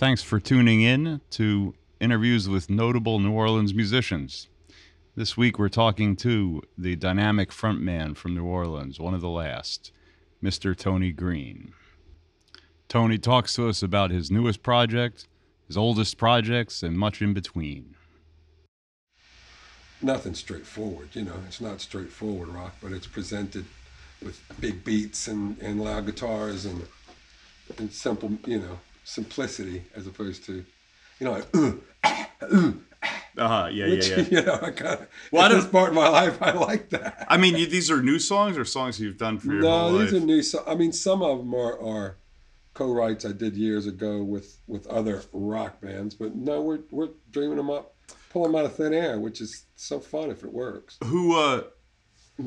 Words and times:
Thanks 0.00 0.22
for 0.22 0.40
tuning 0.40 0.80
in 0.80 1.20
to 1.32 1.74
interviews 2.00 2.48
with 2.48 2.70
notable 2.70 3.18
New 3.18 3.32
Orleans 3.32 3.74
musicians. 3.74 4.48
This 5.14 5.36
week 5.36 5.58
we're 5.58 5.68
talking 5.68 6.16
to 6.16 6.62
the 6.78 6.96
dynamic 6.96 7.50
frontman 7.50 8.16
from 8.16 8.34
New 8.34 8.46
Orleans, 8.46 8.98
one 8.98 9.12
of 9.12 9.20
the 9.20 9.28
last, 9.28 9.92
Mr. 10.42 10.74
Tony 10.74 11.12
Green. 11.12 11.74
Tony 12.88 13.18
talks 13.18 13.54
to 13.56 13.68
us 13.68 13.82
about 13.82 14.10
his 14.10 14.30
newest 14.30 14.62
project, 14.62 15.28
his 15.66 15.76
oldest 15.76 16.16
projects, 16.16 16.82
and 16.82 16.96
much 16.96 17.20
in 17.20 17.34
between. 17.34 17.94
Nothing 20.00 20.32
straightforward, 20.32 21.10
you 21.12 21.24
know, 21.24 21.36
it's 21.46 21.60
not 21.60 21.82
straightforward 21.82 22.48
rock, 22.48 22.74
but 22.80 22.92
it's 22.92 23.06
presented 23.06 23.66
with 24.22 24.40
big 24.60 24.82
beats 24.82 25.28
and, 25.28 25.58
and 25.60 25.84
loud 25.84 26.06
guitars 26.06 26.64
and, 26.64 26.86
and 27.76 27.92
simple, 27.92 28.38
you 28.46 28.60
know, 28.60 28.78
simplicity 29.10 29.84
as 29.94 30.06
opposed 30.06 30.44
to, 30.46 30.64
you 31.18 31.24
know, 31.26 31.32
like, 31.32 31.46
uh, 31.54 31.72
uh, 32.42 32.72
Uh-huh, 33.38 33.68
yeah, 33.72 33.88
which, 33.88 34.08
yeah, 34.08 34.16
yeah. 34.16 34.24
you 34.30 34.42
know, 34.42 34.54
I 34.54 34.70
kind 34.70 35.00
of, 35.00 35.08
Well, 35.32 35.44
at 35.44 35.52
this 35.52 35.66
part 35.66 35.88
of 35.90 35.94
my 35.94 36.08
life, 36.08 36.40
I 36.42 36.52
like 36.52 36.90
that. 36.90 37.26
I 37.28 37.36
mean, 37.36 37.56
you, 37.56 37.66
these 37.66 37.90
are 37.90 38.02
new 38.02 38.18
songs 38.18 38.58
or 38.58 38.64
songs 38.64 39.00
you've 39.00 39.16
done 39.18 39.38
for 39.38 39.52
your 39.52 39.62
no, 39.62 39.98
these 39.98 40.12
life? 40.12 40.22
are 40.22 40.26
new. 40.26 40.42
So, 40.42 40.62
I 40.66 40.74
mean, 40.74 40.92
some 40.92 41.22
of 41.22 41.38
them 41.38 41.54
are, 41.54 41.80
are 41.80 42.16
co-writes 42.74 43.24
I 43.24 43.32
did 43.32 43.56
years 43.56 43.86
ago 43.86 44.22
with 44.22 44.58
with 44.66 44.86
other 44.86 45.22
rock 45.32 45.80
bands, 45.80 46.14
but 46.14 46.34
no, 46.34 46.60
we're 46.60 46.80
we're 46.90 47.10
dreaming 47.30 47.56
them 47.56 47.70
up, 47.70 47.94
pulling 48.30 48.52
them 48.52 48.60
out 48.60 48.66
of 48.66 48.74
thin 48.76 48.92
air, 48.94 49.18
which 49.18 49.40
is 49.40 49.64
so 49.76 50.00
fun 50.00 50.30
if 50.30 50.44
it 50.44 50.52
works. 50.52 50.98
Who, 51.04 51.36
uh, 51.38 51.62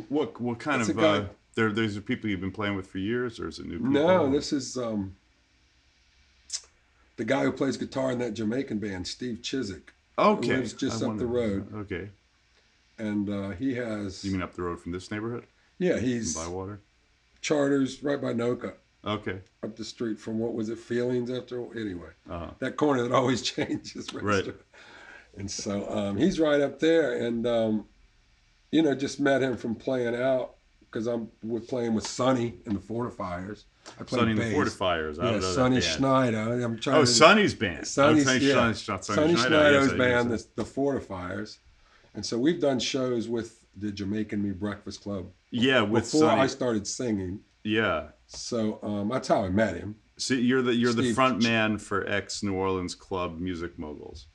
what, 0.10 0.40
what 0.40 0.60
kind 0.60 0.82
It's 0.82 0.90
of, 0.90 1.00
uh, 1.00 1.24
there, 1.56 1.72
these 1.72 1.98
are 1.98 2.02
people 2.02 2.30
you've 2.30 2.42
been 2.42 2.52
playing 2.52 2.76
with 2.76 2.88
for 2.88 2.98
years, 3.00 3.40
or 3.40 3.48
is 3.48 3.60
it 3.60 3.66
new 3.66 3.78
people? 3.78 3.92
No, 3.92 4.32
this 4.32 4.54
is 4.54 4.78
um, 4.78 5.16
the 7.18 7.26
guy 7.26 7.44
who 7.44 7.52
plays 7.52 7.78
guitar 7.78 8.12
in 8.12 8.20
that 8.20 8.34
Jamaican 8.34 8.80
band, 8.80 9.08
Steve 9.08 9.42
Chiswick, 9.42 9.94
okay. 10.18 10.58
lives 10.58 10.74
just 10.74 11.04
I 11.04 11.08
up 11.08 11.18
the 11.18 11.26
road. 11.26 11.74
Okay. 11.74 12.10
and 12.98 13.30
uh, 13.30 13.50
he 13.52 13.76
has 13.76 14.24
You 14.24 14.32
mean 14.32 14.42
up 14.42 14.54
the 14.54 14.64
road 14.64 14.80
from 14.82 14.92
this 14.92 15.12
neighborhood? 15.12 15.46
yeah 15.80 15.98
In 15.98 16.04
he's 16.04 16.36
Bywater? 16.36 16.80
Chartres 17.42 18.04
right 18.04 18.22
by 18.22 18.34
NOCCA, 18.34 18.74
Okay. 19.06 19.40
up 19.64 19.76
the 19.76 19.84
street 19.84 20.18
from 20.20 20.40
what 20.40 20.54
was 20.54 20.70
it 20.70 20.78
Feelings 20.80 21.30
after 21.30 21.62
anyway 21.78 22.10
Uh-huh. 22.30 22.52
that 22.60 22.78
corner 22.78 23.04
that 23.04 23.12
always 23.20 23.42
changes 23.42 24.14
restaurant. 24.14 24.58
and 25.38 25.50
so 25.50 25.90
um, 25.90 26.18
he's 26.18 26.40
right 26.40 26.62
up 26.62 26.80
there 26.80 27.14
and 27.26 27.46
um, 27.46 27.86
you 28.72 28.82
know 28.82 28.96
just 28.96 29.20
met 29.20 29.42
him 29.44 29.58
from 29.58 29.76
playing 29.76 30.16
out 30.16 30.56
because 30.86 31.08
I'm 31.08 31.30
we're 31.44 31.60
playing 31.60 31.94
with 31.96 32.06
Sonny 32.08 32.54
in 32.66 32.74
the 32.76 32.80
Fortifiers. 32.80 33.64
I 34.00 34.04
play 34.04 34.20
Sonny 34.20 34.32
and 34.32 34.40
the. 34.40 34.54
Fortifiers. 34.56 35.20
I 35.20 35.26
Yeah, 35.26 35.32
don't 35.32 35.42
know 35.42 35.48
that 35.48 35.54
Sonny. 35.56 35.82
Schneider. 35.82 36.62
I'm 36.64 36.80
trying 36.80 36.98
Oh, 36.98 37.02
to 37.02 37.08
Sonny's 37.08 37.54
band. 37.54 37.86
Sonny's, 37.88 38.26
Sonny, 38.26 38.40
yeah. 38.40 38.54
Sonny, 38.74 38.74
Sonny, 38.74 39.02
Sonny 39.04 39.36
Schneider's 39.36 39.88
yes, 39.90 39.98
band, 39.98 40.32
the, 40.32 40.46
the 40.56 40.64
Fortifiers. 40.64 41.58
And 42.16 42.26
so 42.26 42.38
we've 42.38 42.62
done 42.62 42.80
shows 42.80 43.28
with 43.28 43.66
the 43.78 43.92
Jamaican 43.92 44.42
Me 44.42 44.52
Breakfast 44.52 45.02
Club 45.02 45.26
Yeah, 45.52 45.82
with 45.82 46.04
before 46.06 46.22
Sonny. 46.30 46.42
I 46.42 46.48
started 46.48 46.88
singing. 46.88 47.40
Yeah. 47.64 48.10
So 48.28 48.80
um, 48.84 49.10
that's 49.10 49.28
how 49.28 49.44
I 49.44 49.50
met 49.50 49.76
him. 49.76 49.96
See, 50.18 50.40
you're 50.42 50.62
the 50.62 50.76
you're 50.76 50.94
the 50.94 51.12
front 51.14 51.42
man 51.42 51.78
for 51.80 52.08
ex 52.08 52.44
New 52.44 52.54
Orleans 52.54 52.94
club 52.96 53.40
music 53.40 53.78
moguls. 53.80 54.28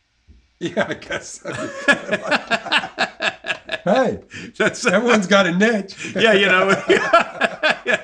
Yeah, 0.61 0.87
I 0.89 0.95
guess. 0.95 1.41
so. 1.41 1.53
hey, 3.85 4.21
That's 4.57 4.85
everyone's 4.87 5.29
got 5.29 5.47
a 5.47 5.53
niche. 5.53 6.15
yeah, 6.17 6.33
you 6.33 6.47
know. 6.47 6.75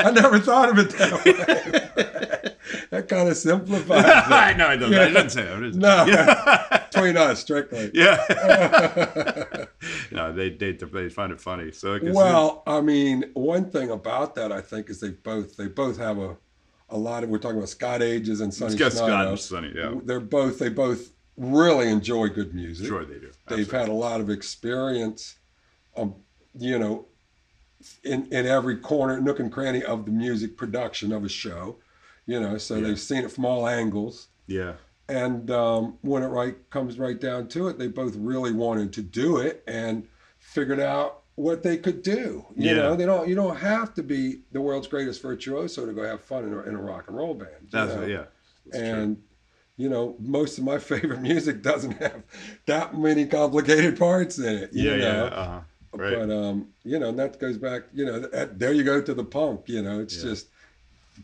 I 0.06 0.10
never 0.10 0.38
thought 0.38 0.68
of 0.70 0.78
it 0.78 0.90
that 0.90 1.12
way. 1.24 2.54
that 2.90 3.08
kind 3.08 3.28
of 3.28 3.36
simplifies 3.36 4.04
it. 4.04 4.56
know. 4.58 4.66
I 4.66 4.76
don't. 4.76 4.94
I 4.94 5.06
didn't 5.08 5.30
say 5.30 5.42
that. 5.44 5.54
I 5.54 5.70
No, 5.70 6.04
Yeah. 6.06 6.86
between 6.90 7.16
us, 7.16 7.40
strictly. 7.40 7.90
yeah. 7.94 8.16
no, 10.12 10.32
they, 10.32 10.50
they 10.50 10.72
they 10.72 11.08
find 11.08 11.32
it 11.32 11.40
funny. 11.40 11.72
So 11.72 11.94
I 11.94 11.98
guess 11.98 12.14
Well, 12.14 12.62
I 12.66 12.80
mean, 12.80 13.24
one 13.34 13.70
thing 13.70 13.90
about 13.90 14.34
that 14.36 14.52
I 14.52 14.60
think 14.60 14.90
is 14.90 15.00
they 15.00 15.10
both 15.10 15.56
they 15.56 15.66
both 15.68 15.96
have 15.98 16.18
a 16.18 16.36
a 16.92 16.98
lot 16.98 17.22
of 17.22 17.30
we're 17.30 17.38
talking 17.38 17.56
about 17.58 17.68
Scott 17.68 18.02
Ages 18.02 18.40
and 18.40 18.52
Sonny 18.52 18.76
Scott 18.76 18.92
Schneider. 18.92 19.28
and 19.30 19.38
Sonny. 19.38 19.72
Yeah, 19.74 19.94
They're 20.04 20.18
both 20.20 20.58
they 20.58 20.68
both 20.70 21.12
really 21.36 21.88
enjoy 21.88 22.28
good 22.28 22.54
music. 22.54 22.86
sure 22.88 23.04
they 23.04 23.18
do. 23.18 23.30
They've 23.48 23.70
had 23.70 23.88
a 23.88 23.92
lot 23.92 24.20
of 24.20 24.28
experience, 24.28 25.36
um, 25.96 26.14
you 26.58 26.78
know, 26.78 27.06
in 28.04 28.26
in 28.32 28.46
every 28.46 28.76
corner, 28.76 29.20
nook 29.20 29.40
and 29.40 29.50
cranny 29.52 29.82
of 29.82 30.04
the 30.04 30.10
music 30.10 30.56
production 30.56 31.12
of 31.12 31.24
a 31.24 31.28
show, 31.28 31.76
you 32.26 32.38
know. 32.40 32.58
So 32.58 32.76
Yeah. 32.76 32.88
they've 32.88 33.00
seen 33.00 33.24
it 33.24 33.32
from 33.32 33.44
all 33.44 33.66
angles. 33.66 34.28
Yeah. 34.46 34.74
And 35.08 35.50
um, 35.50 35.98
when 36.02 36.22
it 36.22 36.28
right 36.28 36.56
comes 36.70 36.98
right 36.98 37.20
down 37.20 37.48
to 37.48 37.68
it, 37.68 37.78
they 37.78 37.88
both 37.88 38.14
really 38.16 38.52
wanted 38.52 38.92
to 38.94 39.02
do 39.02 39.38
it 39.38 39.62
and 39.66 40.06
figured 40.38 40.78
out 40.80 41.22
what 41.34 41.62
they 41.62 41.76
could 41.76 42.02
do. 42.02 42.44
You 42.54 42.68
Yeah. 42.70 42.74
know, 42.74 42.96
they 42.96 43.06
don't. 43.06 43.28
You 43.28 43.34
don't 43.34 43.56
have 43.56 43.94
to 43.94 44.02
be 44.02 44.42
the 44.52 44.60
world's 44.60 44.86
greatest 44.86 45.20
virtuoso 45.22 45.86
to 45.86 45.92
go 45.92 46.02
have 46.04 46.20
fun 46.22 46.44
in 46.44 46.52
a, 46.52 46.60
in 46.62 46.74
a 46.74 46.80
rock 46.80 47.08
and 47.08 47.16
roll 47.16 47.34
band. 47.34 47.68
That's 47.72 47.94
know? 47.94 48.04
yeah. 48.06 48.24
That's 48.66 48.78
true. 48.78 48.88
and 48.88 49.22
you 49.76 49.88
know, 49.88 50.14
most 50.20 50.58
of 50.58 50.64
my 50.64 50.78
favorite 50.92 51.22
music 51.22 51.62
doesn't 51.62 51.92
have 51.92 52.22
that 52.66 52.96
many 52.98 53.24
complicated 53.26 53.98
parts 53.98 54.38
in 54.38 54.54
it. 54.58 54.72
You 54.74 54.90
yeah, 54.90 54.96
yeah. 54.96 55.22
Uh-huh. 55.24 55.60
Right. 55.92 56.14
But 56.14 56.30
um, 56.30 56.68
you 56.84 56.98
know, 56.98 57.08
and 57.08 57.18
that 57.18 57.38
goes 57.40 57.58
back. 57.58 57.82
You 57.92 58.04
know, 58.06 58.20
that, 58.20 58.58
there 58.58 58.72
you 58.72 58.84
go 58.84 59.00
to 59.02 59.14
the 59.14 59.24
punk. 59.24 59.68
You 59.68 59.82
know, 59.82 60.00
it's 60.00 60.16
Yeah. 60.16 60.30
just, 60.30 60.46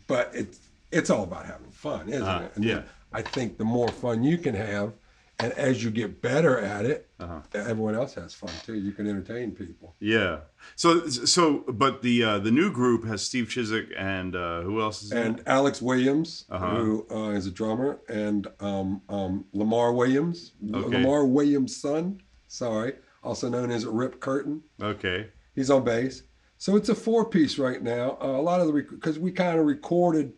but 0.07 0.31
it's 0.33 0.59
it's 0.91 1.09
all 1.09 1.23
about 1.23 1.45
having 1.45 1.71
fun, 1.71 2.09
isn't 2.09 2.27
Uh, 2.27 2.43
it? 2.45 2.51
And 2.55 2.65
yeah. 2.65 2.81
I 3.13 3.21
think 3.21 3.57
the 3.57 3.65
more 3.65 3.87
fun 3.89 4.23
you 4.23 4.37
can 4.37 4.55
have, 4.55 4.93
and 5.39 5.51
as 5.53 5.83
you 5.83 5.89
get 5.91 6.21
better 6.21 6.59
at 6.59 6.85
it, 6.85 7.09
Uh-huh. 7.19 7.39
everyone 7.53 7.95
else 7.95 8.13
has 8.15 8.33
fun 8.33 8.51
too. 8.65 8.73
You 8.75 8.91
can 8.91 9.07
entertain 9.07 9.51
people. 9.51 9.95
Yeah. 9.99 10.39
So 10.75 11.07
so 11.07 11.63
but 11.83 12.01
the 12.01 12.23
uh, 12.23 12.39
the 12.39 12.51
new 12.51 12.69
group 12.71 13.05
has 13.05 13.21
Steve 13.21 13.47
Chiswick 13.49 13.87
and 13.97 14.35
uh, 14.35 14.61
who 14.61 14.81
else 14.81 15.01
is 15.03 15.11
And 15.13 15.39
it? 15.39 15.43
Alex 15.47 15.81
Williams, 15.81 16.45
Uh-huh. 16.49 16.75
who 16.75 17.07
uh, 17.09 17.29
is 17.37 17.47
a 17.47 17.51
drummer, 17.51 17.99
and 18.09 18.47
um, 18.59 19.01
um, 19.07 19.45
Lamar 19.53 19.93
Williams, 19.93 20.51
Okay. 20.73 20.87
Lamar 20.97 21.25
Williams' 21.25 21.75
son, 21.77 22.21
sorry, 22.47 22.93
also 23.27 23.49
known 23.49 23.69
as 23.71 23.85
Rip 23.85 24.19
Curtin. 24.19 24.63
Okay. 24.81 25.27
He's 25.55 25.69
on 25.69 25.83
bass. 25.83 26.23
So 26.57 26.75
it's 26.75 26.89
a 26.89 26.95
four 26.95 27.25
piece 27.25 27.59
right 27.59 27.81
now. 27.83 28.17
Uh, 28.21 28.27
a 28.27 28.41
lot 28.41 28.61
of 28.61 28.67
the 28.67 28.73
because 28.73 29.19
we 29.19 29.31
kind 29.31 29.59
of 29.59 29.65
recorded 29.65 30.33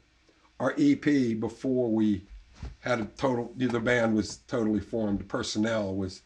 our 0.59 0.73
EP 0.77 1.39
before 1.39 1.89
we 1.89 2.25
had 2.79 2.99
a 2.99 3.05
total. 3.05 3.53
The 3.55 3.79
band 3.79 4.15
was 4.15 4.37
totally 4.47 4.81
formed. 4.81 5.19
The 5.19 5.23
personnel 5.23 5.95
was 5.95 6.21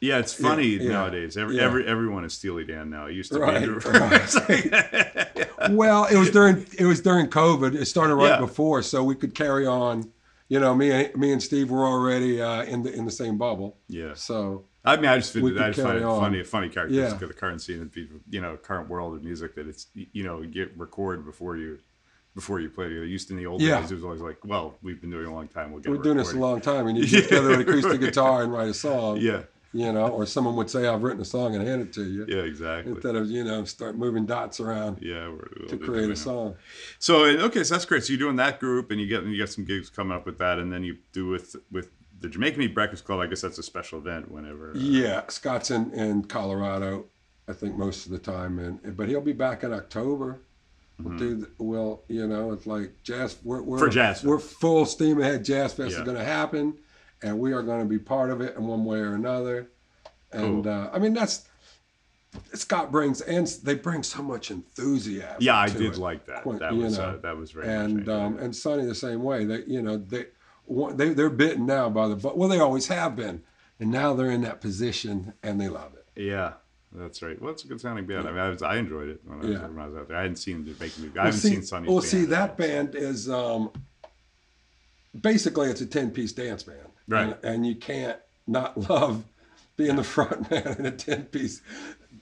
Yeah, 0.00 0.18
it's 0.18 0.34
funny 0.34 0.66
yeah. 0.66 0.90
nowadays. 0.90 1.36
Every 1.36 1.56
Yeah. 1.56 1.62
every 1.62 1.86
everyone 1.86 2.24
is 2.24 2.34
Steely 2.34 2.64
Dan 2.64 2.90
now. 2.90 3.06
It 3.06 3.14
used 3.14 3.30
to 3.32 3.38
Right, 3.38 3.60
be 5.68 5.74
well. 5.74 6.04
It 6.06 6.16
was 6.16 6.30
during 6.30 6.66
it 6.78 6.84
was 6.86 7.00
during 7.00 7.28
COVID. 7.28 7.74
It 7.74 7.86
started 7.86 8.14
right 8.16 8.40
before, 8.40 8.82
so 8.82 9.02
we 9.04 9.14
could 9.14 9.34
carry 9.34 9.66
on. 9.66 10.10
You 10.48 10.60
know, 10.60 10.74
me 10.74 10.90
and 10.92 11.14
me 11.16 11.32
and 11.32 11.42
Steve 11.42 11.70
were 11.70 11.84
already 11.84 12.40
uh, 12.40 12.62
in 12.64 12.82
the 12.82 12.92
in 12.92 13.04
the 13.04 13.10
same 13.10 13.36
bubble. 13.38 13.76
yeah. 13.88 14.14
So 14.14 14.64
I 14.86 14.96
mean, 14.96 15.06
I 15.06 15.16
just, 15.18 15.34
We 15.34 15.58
I 15.58 15.70
just 15.70 15.80
find 15.82 15.98
it 15.98 16.04
on. 16.04 16.20
funny, 16.20 16.40
a 16.40 16.44
funny 16.44 16.68
characteristic 16.68 17.20
Yeah. 17.20 17.24
of 17.24 17.28
the 17.34 17.38
current 17.38 17.60
scene 17.60 17.80
and 17.80 17.90
people, 17.92 18.18
you 18.30 18.40
know, 18.40 18.56
current 18.56 18.88
world 18.88 19.14
of 19.16 19.24
music 19.24 19.54
that 19.56 19.66
it's, 19.66 19.88
you 19.94 20.22
know, 20.24 20.42
get 20.44 20.76
record 20.78 21.24
before 21.26 21.56
you, 21.56 21.78
before 22.34 22.60
you 22.60 22.68
play 22.70 22.88
together. 22.88 23.04
Used 23.06 23.28
to 23.28 23.34
in 23.34 23.38
the 23.38 23.46
old 23.46 23.60
Yeah. 23.60 23.80
days, 23.80 23.90
it 23.90 23.94
was 23.96 24.04
always 24.04 24.20
like, 24.20 24.44
well, 24.44 24.76
we've 24.82 25.00
been 25.00 25.10
doing 25.10 25.26
a 25.26 25.32
long 25.34 25.48
time. 25.48 25.72
We'll 25.72 25.80
get 25.82 25.90
we're 25.90 25.98
doing 26.02 26.18
this 26.18 26.32
a 26.32 26.38
long 26.38 26.60
time, 26.60 26.86
and 26.86 26.96
you 26.96 27.04
just 27.04 27.14
get 27.28 27.28
together 27.28 27.48
with 27.56 27.60
acoustic 27.68 28.00
guitar 28.06 28.42
and 28.44 28.52
write 28.52 28.68
a 28.68 28.74
song. 28.74 29.18
Yeah, 29.20 29.42
You 29.72 29.92
know, 29.92 30.06
or 30.08 30.24
someone 30.26 30.54
would 30.56 30.70
say, 30.70 30.86
"I've 30.86 31.02
written 31.02 31.20
a 31.20 31.24
song 31.24 31.54
and 31.54 31.66
hand 31.66 31.82
it 31.82 31.92
to 31.94 32.04
you," 32.04 32.24
yeah, 32.28 32.42
exactly. 32.42 32.92
instead 32.92 33.16
of 33.16 33.28
you 33.28 33.42
know 33.44 33.64
start 33.64 33.96
moving 33.96 34.24
dots 34.24 34.60
around 34.60 34.98
Yeah, 35.02 35.28
we're, 35.28 35.48
we'll 35.60 35.68
to 35.70 35.76
create 35.78 36.10
a 36.10 36.16
song. 36.16 36.54
So 36.98 37.24
okay, 37.24 37.64
so 37.64 37.74
that's 37.74 37.84
great. 37.84 38.04
So 38.04 38.12
you're 38.12 38.20
doing 38.20 38.36
that 38.36 38.60
group, 38.60 38.90
and 38.90 39.00
you 39.00 39.06
get 39.06 39.24
you 39.24 39.36
get 39.36 39.50
some 39.50 39.64
gigs 39.64 39.90
coming 39.90 40.16
up 40.16 40.24
with 40.26 40.38
that, 40.38 40.58
and 40.58 40.72
then 40.72 40.82
you 40.84 40.98
do 41.12 41.26
with 41.26 41.56
with 41.72 41.90
the 42.20 42.28
Jamaican 42.28 42.58
Me 42.58 42.66
Breakfast 42.66 43.04
Club. 43.04 43.20
I 43.20 43.26
guess 43.26 43.40
that's 43.40 43.58
a 43.58 43.62
special 43.62 43.98
event 43.98 44.30
whenever. 44.30 44.70
uh, 44.70 44.74
Yeah, 44.78 45.22
Scott's 45.28 45.70
in, 45.70 45.92
in 45.92 46.24
Colorado, 46.24 47.06
I 47.48 47.52
think 47.52 47.76
most 47.76 48.06
of 48.06 48.12
the 48.12 48.18
time, 48.18 48.58
and 48.58 48.96
but 48.96 49.08
he'll 49.08 49.20
be 49.20 49.32
back 49.32 49.62
in 49.64 49.72
October. 49.72 50.40
We'll 50.98 51.18
do. 51.18 51.34
The, 51.36 51.50
well, 51.58 52.02
you 52.08 52.26
know, 52.26 52.52
it's 52.52 52.66
like 52.66 52.92
jazz. 53.02 53.36
We're, 53.44 53.60
we're 53.62 53.76
Mm-hmm. 53.76 53.84
For 53.86 53.90
Jazz 53.90 54.24
We're 54.24 54.38
full 54.38 54.86
steam 54.86 55.20
ahead. 55.20 55.44
Jazz 55.44 55.74
Fest 55.74 55.92
Yeah. 55.92 55.98
is 55.98 56.04
going 56.04 56.16
to 56.16 56.24
happen, 56.24 56.78
and 57.22 57.38
we 57.38 57.52
are 57.52 57.62
going 57.62 57.80
to 57.80 57.86
be 57.86 57.98
part 57.98 58.30
of 58.30 58.40
it 58.40 58.56
in 58.56 58.66
one 58.66 58.84
way 58.86 58.98
or 58.98 59.12
another. 59.14 59.68
And 60.32 60.64
Cool. 60.64 60.72
uh, 60.72 60.88
I 60.92 60.98
mean, 60.98 61.12
that's 61.12 61.46
Scott 62.54 62.90
brings, 62.90 63.20
and 63.20 63.46
they 63.62 63.74
bring 63.74 64.02
so 64.02 64.22
much 64.22 64.50
enthusiasm. 64.50 65.36
Yeah, 65.40 65.56
I 65.56 65.68
did 65.68 65.82
it. 65.82 65.98
like 65.98 66.26
that. 66.26 66.42
Quite- 66.42 66.58
That 66.60 66.74
was 66.74 66.98
know, 66.98 67.04
uh, 67.04 67.16
that 67.18 67.36
was 67.36 67.50
very 67.50 67.68
and 67.68 68.08
um, 68.08 68.38
and 68.38 68.54
Sonny 68.54 68.84
the 68.84 68.94
same 68.94 69.22
way. 69.22 69.44
They 69.44 69.64
you 69.66 69.82
know 69.82 69.96
they 69.98 70.26
they 70.68 71.10
they're 71.10 71.30
bitten 71.30 71.66
now 71.66 71.88
by 71.88 72.08
the 72.08 72.16
but 72.16 72.36
well 72.36 72.48
they 72.48 72.58
always 72.60 72.86
have 72.88 73.16
been, 73.16 73.42
and 73.80 73.90
now 73.90 74.14
they're 74.14 74.30
in 74.30 74.42
that 74.42 74.60
position 74.60 75.32
and 75.42 75.60
they 75.60 75.68
love 75.68 75.92
it. 75.94 76.06
yeah. 76.20 76.54
That's 76.92 77.20
right. 77.20 77.38
Well, 77.42 77.50
it's 77.52 77.62
a 77.64 77.66
good 77.68 77.80
sounding 77.80 78.06
band. 78.06 78.26
I 78.26 78.30
mean, 78.30 78.40
I, 78.40 78.48
was, 78.48 78.62
I 78.62 78.76
enjoyed 78.76 79.08
it 79.10 79.20
when 79.26 79.38
I, 79.38 79.42
was, 79.42 79.50
Yeah. 79.50 79.66
when 79.66 79.78
I 79.78 79.86
was 79.86 79.96
out 79.96 80.08
there. 80.08 80.16
I 80.16 80.22
hadn't 80.22 80.36
seen 80.36 80.64
the 80.64 80.70
making. 80.80 81.04
I 81.04 81.08
Well, 81.14 81.24
haven't 81.26 81.40
see, 81.40 81.48
seen 81.50 81.62
Sonny's 81.62 81.88
Well, 81.88 81.98
band. 81.98 82.08
see 82.08 82.24
that 82.26 82.56
band 82.56 82.94
is 82.94 83.28
um, 83.28 83.70
basically 85.20 85.68
it's 85.68 85.80
a 85.82 85.86
10 85.86 86.10
piece 86.12 86.32
dance 86.32 86.62
band. 86.62 86.78
Right. 87.08 87.36
And, 87.42 87.54
and 87.54 87.66
you 87.66 87.74
can't 87.74 88.18
not 88.46 88.88
love 88.88 89.24
being 89.76 89.96
the 89.96 90.04
front 90.04 90.50
man 90.50 90.76
in 90.78 90.86
a 90.86 90.90
10 90.90 91.24
piece 91.24 91.60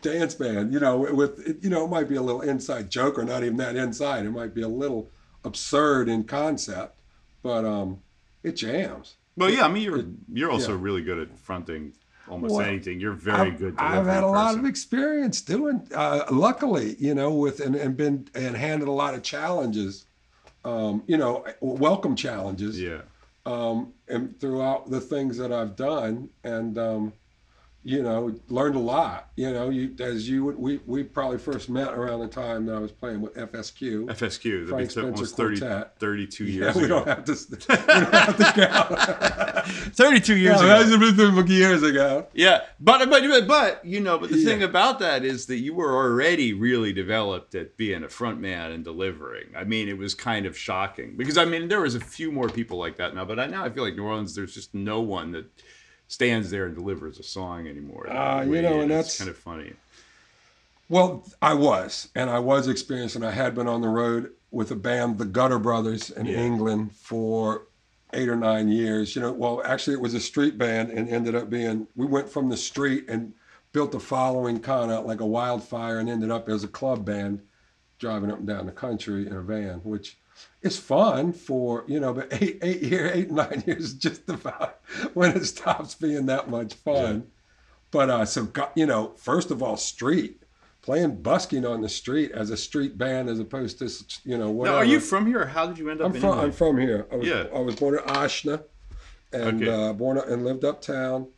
dance 0.02 0.34
band, 0.34 0.72
you 0.72 0.80
know, 0.80 0.98
with, 0.98 1.58
you 1.62 1.70
know, 1.70 1.84
it 1.84 1.88
might 1.88 2.08
be 2.08 2.16
a 2.16 2.22
little 2.22 2.40
inside 2.42 2.90
joke 2.90 3.18
or 3.18 3.24
not 3.24 3.44
even 3.44 3.58
that 3.58 3.76
inside. 3.76 4.26
It 4.26 4.30
might 4.30 4.54
be 4.54 4.62
a 4.62 4.68
little 4.68 5.08
absurd 5.44 6.08
in 6.08 6.24
concept, 6.24 6.98
but 7.42 7.64
um, 7.64 8.00
it 8.44 8.52
jams. 8.52 9.16
Well, 9.36 9.50
yeah, 9.50 9.64
I 9.64 9.68
mean, 9.68 9.82
you're 9.82 10.04
you're 10.32 10.50
also 10.50 10.72
yeah. 10.72 10.82
really 10.82 11.02
good 11.02 11.18
at 11.18 11.36
fronting 11.38 11.92
almost 12.28 12.54
well, 12.54 12.66
anything. 12.66 13.00
You're 13.00 13.12
very 13.12 13.50
I've, 13.50 13.58
good. 13.58 13.74
I've 13.78 14.06
had 14.06 14.18
a 14.18 14.20
person. 14.20 14.30
lot 14.30 14.58
of 14.58 14.64
experience 14.64 15.40
doing. 15.40 15.88
Uh, 15.92 16.24
luckily, 16.30 16.94
you 16.98 17.14
know, 17.14 17.32
with 17.32 17.60
and, 17.60 17.74
and 17.74 17.96
been 17.96 18.28
and 18.34 18.56
handled 18.56 18.88
a 18.88 18.92
lot 18.92 19.14
of 19.14 19.22
challenges. 19.22 20.06
Um, 20.64 21.02
you 21.06 21.16
know, 21.16 21.44
welcome 21.60 22.14
challenges. 22.16 22.80
Yeah. 22.80 23.02
Um, 23.46 23.92
and 24.08 24.38
throughout 24.40 24.88
the 24.88 25.00
things 25.00 25.36
that 25.36 25.52
I've 25.52 25.76
done, 25.76 26.30
and 26.44 26.78
um, 26.78 27.12
you 27.84 28.02
know, 28.02 28.34
learned 28.48 28.76
a 28.76 28.80
lot. 28.80 29.28
You 29.36 29.52
know, 29.52 29.68
you 29.68 29.94
as 30.00 30.28
you 30.28 30.46
we 30.46 30.80
we 30.86 31.04
probably 31.04 31.38
first 31.38 31.68
met 31.68 31.92
around 31.92 32.20
the 32.20 32.28
time 32.28 32.64
that 32.66 32.74
I 32.74 32.78
was 32.78 32.90
playing 32.92 33.20
with 33.20 33.34
FSQ. 33.34 34.06
FSQ, 34.06 34.68
Frank 34.68 34.90
Spencer 34.90 35.10
almost 35.10 35.36
30, 35.36 35.60
Quartet. 35.60 35.98
32 36.00 36.44
years 36.44 36.54
yeah, 36.54 36.70
ago. 36.70 36.80
we 36.82 36.88
don't 36.88 37.06
have 37.06 37.24
to. 37.24 37.36
We 37.50 37.76
don't 37.76 38.14
have 38.14 38.36
to 38.38 39.64
count. 39.64 39.66
32 39.94 40.36
years 40.36 40.56
yeah, 40.56 40.58
ago. 40.58 40.66
That 40.66 40.98
was 40.98 41.50
years 41.50 41.82
ago. 41.82 42.26
Yeah, 42.32 42.62
but 42.80 43.10
but 43.10 43.46
but 43.46 43.84
you 43.84 44.00
know, 44.00 44.18
but 44.18 44.30
the 44.30 44.38
Yeah. 44.38 44.44
thing 44.48 44.62
about 44.62 44.98
that 45.00 45.24
is 45.24 45.46
that 45.46 45.58
you 45.58 45.74
were 45.74 45.94
already 45.94 46.52
really 46.52 46.92
developed 46.92 47.54
at 47.54 47.76
being 47.76 48.02
a 48.02 48.08
front 48.08 48.40
man 48.40 48.72
and 48.72 48.82
delivering. 48.82 49.48
I 49.56 49.64
mean, 49.64 49.88
it 49.88 49.98
was 49.98 50.14
kind 50.14 50.46
of 50.46 50.56
shocking 50.56 51.16
because 51.16 51.36
I 51.36 51.44
mean 51.44 51.68
there 51.68 51.80
was 51.80 51.94
a 51.94 52.00
few 52.00 52.32
more 52.32 52.48
people 52.48 52.78
like 52.78 52.96
that 52.96 53.14
now, 53.14 53.24
but 53.24 53.38
I 53.38 53.46
now 53.46 53.64
I 53.64 53.70
feel 53.70 53.84
like 53.84 53.96
New 53.96 54.04
Orleans 54.04 54.34
there's 54.34 54.54
just 54.54 54.74
no 54.74 55.00
one 55.00 55.32
that 55.32 55.46
stands 56.08 56.50
there 56.50 56.66
and 56.66 56.74
delivers 56.74 57.18
a 57.18 57.22
song 57.22 57.66
anymore. 57.66 58.06
Ah, 58.10 58.42
you 58.42 58.62
know, 58.62 58.80
and 58.80 58.90
that's- 58.90 59.18
kind 59.18 59.30
of 59.30 59.36
funny. 59.36 59.72
Well, 60.88 61.26
I 61.40 61.54
was, 61.54 62.08
and 62.14 62.28
I 62.28 62.38
was 62.40 62.68
experiencing. 62.68 63.24
I 63.24 63.30
had 63.30 63.54
been 63.54 63.66
on 63.66 63.80
the 63.80 63.88
road 63.88 64.32
with 64.50 64.70
a 64.70 64.76
band, 64.76 65.18
the 65.18 65.24
Gutter 65.24 65.58
Brothers, 65.58 66.10
in 66.10 66.26
Yeah. 66.26 66.36
England 66.38 66.92
for 66.94 67.66
eight 68.12 68.28
or 68.28 68.36
nine 68.36 68.68
years. 68.68 69.16
You 69.16 69.22
know, 69.22 69.32
well, 69.32 69.62
actually, 69.64 69.94
it 69.94 70.00
was 70.02 70.14
a 70.14 70.20
street 70.20 70.58
band, 70.58 70.90
and 70.90 71.08
ended 71.08 71.34
up 71.34 71.48
being. 71.48 71.86
We 71.96 72.06
went 72.06 72.28
from 72.28 72.48
the 72.50 72.56
street 72.56 73.06
and 73.08 73.32
built 73.72 73.94
a 73.94 73.98
following 73.98 74.60
kind 74.60 74.92
of 74.92 75.06
like 75.06 75.20
a 75.20 75.26
wildfire, 75.26 75.98
and 75.98 76.08
ended 76.08 76.30
up 76.30 76.48
as 76.48 76.62
a 76.64 76.68
club 76.68 77.04
band, 77.04 77.40
driving 77.98 78.30
up 78.30 78.38
and 78.38 78.46
down 78.46 78.66
the 78.66 78.72
country 78.72 79.26
in 79.26 79.32
a 79.32 79.40
van, 79.42 79.78
which 79.84 80.18
is 80.64 80.78
fun 80.78 81.32
for 81.32 81.84
you 81.86 82.00
know. 82.00 82.12
But 82.14 82.28
eight, 82.42 82.58
eight 82.62 82.82
year, 82.82 83.10
eight 83.12 83.30
nine 83.30 83.62
years 83.66 83.84
is 83.84 83.94
just 83.94 84.28
about 84.28 84.80
when 85.14 85.36
it 85.36 85.44
stops 85.44 85.94
being 85.94 86.26
that 86.26 86.48
much 86.50 86.74
fun. 86.74 87.26
But 87.90 88.10
uh, 88.10 88.24
so 88.24 88.48
you 88.74 88.86
know, 88.86 89.12
first 89.16 89.50
of 89.50 89.62
all, 89.62 89.76
street 89.76 90.40
playing 90.82 91.16
busking 91.22 91.64
on 91.64 91.80
the 91.80 91.88
street 91.88 92.30
as 92.32 92.50
a 92.50 92.56
street 92.58 92.98
band 92.98 93.28
as 93.30 93.38
opposed 93.40 93.78
to 93.78 93.86
you 94.28 94.36
know 94.36 94.46
Now, 94.46 94.50
whatever. 94.52 94.76
are 94.78 94.84
you 94.84 95.00
from 95.00 95.26
here? 95.26 95.42
or 95.42 95.46
How 95.46 95.66
did 95.66 95.78
you 95.78 95.88
end 95.90 96.00
up 96.00 96.10
I'm 96.10 96.14
in 96.16 96.20
from 96.20 96.38
I'm 96.38 96.52
from 96.52 96.78
here. 96.78 97.06
I 97.12 97.16
was, 97.16 97.28
Yeah. 97.28 97.44
I 97.54 97.60
was 97.60 97.76
born 97.76 97.94
in 97.94 98.00
Ashna, 98.04 98.64
and 99.32 99.62
Okay. 99.62 99.88
uh, 99.88 99.92
born 99.92 100.18
and 100.18 100.44
lived 100.44 100.64
uptown, 100.64 101.28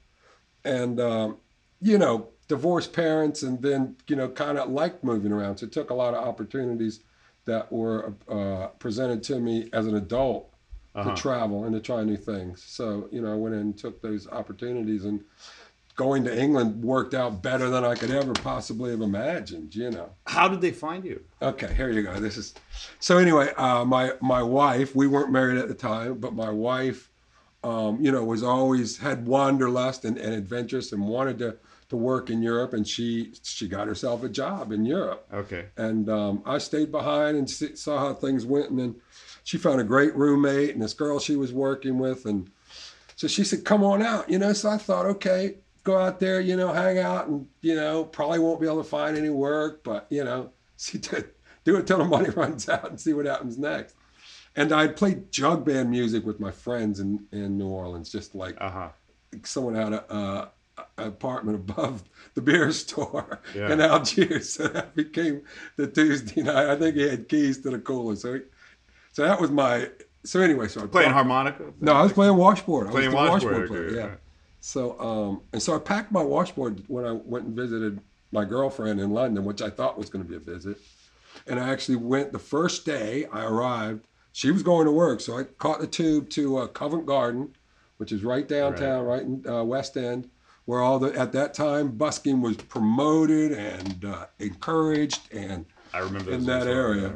and 0.64 0.98
um, 1.00 1.36
you 1.80 1.98
know 1.98 2.28
divorced 2.48 2.92
parents, 2.92 3.42
and 3.42 3.60
then 3.60 3.96
you 4.08 4.16
know 4.16 4.28
kind 4.28 4.56
of 4.58 4.70
liked 4.70 5.04
moving 5.04 5.32
around. 5.32 5.58
So 5.58 5.66
it 5.66 5.72
took 5.72 5.90
a 5.90 5.94
lot 5.94 6.14
of 6.14 6.24
opportunities 6.26 7.00
that 7.46 7.72
were 7.72 8.14
uh, 8.28 8.66
presented 8.78 9.22
to 9.24 9.40
me 9.40 9.68
as 9.72 9.86
an 9.86 9.96
adult 9.96 10.52
Uh-huh. 10.94 11.14
to 11.14 11.20
travel 11.20 11.64
and 11.64 11.74
to 11.74 11.80
try 11.80 12.02
new 12.04 12.16
things. 12.16 12.62
So 12.66 13.08
you 13.12 13.20
know 13.20 13.30
I 13.32 13.36
went 13.36 13.54
in 13.54 13.60
and 13.60 13.76
took 13.78 14.00
those 14.02 14.26
opportunities 14.28 15.04
and. 15.04 15.20
Going 16.06 16.24
to 16.24 16.38
England 16.38 16.84
worked 16.84 17.14
out 17.14 17.40
better 17.42 17.70
than 17.70 17.82
I 17.82 17.94
could 17.94 18.10
ever 18.10 18.34
possibly 18.34 18.90
have 18.90 19.00
imagined, 19.00 19.74
you 19.74 19.90
know. 19.90 20.10
How 20.26 20.46
did 20.46 20.60
they 20.60 20.70
find 20.70 21.02
you? 21.06 21.24
Okay, 21.40 21.72
here 21.72 21.88
you 21.90 22.02
go. 22.02 22.20
This 22.20 22.36
is 22.36 22.52
so. 23.00 23.16
Anyway, 23.16 23.50
uh, 23.56 23.82
my 23.86 24.12
my 24.20 24.42
wife. 24.42 24.94
We 24.94 25.06
weren't 25.06 25.32
married 25.32 25.56
at 25.56 25.68
the 25.68 25.74
time, 25.92 26.18
but 26.18 26.34
my 26.34 26.50
wife, 26.50 27.08
um, 27.64 27.98
you 28.04 28.12
know, 28.12 28.22
was 28.24 28.42
always 28.42 28.98
had 28.98 29.26
wanderlust 29.26 30.04
and, 30.04 30.18
and 30.18 30.34
adventurous 30.34 30.92
and 30.92 31.00
wanted 31.08 31.38
to 31.38 31.56
to 31.88 31.96
work 31.96 32.30
in 32.30 32.42
Europe. 32.42 32.72
And 32.72 32.86
she 32.86 33.32
she 33.42 33.68
got 33.68 33.86
herself 33.88 34.22
a 34.22 34.28
job 34.28 34.72
in 34.72 34.84
Europe. 34.84 35.26
Okay. 35.32 35.66
And 35.76 36.08
um, 36.08 36.42
I 36.44 36.58
stayed 36.58 36.90
behind 36.90 37.36
and 37.36 37.48
see, 37.48 37.76
saw 37.76 37.98
how 37.98 38.14
things 38.14 38.44
went. 38.46 38.70
And 38.70 38.78
then 38.78 38.96
she 39.44 39.58
found 39.58 39.80
a 39.80 39.84
great 39.84 40.14
roommate 40.14 40.70
and 40.74 40.82
this 40.82 40.94
girl 40.94 41.18
she 41.18 41.36
was 41.36 41.52
working 41.52 41.98
with. 41.98 42.26
And 42.26 42.50
so 43.14 43.26
she 43.28 43.44
said, 43.44 43.64
"Come 43.64 43.82
on 43.82 44.02
out," 44.02 44.28
you 44.28 44.38
know. 44.38 44.52
So 44.52 44.68
I 44.70 44.76
thought, 44.78 45.06
okay, 45.06 45.56
go 45.84 45.96
out 45.96 46.20
there, 46.20 46.40
you 46.40 46.56
know, 46.56 46.72
hang 46.72 46.98
out, 46.98 47.28
and 47.28 47.46
you 47.62 47.74
know, 47.74 48.04
probably 48.04 48.38
won't 48.40 48.60
be 48.60 48.66
able 48.66 48.82
to 48.82 48.88
find 48.88 49.16
any 49.16 49.30
work, 49.30 49.82
but 49.84 50.06
you 50.10 50.24
know, 50.24 50.50
see, 50.76 50.98
did, 50.98 51.30
do 51.64 51.76
it 51.76 51.86
till 51.86 51.98
the 51.98 52.04
money 52.04 52.28
runs 52.36 52.68
out 52.68 52.90
and 52.90 53.00
see 53.00 53.14
what 53.14 53.24
happens 53.26 53.56
next. 53.56 53.94
And 54.54 54.72
I 54.72 54.88
played 54.88 55.30
jug 55.30 55.64
band 55.64 55.90
music 55.90 56.26
with 56.26 56.40
my 56.40 56.50
friends 56.50 57.00
in 57.00 57.24
in 57.32 57.56
New 57.56 57.68
Orleans, 57.68 58.10
just 58.10 58.34
like 58.34 58.56
Uh 58.60 58.70
huh. 58.70 58.88
someone 59.44 59.74
had 59.74 59.92
a. 59.92 60.04
an 60.14 60.48
apartment 60.98 61.56
above 61.56 62.04
the 62.34 62.42
beer 62.42 62.70
store 62.72 63.40
Yeah. 63.54 63.72
in 63.72 63.80
Algiers, 63.80 64.52
so 64.54 64.68
that 64.68 64.94
became 64.94 65.42
the 65.76 65.86
Tuesday 65.86 66.42
night. 66.42 66.68
I 66.70 66.76
think 66.76 66.96
he 66.96 67.08
had 67.08 67.28
keys 67.28 67.58
to 67.62 67.70
the 67.70 67.78
cooler, 67.78 68.16
so 68.16 68.34
he, 68.34 68.40
so 69.12 69.22
that 69.22 69.40
was 69.40 69.50
my. 69.50 69.88
So 70.24 70.40
anyway, 70.40 70.66
so 70.68 70.82
I 70.82 70.86
Playing 70.86 71.12
harmonica? 71.12 71.72
no, 71.80 71.92
I 71.92 72.02
was 72.02 72.12
playing 72.12 72.36
washboard. 72.36 72.88
I 72.88 72.90
Playing 72.90 73.12
was 73.12 73.26
the 73.26 73.30
washboard. 73.30 73.60
washboard 73.60 73.68
player. 73.88 73.98
Yeah. 73.98 74.04
okay. 74.06 74.14
So 74.60 74.98
um, 75.00 75.40
and 75.52 75.62
so 75.62 75.74
I 75.76 75.78
packed 75.78 76.10
my 76.12 76.22
washboard 76.22 76.82
when 76.88 77.04
I 77.04 77.12
went 77.12 77.46
and 77.46 77.54
visited 77.54 78.00
my 78.32 78.44
girlfriend 78.44 79.00
in 79.00 79.10
London, 79.10 79.44
which 79.44 79.62
I 79.62 79.70
thought 79.70 79.96
was 79.96 80.10
going 80.10 80.24
to 80.24 80.28
be 80.28 80.36
a 80.36 80.40
visit. 80.40 80.78
And 81.46 81.60
I 81.60 81.68
actually 81.70 81.96
went 81.96 82.32
the 82.32 82.38
first 82.40 82.84
day 82.84 83.26
I 83.32 83.44
arrived. 83.44 84.04
She 84.32 84.50
was 84.50 84.62
going 84.62 84.84
to 84.86 84.92
work, 84.92 85.20
so 85.20 85.38
I 85.38 85.44
caught 85.44 85.80
the 85.80 85.86
tube 85.86 86.28
to 86.30 86.58
uh, 86.58 86.66
Covent 86.66 87.06
Garden, 87.06 87.54
which 87.98 88.10
is 88.12 88.22
right 88.24 88.46
downtown, 88.46 89.04
right, 89.04 89.22
in 89.22 89.44
uh, 89.48 89.62
West 89.64 89.96
End, 89.96 90.28
where 90.66 90.80
all 90.82 90.98
the 90.98 91.12
at 91.18 91.32
that 91.32 91.54
time 91.54 91.92
busking 91.92 92.40
was 92.42 92.56
promoted 92.56 93.52
and 93.52 94.04
uh, 94.04 94.26
encouraged 94.38 95.32
and 95.32 95.64
I 95.94 95.98
remember 96.00 96.32
in 96.32 96.44
that 96.46 96.66
area. 96.66 97.08
I. 97.08 97.12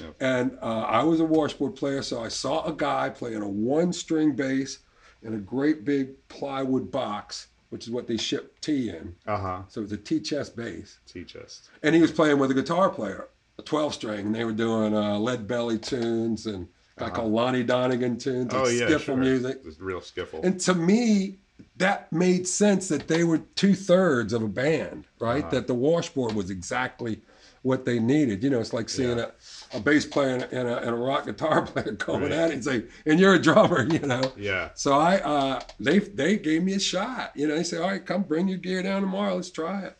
Yeah. 0.00 0.10
and 0.40 0.58
uh, 0.60 0.80
I 0.80 1.04
was 1.04 1.20
a 1.20 1.24
washboard 1.24 1.76
player, 1.76 2.02
so 2.02 2.20
I 2.22 2.26
saw 2.28 2.64
a 2.64 2.72
guy 2.72 3.10
playing 3.10 3.42
a 3.42 3.48
one 3.48 3.92
string 3.92 4.34
bass 4.34 4.78
in 5.22 5.34
a 5.34 5.38
great 5.38 5.84
big 5.84 6.08
plywood 6.28 6.90
box, 6.90 7.48
which 7.68 7.84
is 7.86 7.92
what 7.92 8.08
they 8.08 8.16
ship 8.16 8.58
tea 8.60 8.88
in. 8.88 9.14
Uh 9.26 9.36
huh. 9.38 9.62
So 9.68 9.80
it 9.80 9.84
was 9.84 9.92
a 9.92 9.96
tea 9.96 10.18
chest 10.20 10.56
bass. 10.56 10.98
Tea 11.06 11.22
chest. 11.24 11.70
And 11.84 11.94
he 11.94 12.00
was 12.00 12.10
playing 12.10 12.38
with 12.40 12.50
a 12.50 12.54
guitar 12.54 12.90
player, 12.90 13.28
a 13.58 13.62
12 13.62 13.94
string, 13.94 14.26
and 14.26 14.34
they 14.34 14.44
were 14.44 14.52
doing 14.52 14.96
uh, 14.96 15.16
Lead 15.18 15.46
Belly 15.46 15.78
tunes 15.78 16.46
and 16.46 16.66
a 16.96 17.00
guy 17.00 17.06
Uh-huh. 17.06 17.14
called 17.16 17.32
Lonnie 17.32 17.62
Donegan 17.62 18.16
tunes 18.18 18.52
and 18.52 18.66
Oh 18.66 18.68
yeah. 18.68 18.86
skiffle 18.86 19.00
sure. 19.04 19.16
music. 19.16 19.64
was 19.64 19.78
real 19.80 20.00
skiffle. 20.00 20.42
And 20.44 20.58
to 20.62 20.74
me, 20.74 21.38
that 21.76 22.12
made 22.12 22.46
sense 22.46 22.88
that 22.88 23.08
they 23.08 23.24
were 23.24 23.38
two 23.56 23.74
thirds 23.74 24.32
of 24.32 24.42
a 24.42 24.48
band, 24.48 25.06
right? 25.18 25.42
Uh-huh. 25.42 25.50
That 25.50 25.66
the 25.66 25.74
washboard 25.74 26.34
was 26.34 26.50
exactly 26.50 27.20
what 27.62 27.84
they 27.84 27.98
needed. 27.98 28.44
You 28.44 28.50
know, 28.50 28.60
it's 28.60 28.72
like 28.72 28.88
seeing 28.88 29.18
Yeah. 29.18 29.30
a, 29.72 29.78
a 29.78 29.80
bass 29.80 30.04
player 30.04 30.34
and 30.34 30.42
a, 30.42 30.58
and 30.60 30.68
a, 30.68 30.78
and 30.78 30.90
a 30.90 30.94
rock 30.94 31.24
guitar 31.26 31.62
player 31.66 31.92
going 31.92 32.22
Right. 32.24 32.32
at 32.32 32.50
it 32.50 32.54
and 32.54 32.64
say, 32.64 32.84
and 33.06 33.18
you're 33.18 33.34
a 33.34 33.38
drummer, 33.42 33.82
you 33.90 34.00
know. 34.00 34.32
yeah. 34.36 34.70
So 34.74 34.92
I, 34.92 35.16
uh, 35.20 35.60
they 35.80 35.98
they 35.98 36.36
gave 36.36 36.62
me 36.62 36.74
a 36.74 36.80
shot. 36.80 37.32
You 37.34 37.48
know, 37.48 37.56
they 37.56 37.64
said, 37.64 37.80
all 37.80 37.88
right, 37.90 38.04
come 38.04 38.22
bring 38.22 38.48
your 38.48 38.58
gear 38.58 38.82
down 38.82 39.00
tomorrow. 39.02 39.34
Let's 39.36 39.50
try 39.50 39.82
it. 39.82 39.96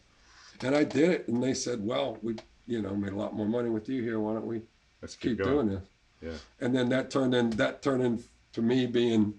And 0.62 0.76
I 0.76 0.84
did 0.84 1.10
it. 1.10 1.28
And 1.28 1.42
they 1.42 1.54
said, 1.54 1.84
well, 1.84 2.18
we, 2.22 2.36
you 2.66 2.80
know, 2.82 2.94
made 2.94 3.12
a 3.12 3.16
lot 3.16 3.34
more 3.34 3.46
money 3.48 3.68
with 3.70 3.88
you 3.88 4.02
here. 4.02 4.20
Why 4.20 4.34
don't 4.34 4.46
we 4.46 4.62
Let's 5.02 5.16
keep, 5.16 5.38
keep, 5.38 5.46
doing 5.46 5.68
this? 5.68 5.82
Yeah. 6.22 6.30
And 6.60 6.74
then 6.74 6.88
that 6.90 7.10
turned 7.10 7.34
in 7.34 7.50
that 7.50 7.82
turned 7.82 8.02
in 8.02 8.22
to 8.52 8.62
me 8.62 8.86
being 8.86 9.34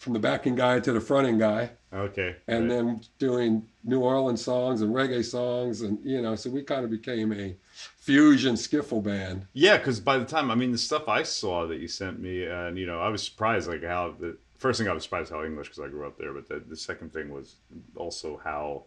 from 0.00 0.14
the 0.14 0.18
backing 0.18 0.54
guy 0.54 0.80
to 0.80 0.92
the 0.92 1.00
fronting 1.00 1.36
guy, 1.38 1.70
Okay. 1.92 2.36
and 2.48 2.62
right. 2.62 2.68
then 2.70 3.00
doing 3.18 3.68
New 3.84 4.00
Orleans 4.00 4.42
songs 4.42 4.80
and 4.80 4.94
reggae 4.94 5.22
songs, 5.22 5.82
and 5.82 5.98
you 6.02 6.22
know, 6.22 6.34
so 6.36 6.48
we 6.48 6.62
kind 6.62 6.84
of 6.84 6.90
became 6.90 7.34
a 7.34 7.54
fusion 7.98 8.54
skiffle 8.54 9.02
band. 9.02 9.46
Yeah, 9.52 9.76
because 9.76 10.00
by 10.00 10.16
the 10.16 10.24
time 10.24 10.50
I 10.50 10.54
mean 10.54 10.72
the 10.72 10.78
stuff 10.78 11.06
I 11.06 11.22
saw 11.22 11.66
that 11.66 11.80
you 11.80 11.86
sent 11.86 12.18
me, 12.18 12.46
and 12.46 12.78
you 12.78 12.86
know, 12.86 12.98
I 12.98 13.10
was 13.10 13.22
surprised 13.22 13.68
like 13.68 13.84
how 13.84 14.14
the 14.18 14.38
first 14.56 14.80
thing 14.80 14.88
I 14.88 14.94
was 14.94 15.02
surprised 15.02 15.30
how 15.30 15.44
English 15.44 15.68
because 15.68 15.84
I 15.84 15.88
grew 15.88 16.06
up 16.06 16.16
there, 16.16 16.32
but 16.32 16.48
the, 16.48 16.60
the 16.66 16.76
second 16.76 17.12
thing 17.12 17.28
was 17.30 17.56
also 17.94 18.40
how 18.42 18.84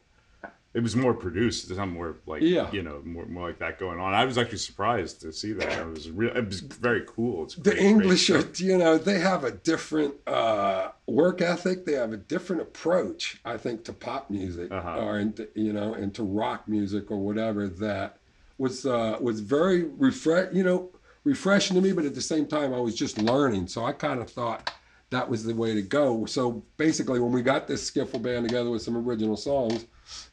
it 0.73 0.81
was 0.81 0.95
more 0.95 1.13
produced. 1.13 1.67
There's 1.67 1.77
something 1.77 1.95
more 1.97 2.17
like 2.25 2.41
Yeah. 2.41 2.71
you 2.71 2.81
know 2.81 3.01
more, 3.05 3.25
more 3.27 3.47
like 3.49 3.59
that 3.59 3.79
going 3.79 3.99
on. 3.99 4.13
I 4.13 4.25
was 4.25 4.37
actually 4.37 4.57
surprised 4.57 5.21
to 5.21 5.31
see 5.31 5.53
that. 5.53 5.71
It 5.71 5.87
was 5.87 6.09
real. 6.09 6.35
It 6.35 6.47
was 6.47 6.61
very 6.61 7.03
cool. 7.07 7.43
It's 7.43 7.55
The 7.55 7.61
great, 7.61 7.75
great 7.75 7.85
English 7.85 8.29
are, 8.29 8.43
you 8.57 8.77
know, 8.77 8.97
they 8.97 9.19
have 9.19 9.43
a 9.43 9.51
different 9.51 10.15
uh, 10.27 10.89
work 11.05 11.41
ethic. 11.41 11.85
They 11.85 11.93
have 11.93 12.11
a 12.11 12.17
different 12.17 12.61
approach, 12.63 13.39
I 13.45 13.57
think, 13.57 13.83
to 13.85 13.93
pop 13.93 14.29
music 14.29 14.71
Uh-huh. 14.71 14.97
or 14.99 15.19
into, 15.19 15.47
you 15.53 15.73
know, 15.73 15.93
and 15.93 16.13
to 16.15 16.23
rock 16.23 16.67
music 16.67 17.11
or 17.11 17.17
whatever 17.17 17.67
that 17.67 18.17
was 18.57 18.85
uh, 18.85 19.17
was 19.21 19.39
very 19.41 19.83
refresh. 19.83 20.53
You 20.53 20.63
know, 20.63 20.89
refreshing 21.23 21.75
to 21.75 21.81
me, 21.81 21.91
but 21.91 22.05
at 22.05 22.15
the 22.15 22.21
same 22.21 22.47
time, 22.47 22.73
I 22.73 22.79
was 22.79 22.95
just 22.95 23.17
learning. 23.21 23.67
So 23.67 23.85
I 23.85 23.91
kind 23.93 24.19
of 24.21 24.29
thought 24.29 24.71
that 25.11 25.29
was 25.29 25.43
the 25.43 25.53
way 25.53 25.75
to 25.75 25.81
go. 25.83 26.25
So 26.25 26.63
basically, 26.77 27.19
when 27.19 27.31
we 27.31 27.41
got 27.43 27.67
this 27.67 27.89
skiffle 27.89 28.21
band 28.21 28.47
together 28.47 28.69
with 28.71 28.81
some 28.81 28.97
original 28.97 29.37
songs, 29.37 29.85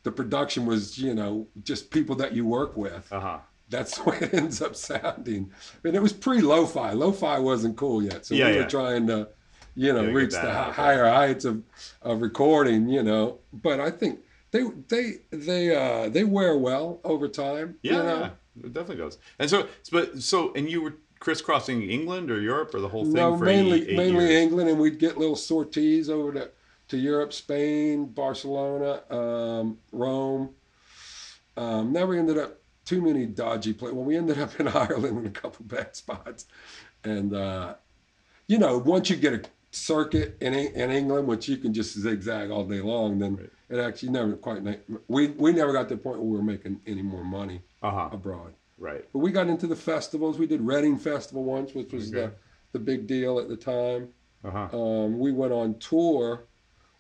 the 0.03 0.13
production 0.13 0.67
was, 0.67 0.99
you 0.99 1.15
know, 1.15 1.47
just 1.63 1.91
people 1.91 2.17
that 2.17 2.33
you 2.33 2.47
work 2.47 2.77
with. 2.77 3.11
Uh 3.13 3.21
huh. 3.21 3.39
That's 3.69 3.99
the 3.99 4.11
way 4.11 4.19
it 4.21 4.35
ends 4.35 4.61
up 4.63 4.75
sounding. 4.75 5.51
And 5.85 5.95
it 5.95 6.03
was 6.03 6.13
pre 6.13 6.41
lo-fi. 6.41 6.93
Lo-fi 6.93 7.39
wasn't 7.39 7.77
cool 7.77 8.03
yet, 8.03 8.27
so 8.27 8.35
Yeah, 8.35 8.47
we 8.49 8.55
yeah. 8.57 8.63
were 8.65 8.69
trying 8.71 9.07
to, 9.07 9.29
you 9.77 9.93
know, 9.93 10.03
Yeah, 10.03 10.11
reach 10.13 10.33
the 10.33 10.43
there. 10.43 10.53
higher 10.73 11.09
heights 11.09 11.45
of, 11.45 11.63
of 12.03 12.21
recording. 12.21 12.89
You 12.89 13.03
know, 13.03 13.39
but 13.53 13.79
I 13.81 13.91
think 13.91 14.21
they 14.51 14.65
they 14.89 15.19
they 15.31 15.75
uh, 15.77 16.09
they 16.09 16.25
wear 16.25 16.57
well 16.57 17.01
over 17.05 17.29
time. 17.29 17.77
Yeah, 17.83 17.93
you 17.97 18.03
know? 18.03 18.31
it 18.65 18.73
definitely 18.73 19.05
does. 19.05 19.19
And 19.39 19.49
so, 19.49 19.69
but 19.93 20.21
so, 20.21 20.53
and 20.55 20.69
you 20.69 20.83
were 20.83 20.95
crisscrossing 21.21 21.83
England 21.89 22.31
or 22.31 22.41
Europe 22.41 22.75
or 22.75 22.81
the 22.81 22.89
whole 22.89 23.05
thing 23.05 23.13
No, 23.15 23.37
for 23.37 23.45
mainly 23.45 23.83
eight, 23.83 23.89
eight 23.91 23.97
mainly 23.97 24.25
years? 24.29 24.43
England, 24.43 24.71
and 24.71 24.81
we'd 24.81 24.99
get 24.99 25.19
little 25.19 25.37
sorties 25.37 26.09
over 26.11 26.33
to, 26.33 26.51
to 26.91 26.99
Europe, 26.99 27.33
Spain, 27.33 28.07
Barcelona, 28.07 29.03
um, 29.11 29.79
Rome. 29.93 30.51
Um, 31.57 31.93
never 31.93 32.15
ended 32.15 32.39
up 32.39 32.59
too 32.85 33.01
many 33.03 33.27
dodgy 33.27 33.73
places. 33.73 33.95
Well, 33.97 34.05
we 34.05 34.17
ended 34.17 34.39
up 34.39 34.59
in 34.61 34.69
Ireland 34.85 35.19
in 35.19 35.27
a 35.27 35.31
couple 35.31 35.65
bad 35.67 35.97
spots, 35.97 36.47
and 37.05 37.35
uh, 37.35 37.75
you 38.47 38.59
know, 38.59 38.79
once 38.79 39.11
you 39.11 39.17
get 39.17 39.33
a 39.35 39.43
circuit 39.71 40.37
in 40.41 40.55
in 40.55 40.91
England, 40.91 41.29
which 41.29 41.49
you 41.49 41.57
can 41.57 41.73
just 41.73 41.99
zigzag 41.99 42.51
all 42.51 42.65
day 42.65 42.81
long, 42.81 43.19
then 43.19 43.37
Right. 43.37 43.51
it 43.69 43.79
actually 43.79 44.11
never 44.11 44.35
quite. 44.37 44.63
We 45.09 45.29
we 45.29 45.53
never 45.53 45.73
got 45.73 45.89
to 45.89 45.95
the 45.95 46.01
point 46.01 46.19
where 46.19 46.27
we 46.29 46.37
were 46.37 46.43
making 46.43 46.81
any 46.87 47.03
more 47.03 47.25
money 47.25 47.63
Uh 47.83 47.91
huh. 47.91 48.09
abroad. 48.13 48.55
Right. 48.79 49.05
But 49.13 49.19
we 49.21 49.31
got 49.31 49.49
into 49.49 49.67
the 49.67 49.77
festivals. 49.77 50.39
We 50.39 50.47
did 50.47 50.61
Reading 50.63 50.99
Festival 50.99 51.45
once, 51.45 51.75
which 51.75 51.93
was 51.93 52.09
Okay. 52.09 52.27
the, 52.27 52.33
the 52.73 52.79
big 52.79 53.07
deal 53.07 53.39
at 53.39 53.49
the 53.49 53.57
time. 53.57 54.09
Uh 54.43 54.51
huh. 54.51 54.77
Um, 54.79 55.19
we 55.19 55.33
went 55.33 55.53
on 55.53 55.79
tour 55.79 56.47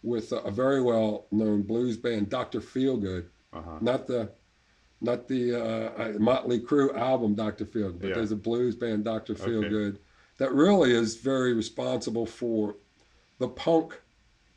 with 0.03 0.33
a, 0.33 0.37
a 0.39 0.51
very 0.51 0.81
well 0.83 1.27
known 1.31 1.63
blues 1.63 1.97
band, 1.97 2.29
Dr. 2.31 2.61
Feelgood. 2.61 3.27
Uh 3.53 3.63
huh. 3.63 3.79
Not 3.81 4.07
the 4.07 4.31
not 5.03 5.29
the 5.29 5.55
uh, 5.55 6.19
Motley 6.19 6.61
Crue 6.61 6.95
album, 6.97 7.35
Dr. 7.35 7.65
Feelgood, 7.65 8.01
but 8.01 8.09
Yeah. 8.09 8.15
there's 8.17 8.33
a 8.33 8.37
blues 8.37 8.77
band, 8.77 9.05
Dr. 9.05 9.33
Okay. 9.33 9.45
Feelgood, 9.45 9.97
that 10.37 10.53
really 10.53 10.93
is 10.93 11.17
very 11.17 11.55
responsible 11.55 12.27
for 12.27 12.77
the 13.39 13.49
punk 13.49 13.99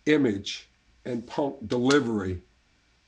image 0.05 0.69
and 1.05 1.25
punk 1.25 1.55
delivery. 1.67 2.41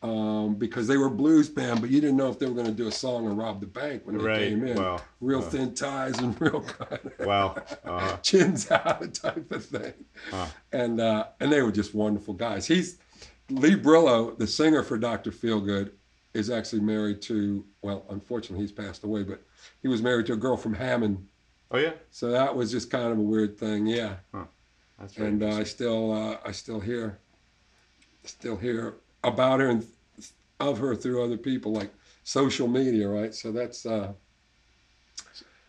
Um, 0.06 0.56
because 0.56 0.86
they 0.88 0.98
were 0.98 1.10
blues 1.10 1.50
band, 1.50 1.82
but 1.82 1.90
you 1.90 2.00
didn't 2.00 2.18
know 2.18 2.30
if 2.30 2.38
they 2.38 2.46
were 2.46 2.54
going 2.54 2.68
to 2.68 2.72
do 2.74 2.88
a 2.88 2.92
song 2.92 3.26
or 3.28 3.34
rob 3.34 3.60
the 3.60 3.66
bank 3.66 4.04
when 4.06 4.18
they 4.18 4.24
Right. 4.24 4.50
came 4.50 4.64
in. 4.68 4.78
Wow. 4.78 5.02
Real 5.20 5.42
Wow. 5.42 5.50
thin 5.50 5.74
ties 5.74 6.20
and 6.20 6.40
real 6.42 6.62
kind 6.62 7.00
of 7.20 7.26
Wow. 7.26 7.56
Uh 7.84 8.00
huh. 8.00 8.18
chins 8.22 8.70
out 8.70 9.14
type 9.16 9.52
of 9.52 9.66
thing. 9.66 9.94
Huh. 10.30 10.46
And 10.72 11.02
uh, 11.02 11.26
and 11.40 11.52
they 11.52 11.62
were 11.64 11.72
just 11.72 11.96
wonderful 11.96 12.34
guys. 12.36 12.68
He's 12.68 13.00
Lee 13.50 13.76
Brilleaux, 13.76 14.38
the 14.38 14.46
singer 14.48 14.84
for 14.84 14.98
Dr. 14.98 15.32
Feelgood, 15.32 15.92
is 16.36 16.50
actually 16.52 16.82
married 16.82 17.22
to 17.24 17.66
well, 17.82 18.06
unfortunately 18.10 18.64
he's 18.64 18.72
passed 18.72 19.04
away, 19.04 19.24
but 19.24 19.42
he 19.82 19.88
was 19.88 20.02
married 20.04 20.28
to 20.28 20.34
a 20.34 20.38
girl 20.38 20.56
from 20.58 20.74
Hammond. 20.76 21.28
Oh 21.72 21.78
yeah. 21.80 21.94
So 22.12 22.30
that 22.30 22.56
was 22.56 22.70
just 22.72 22.92
kind 22.92 23.12
of 23.12 23.18
a 23.18 23.22
weird 23.22 23.58
thing, 23.58 23.88
yeah. 23.88 24.18
That's 25.00 25.14
very 25.16 25.30
And 25.30 25.42
uh, 25.44 25.48
I 25.58 25.64
still 25.64 26.12
uh, 26.14 26.38
I 26.46 26.52
still 26.52 26.80
hear 26.80 27.18
still 28.24 28.58
hear 28.58 28.96
about 29.24 29.60
her 29.60 29.70
and 29.70 29.84
of 30.60 30.78
her 30.80 30.96
through 30.96 31.24
other 31.24 31.38
people 31.38 31.72
like 31.72 31.94
social 32.24 32.68
media, 32.68 33.08
right? 33.08 33.34
So 33.34 33.52
that's 33.52 33.86
uh, 33.86 34.14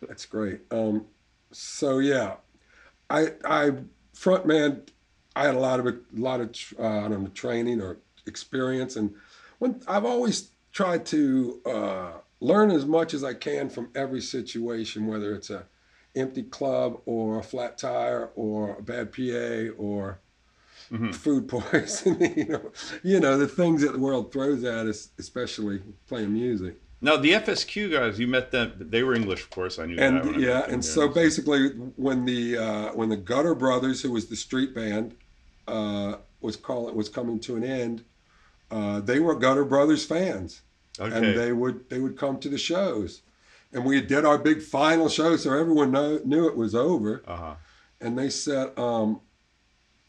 that's 0.01 0.25
great. 0.25 0.61
Um, 0.71 1.05
so 1.51 1.99
yeah, 1.99 2.35
I 3.09 3.33
I 3.45 3.71
frontman. 4.15 4.87
I 5.35 5.45
had 5.45 5.55
a 5.55 5.59
lot 5.59 5.79
of 5.79 5.87
a 5.87 5.97
lot 6.13 6.41
of 6.41 6.55
uh, 6.79 7.05
I 7.05 7.07
don't 7.09 7.23
know 7.23 7.29
training 7.33 7.81
or 7.81 7.97
experience, 8.25 8.95
and 8.95 9.13
when 9.59 9.81
I've 9.87 10.05
always 10.05 10.49
tried 10.71 11.05
to 11.07 11.61
uh, 11.65 12.11
learn 12.39 12.71
as 12.71 12.85
much 12.85 13.13
as 13.13 13.23
I 13.23 13.33
can 13.33 13.69
from 13.69 13.89
every 13.95 14.21
situation, 14.21 15.07
whether 15.07 15.33
it's 15.33 15.49
a 15.49 15.65
empty 16.15 16.43
club 16.43 16.99
or 17.05 17.39
a 17.39 17.43
flat 17.43 17.77
tire 17.77 18.31
or 18.35 18.77
a 18.77 18.81
bad 18.81 19.11
PA 19.11 19.73
or 19.77 20.19
Mhm. 20.91 21.13
food 21.13 21.47
poisoning. 21.47 22.33
You 22.37 22.45
know, 22.45 22.71
you 23.03 23.19
know 23.19 23.37
the 23.37 23.47
things 23.47 23.81
that 23.81 23.93
the 23.93 23.99
world 23.99 24.31
throws 24.31 24.63
at 24.63 24.85
us, 24.85 25.09
especially 25.19 25.81
playing 26.07 26.33
music. 26.33 26.75
Now 27.01 27.17
the 27.17 27.33
FSQ 27.33 27.91
guys, 27.91 28.19
you 28.19 28.27
met 28.27 28.51
them. 28.51 28.73
They 28.79 29.03
were 29.03 29.13
English, 29.13 29.43
of 29.43 29.49
course. 29.49 29.77
I 29.77 29.85
knew 29.85 29.97
that. 29.97 30.25
and 30.25 30.35
I 30.35 30.39
yeah, 30.39 30.65
and 30.67 30.83
so 30.83 31.07
basically, 31.07 31.69
when 31.95 32.25
the 32.25 32.57
uh, 32.57 32.89
when 32.93 33.09
the 33.09 33.17
Gutter 33.17 33.53
Brothers, 33.53 34.01
who 34.01 34.11
was 34.11 34.27
the 34.27 34.35
street 34.35 34.73
band, 34.73 35.15
uh, 35.67 36.15
was 36.41 36.55
call 36.55 36.91
was 36.91 37.09
coming 37.09 37.39
to 37.41 37.55
an 37.55 37.63
end, 37.63 38.03
uh, 38.71 38.99
they 38.99 39.19
were 39.19 39.35
Gutter 39.35 39.65
Brothers 39.65 40.05
fans, 40.05 40.61
okay. 40.99 41.15
and 41.15 41.37
they 41.37 41.51
would 41.51 41.89
they 41.89 41.99
would 41.99 42.17
come 42.17 42.39
to 42.39 42.49
the 42.49 42.57
shows, 42.57 43.21
and 43.71 43.85
we 43.85 44.01
did 44.01 44.25
our 44.25 44.39
big 44.39 44.61
final 44.61 45.07
show, 45.07 45.35
so 45.37 45.53
everyone 45.53 45.91
know, 45.91 46.19
knew 46.25 46.47
it 46.47 46.55
was 46.55 46.73
over, 46.73 47.23
uh 47.27 47.35
huh. 47.35 47.55
and 48.01 48.17
they 48.17 48.29
said, 48.29 48.77
um, 48.77 49.21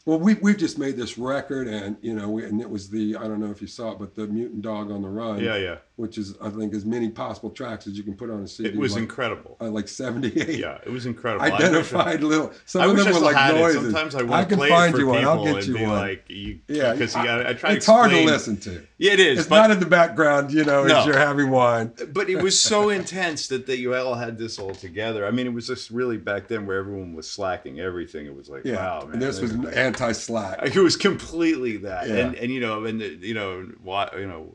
"Well, 0.05 0.19
we 0.19 0.35
we've 0.35 0.57
just 0.57 0.77
made 0.77 0.97
this 0.97 1.17
record, 1.17 1.67
and 1.67 1.97
you 2.01 2.13
know, 2.15 2.29
we, 2.29 2.45
and 2.45 2.61
it 2.61 2.69
was 2.69 2.89
the 2.89 3.15
I 3.15 3.27
don't 3.27 3.39
know 3.39 3.51
if 3.51 3.61
you 3.61 3.67
saw 3.67 3.91
it, 3.91 3.99
but 3.99 4.15
the 4.15 4.27
Mutant 4.27 4.61
Dog 4.61 4.91
on 4.91 5.01
the 5.01 5.09
Run, 5.09 5.39
Yeah, 5.39 5.57
yeah. 5.57 5.77
Which 5.99 6.17
is 6.17 6.33
I 6.41 6.49
think 6.49 6.73
as 6.73 6.85
many 6.85 7.09
possible 7.09 7.49
tracks 7.49 7.85
as 7.85 7.97
you 7.97 8.03
can 8.03 8.13
put 8.15 8.29
on 8.29 8.41
a 8.41 8.47
CD, 8.47 8.69
It 8.69 8.75
was 8.77 8.93
like, 8.93 9.01
incredible. 9.03 9.57
uh, 9.59 9.65
like 9.69 9.87
seventy-eight. 9.89 10.57
Yeah, 10.59 10.77
it 10.85 10.89
was 10.89 11.05
incredible. 11.05 11.43
I 11.45 11.49
wish 11.49 11.59
I- 11.59 11.63
identified 11.67 12.23
little. 12.23 12.53
Some 12.65 12.81
I 12.81 12.85
of 12.85 12.93
wish 12.93 13.03
them 13.03 13.13
were 13.13 13.19
like 13.19 13.53
noises. 13.55 13.75
it. 13.83 13.91
Sometimes 13.91 14.15
I 14.15 14.19
I 14.19 14.23
want 14.23 14.49
to 14.49 14.55
play 14.55 14.69
find 14.69 14.93
it 14.93 14.97
for 14.97 15.01
you 15.01 15.07
one. 15.07 15.17
people 15.19 15.31
I'll 15.31 15.43
get 15.45 15.55
and 15.57 15.67
you 15.67 15.73
be 15.75 15.81
one. 15.85 15.89
like, 15.99 16.23
you, 16.29 16.59
yeah, 16.69 16.93
because 16.93 17.13
you 17.15 17.21
I- 17.21 17.25
got. 17.25 17.45
I 17.47 17.53
try 17.53 17.71
it's 17.73 17.85
to 17.85 17.91
hard 17.91 18.11
to 18.11 18.23
listen 18.25 18.57
to. 18.61 18.81
Yeah, 18.97 19.11
it 19.13 19.19
is. 19.19 19.39
It's 19.39 19.47
but, 19.47 19.55
not 19.61 19.71
in 19.71 19.79
the 19.79 19.85
background, 19.85 20.51
you 20.53 20.63
know, 20.65 20.83
No. 20.85 20.99
as 20.99 21.05
you're 21.05 21.17
having 21.17 21.49
wine. 21.49 21.91
but 22.13 22.29
it 22.29 22.41
was 22.41 22.59
so 22.59 22.89
intense 22.89 23.47
that 23.47 23.65
they 23.65 23.75
you 23.75 23.93
all 23.95 24.15
had 24.15 24.37
this 24.37 24.57
all 24.59 24.73
together. 24.75 25.25
I 25.25 25.31
mean, 25.31 25.47
it 25.47 25.53
was 25.53 25.67
just 25.67 25.89
really 25.89 26.17
back 26.17 26.47
then 26.47 26.65
where 26.65 26.77
everyone 26.79 27.13
was 27.13 27.29
slacking 27.29 27.79
everything. 27.79 28.25
It 28.25 28.35
was 28.35 28.49
like, 28.49 28.63
Yeah, 28.65 28.75
wow, 28.75 29.01
man. 29.05 29.13
and 29.13 29.21
this 29.21 29.39
was 29.41 29.53
anti-slack. 29.53 30.75
It 30.75 30.79
was 30.81 30.95
completely 30.97 31.77
that, 31.77 32.07
Yeah. 32.07 32.15
and 32.15 32.35
and 32.35 32.51
you 32.53 32.59
know, 32.59 32.85
and 32.85 32.99
the, 33.01 33.07
you 33.21 33.33
know, 33.33 33.65
wi- 33.83 34.09
you 34.17 34.27
know, 34.27 34.53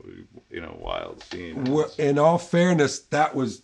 you 0.55 0.61
know, 0.61 0.77
wild 0.81 1.23
scene. 1.25 1.65
Well, 1.65 1.91
In 1.99 2.19
all 2.19 2.39
fairness, 2.39 3.01
that 3.17 3.35
was 3.35 3.63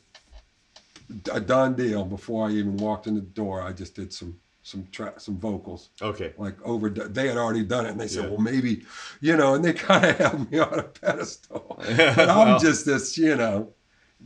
a 1.33 1.41
done 1.41 1.75
deal 1.75 2.05
before 2.05 2.49
I 2.49 2.53
even 2.53 2.77
walked 2.77 3.07
in 3.07 3.15
the 3.15 3.21
door. 3.21 3.63
I 3.63 3.73
just 3.73 3.95
did 3.95 4.13
some 4.13 4.39
some 4.63 4.87
tra- 4.93 5.19
some 5.19 5.39
vocals 5.39 5.89
Okay, 6.03 6.35
like 6.37 6.57
over. 6.63 6.91
They 6.91 7.29
had 7.29 7.37
already 7.39 7.65
done 7.65 7.87
it, 7.87 7.91
and 7.93 8.01
they 8.01 8.09
said, 8.09 8.25
Yeah. 8.25 8.31
"Well, 8.31 8.41
maybe," 8.41 8.85
you 9.21 9.37
know, 9.37 9.55
and 9.55 9.65
they 9.65 9.73
kind 9.91 10.05
of 10.05 10.17
held 10.19 10.51
me 10.51 10.59
on 10.59 10.79
a 10.79 10.83
pedestal. 10.83 11.81
Yeah, 11.89 12.15
but 12.17 12.29
I'm 12.29 12.49
well. 12.49 12.59
just 12.59 12.85
this, 12.87 13.17
you 13.17 13.37
know, 13.37 13.73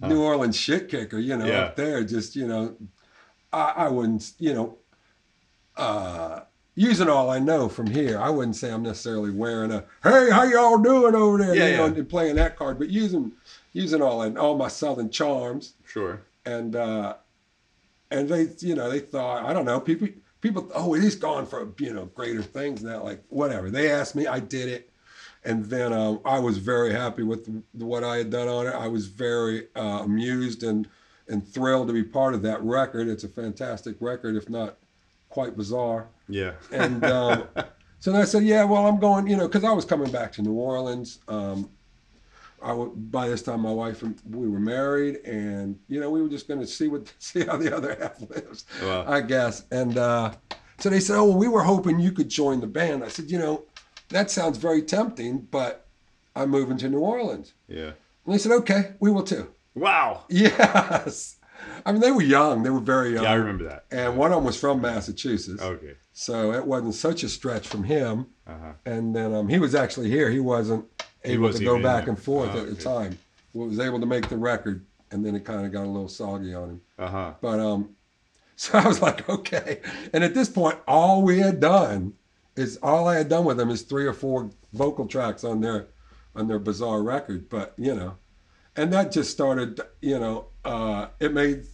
New 0.02 0.20
Orleans 0.22 0.56
shit 0.56 0.88
kicker, 0.88 1.18
you 1.18 1.36
know, 1.36 1.46
Yeah. 1.46 1.60
up 1.66 1.76
there. 1.76 2.02
Just 2.02 2.34
you 2.34 2.46
know, 2.48 2.76
I, 3.52 3.72
I 3.84 3.88
wouldn't, 3.88 4.32
you 4.38 4.52
know, 4.54 4.78
uh, 5.76 6.40
using 6.74 7.08
all 7.08 7.30
I 7.30 7.38
know 7.38 7.68
from 7.68 7.86
here, 7.86 8.18
I 8.18 8.30
wouldn't 8.30 8.56
say 8.56 8.72
I'm 8.72 8.82
necessarily 8.82 9.30
wearing 9.30 9.70
a 9.70 9.84
"Hey, 10.02 10.30
how 10.30 10.44
y'all 10.44 10.78
doing 10.78 11.14
over 11.14 11.38
there?" 11.38 11.54
Yeah, 11.54 11.66
you 11.66 11.76
know, 11.76 11.86
yeah. 11.86 11.94
and 11.94 12.08
playing 12.08 12.36
that 12.36 12.56
card, 12.56 12.78
but 12.78 12.88
using 12.88 13.32
using 13.72 14.00
all 14.00 14.22
I, 14.22 14.30
all 14.34 14.56
my 14.56 14.68
Southern 14.68 15.10
charms 15.10 15.74
sure. 15.86 16.22
and 16.46 16.74
uh, 16.74 17.14
and 18.10 18.28
they 18.28 18.48
you 18.60 18.74
know 18.74 18.90
they 18.90 19.00
thought 19.00 19.44
I 19.44 19.52
don't 19.52 19.66
know 19.66 19.80
people 19.80 20.08
people 20.40 20.70
oh 20.74 20.94
he's 20.94 21.16
gone 21.16 21.46
for 21.46 21.72
you 21.78 21.92
know 21.92 22.06
greater 22.06 22.42
things 22.42 22.82
now 22.82 23.02
like 23.02 23.22
whatever 23.28 23.70
they 23.70 23.90
asked 23.90 24.14
me 24.14 24.26
I 24.26 24.40
did 24.40 24.68
it 24.68 24.90
and 25.44 25.64
then 25.66 25.92
um, 25.92 26.20
I 26.24 26.38
was 26.38 26.56
very 26.56 26.92
happy 26.92 27.22
with 27.22 27.64
what 27.72 28.04
I 28.04 28.18
had 28.18 28.30
done 28.30 28.48
on 28.48 28.66
it 28.66 28.74
I 28.74 28.88
was 28.88 29.06
very 29.06 29.68
uh, 29.74 30.02
amused 30.04 30.62
and 30.62 30.88
and 31.28 31.46
thrilled 31.46 31.88
to 31.88 31.94
be 31.94 32.04
part 32.04 32.34
of 32.34 32.42
that 32.42 32.62
record 32.62 33.08
it's 33.08 33.24
a 33.24 33.28
fantastic 33.28 33.96
record 34.00 34.36
if 34.36 34.48
not 34.48 34.76
quite 35.34 35.56
bizarre 35.56 36.06
Yeah. 36.28 36.52
and 36.70 37.04
um, 37.04 37.48
so 37.98 38.14
I 38.14 38.24
said, 38.24 38.44
yeah, 38.44 38.62
well, 38.64 38.86
I'm 38.86 38.98
going, 39.00 39.26
you 39.26 39.36
know, 39.36 39.48
because 39.48 39.64
I 39.64 39.72
was 39.72 39.84
coming 39.84 40.10
back 40.18 40.30
to 40.34 40.42
New 40.42 40.52
Orleans. 40.54 41.18
Um, 41.26 41.68
I 42.62 42.68
w- 42.68 42.92
by 42.96 43.28
this 43.28 43.42
time, 43.42 43.60
my 43.60 43.72
wife 43.72 44.02
and 44.02 44.14
we 44.30 44.46
were 44.48 44.60
married, 44.60 45.16
and 45.26 45.78
you 45.88 45.98
know, 46.00 46.08
we 46.10 46.22
were 46.22 46.28
just 46.36 46.46
going 46.48 46.60
to 46.60 46.66
see 46.66 46.88
what 46.88 47.12
see 47.28 47.44
how 47.44 47.56
the 47.56 47.74
other 47.76 47.96
half 48.00 48.20
lives, 48.30 48.64
Wow. 48.82 49.04
I 49.06 49.20
guess. 49.22 49.64
And 49.70 49.98
uh, 49.98 50.32
so 50.78 50.88
they 50.88 51.00
said, 51.00 51.16
oh, 51.16 51.24
well, 51.24 51.38
we 51.38 51.48
were 51.48 51.62
hoping 51.64 51.98
you 51.98 52.12
could 52.12 52.28
join 52.28 52.60
the 52.60 52.66
band. 52.66 53.02
I 53.04 53.08
said, 53.08 53.30
you 53.30 53.38
know, 53.38 53.64
that 54.10 54.30
sounds 54.30 54.56
very 54.58 54.82
tempting, 54.82 55.48
but 55.50 55.86
I'm 56.36 56.50
moving 56.50 56.78
to 56.78 56.88
New 56.88 57.00
Orleans. 57.00 57.54
yeah. 57.68 57.92
And 58.24 58.32
they 58.34 58.38
said, 58.38 58.52
okay, 58.52 58.82
we 59.00 59.10
will 59.10 59.24
too. 59.24 59.44
Wow. 59.74 60.24
Yes. 60.30 61.36
I 61.86 61.92
mean, 61.92 62.00
they 62.00 62.10
were 62.10 62.22
young. 62.22 62.62
They 62.62 62.70
were 62.70 62.80
very 62.80 63.12
young. 63.14 63.24
Yeah, 63.24 63.30
I 63.32 63.34
remember 63.34 63.64
that. 63.64 63.84
And 63.90 64.16
one 64.16 64.32
of 64.32 64.36
them 64.38 64.44
was 64.44 64.58
from 64.58 64.80
Massachusetts. 64.80 65.62
Okay. 65.62 65.94
So 66.12 66.52
it 66.52 66.64
wasn't 66.66 66.94
such 66.94 67.22
a 67.22 67.28
stretch 67.28 67.68
from 67.68 67.84
him. 67.84 68.26
Uh 68.46 68.52
huh. 68.60 68.72
And 68.86 69.14
then 69.14 69.34
um, 69.34 69.48
he 69.48 69.58
was 69.58 69.74
actually 69.74 70.10
here. 70.10 70.30
He 70.30 70.40
wasn't 70.40 70.84
He 71.24 71.32
able 71.32 71.44
wasn't 71.44 71.60
to 71.60 71.64
go 71.66 71.82
back 71.82 72.08
and 72.08 72.18
forth 72.20 72.50
Oh, 72.54 72.58
at 72.60 72.66
the 72.66 72.72
okay. 72.72 72.82
time. 72.82 73.18
Was 73.52 73.78
able 73.78 74.00
to 74.00 74.06
make 74.06 74.28
the 74.28 74.36
record 74.36 74.84
and 75.12 75.24
then 75.24 75.36
it 75.36 75.44
kind 75.44 75.64
of 75.64 75.70
got 75.70 75.84
a 75.84 75.88
little 75.88 76.08
soggy 76.08 76.54
on 76.54 76.70
him. 76.70 76.80
Uh 76.98 77.08
huh. 77.08 77.32
But 77.40 77.60
um, 77.60 77.90
so 78.56 78.78
I 78.78 78.86
was 78.88 79.00
like, 79.00 79.28
okay. 79.28 79.80
And 80.12 80.24
at 80.24 80.34
this 80.34 80.48
point, 80.48 80.78
all 80.88 81.22
we 81.22 81.38
had 81.38 81.60
done 81.60 82.14
is 82.56 82.78
all 82.82 83.06
I 83.08 83.16
had 83.16 83.28
done 83.28 83.44
with 83.44 83.56
them 83.56 83.70
is 83.70 83.82
three 83.82 84.06
or 84.06 84.12
four 84.12 84.50
vocal 84.72 85.06
tracks 85.06 85.44
on 85.44 85.60
their 85.60 85.86
on 86.34 86.48
their 86.48 86.58
bizarre 86.58 87.02
record. 87.02 87.48
But 87.48 87.74
you 87.76 87.94
know, 87.94 88.16
and 88.76 88.92
that 88.92 89.12
just 89.12 89.30
started. 89.30 89.80
You 90.00 90.18
know, 90.18 90.46
uh, 90.64 91.08
it 91.20 91.32
made. 91.32 91.64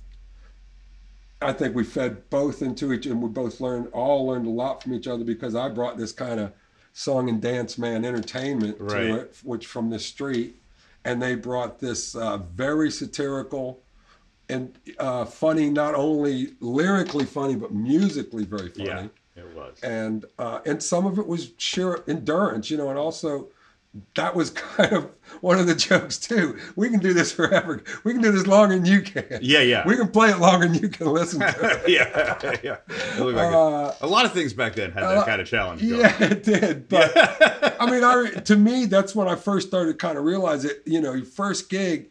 I 1.42 1.52
think 1.52 1.74
we 1.74 1.84
fed 1.84 2.28
both 2.28 2.60
into 2.60 2.92
each, 2.92 3.06
and 3.06 3.22
we 3.22 3.28
both 3.28 3.60
learned 3.60 3.88
all 3.92 4.26
learned 4.26 4.46
a 4.46 4.50
lot 4.50 4.82
from 4.82 4.92
each 4.92 5.06
other 5.06 5.24
because 5.24 5.54
I 5.54 5.68
brought 5.68 5.96
this 5.96 6.12
kind 6.12 6.38
of 6.38 6.52
song 6.92 7.28
and 7.28 7.40
dance 7.40 7.78
man 7.78 8.04
entertainment 8.04 8.76
Right. 8.78 9.06
to 9.06 9.14
it, 9.20 9.36
which 9.42 9.66
from 9.66 9.88
the 9.90 9.98
street, 9.98 10.56
and 11.04 11.22
they 11.22 11.34
brought 11.34 11.78
this 11.78 12.14
uh, 12.14 12.38
very 12.38 12.90
satirical 12.90 13.82
and 14.50 14.76
uh, 14.98 15.24
funny, 15.24 15.70
not 15.70 15.94
only 15.94 16.54
lyrically 16.60 17.24
funny 17.24 17.54
but 17.54 17.72
musically 17.72 18.44
very 18.44 18.68
funny. 18.68 18.88
Yeah, 18.88 19.06
it 19.36 19.56
was. 19.56 19.78
And 19.82 20.24
uh, 20.38 20.60
and 20.66 20.82
some 20.82 21.06
of 21.06 21.18
it 21.18 21.26
was 21.26 21.52
sheer 21.56 22.02
endurance, 22.08 22.68
you 22.70 22.76
know, 22.76 22.90
and 22.90 22.98
also 22.98 23.48
that 24.14 24.34
was 24.36 24.50
kind 24.76 24.92
of 24.92 25.10
one 25.40 25.58
of 25.58 25.66
the 25.66 25.74
jokes 25.74 26.18
too. 26.18 26.58
We 26.76 26.90
can 26.90 27.00
do 27.00 27.12
this 27.12 27.32
forever. 27.32 27.82
We 28.04 28.12
can 28.12 28.22
do 28.22 28.30
this 28.30 28.46
longer 28.46 28.76
than 28.76 28.84
you 28.86 29.00
can. 29.02 29.40
Yeah, 29.42 29.60
yeah. 29.62 29.86
We 29.86 29.96
can 29.96 30.08
play 30.08 30.30
it 30.30 30.38
longer 30.38 30.68
than 30.68 30.76
you 30.80 30.88
can 30.88 31.08
listen 31.08 31.40
to 31.40 31.46
it. 31.86 31.88
yeah, 31.88 32.56
yeah. 32.62 32.76
Like 33.22 33.36
Uh, 33.36 33.92
a, 34.00 34.06
a 34.06 34.06
lot 34.06 34.24
of 34.26 34.32
things 34.32 34.52
back 34.52 34.74
then 34.74 34.92
had 34.92 35.02
that 35.02 35.16
uh, 35.18 35.24
kind 35.24 35.40
of 35.40 35.46
challenge. 35.48 35.80
going. 35.82 36.00
Yeah, 36.00 36.16
it 36.22 36.42
did. 36.44 36.88
But 36.88 37.12
I 37.80 37.90
mean, 37.90 38.04
I 38.04 38.30
to 38.44 38.56
me, 38.56 38.86
that's 38.86 39.14
when 39.14 39.28
I 39.28 39.34
first 39.34 39.68
started 39.68 39.92
to 39.92 39.96
kind 39.98 40.16
of 40.18 40.24
realize 40.24 40.64
it. 40.64 40.82
You 40.86 41.00
know, 41.00 41.12
your 41.14 41.24
first 41.26 41.68
gig, 41.68 42.10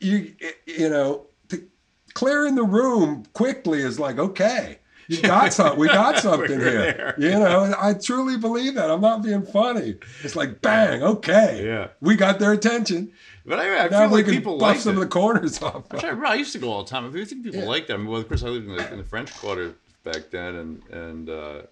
you 0.00 0.34
you 0.66 0.88
know, 0.88 1.26
to 1.48 1.66
clearing 2.14 2.54
the 2.54 2.62
room 2.64 3.24
quickly 3.34 3.80
is 3.80 3.98
like 4.00 4.18
okay. 4.18 4.78
You 5.08 5.20
got 5.22 5.52
something. 5.52 5.78
We 5.78 5.88
got 5.88 6.18
something 6.22 6.48
here. 6.48 6.58
there. 6.58 7.14
You 7.18 7.30
know, 7.30 7.74
I 7.78 7.94
truly 7.94 8.36
believe 8.38 8.74
that. 8.74 8.90
I'm 8.90 9.00
not 9.00 9.22
being 9.22 9.44
funny. 9.44 9.96
It's 10.22 10.36
like 10.36 10.60
bang, 10.62 11.02
okay. 11.02 11.62
Yeah. 11.64 11.88
We 12.00 12.16
got 12.16 12.38
their 12.38 12.52
attention. 12.52 13.12
But 13.46 13.58
I, 13.58 13.84
I 13.84 13.88
Now 13.88 14.00
feel 14.08 14.10
like 14.16 14.26
people 14.26 14.54
buff 14.58 14.68
liked 14.68 14.80
some 14.80 14.92
it. 14.94 14.96
of 14.96 15.00
the 15.02 15.08
corners 15.08 15.60
off. 15.62 15.74
I'm 15.90 15.98
trying 15.98 16.02
remember, 16.12 16.26
I 16.26 16.34
used 16.36 16.52
to 16.52 16.58
go 16.58 16.70
all 16.72 16.84
the 16.84 16.90
time. 16.90 17.04
I 17.06 17.24
think 17.24 17.44
people 17.44 17.60
Yeah. 17.60 17.66
liked 17.66 17.88
that. 17.88 17.94
I 17.94 17.96
mean, 17.98 18.06
well, 18.06 18.20
of 18.20 18.26
course, 18.28 18.42
I 18.42 18.48
lived 18.48 18.66
in 18.68 18.76
the, 18.76 18.92
in 18.92 18.98
the 18.98 19.04
French 19.04 19.34
Quarter 19.36 19.74
back 20.04 20.30
then, 20.30 20.54
and 20.54 20.82
and 20.90 21.28
uh, 21.30 21.62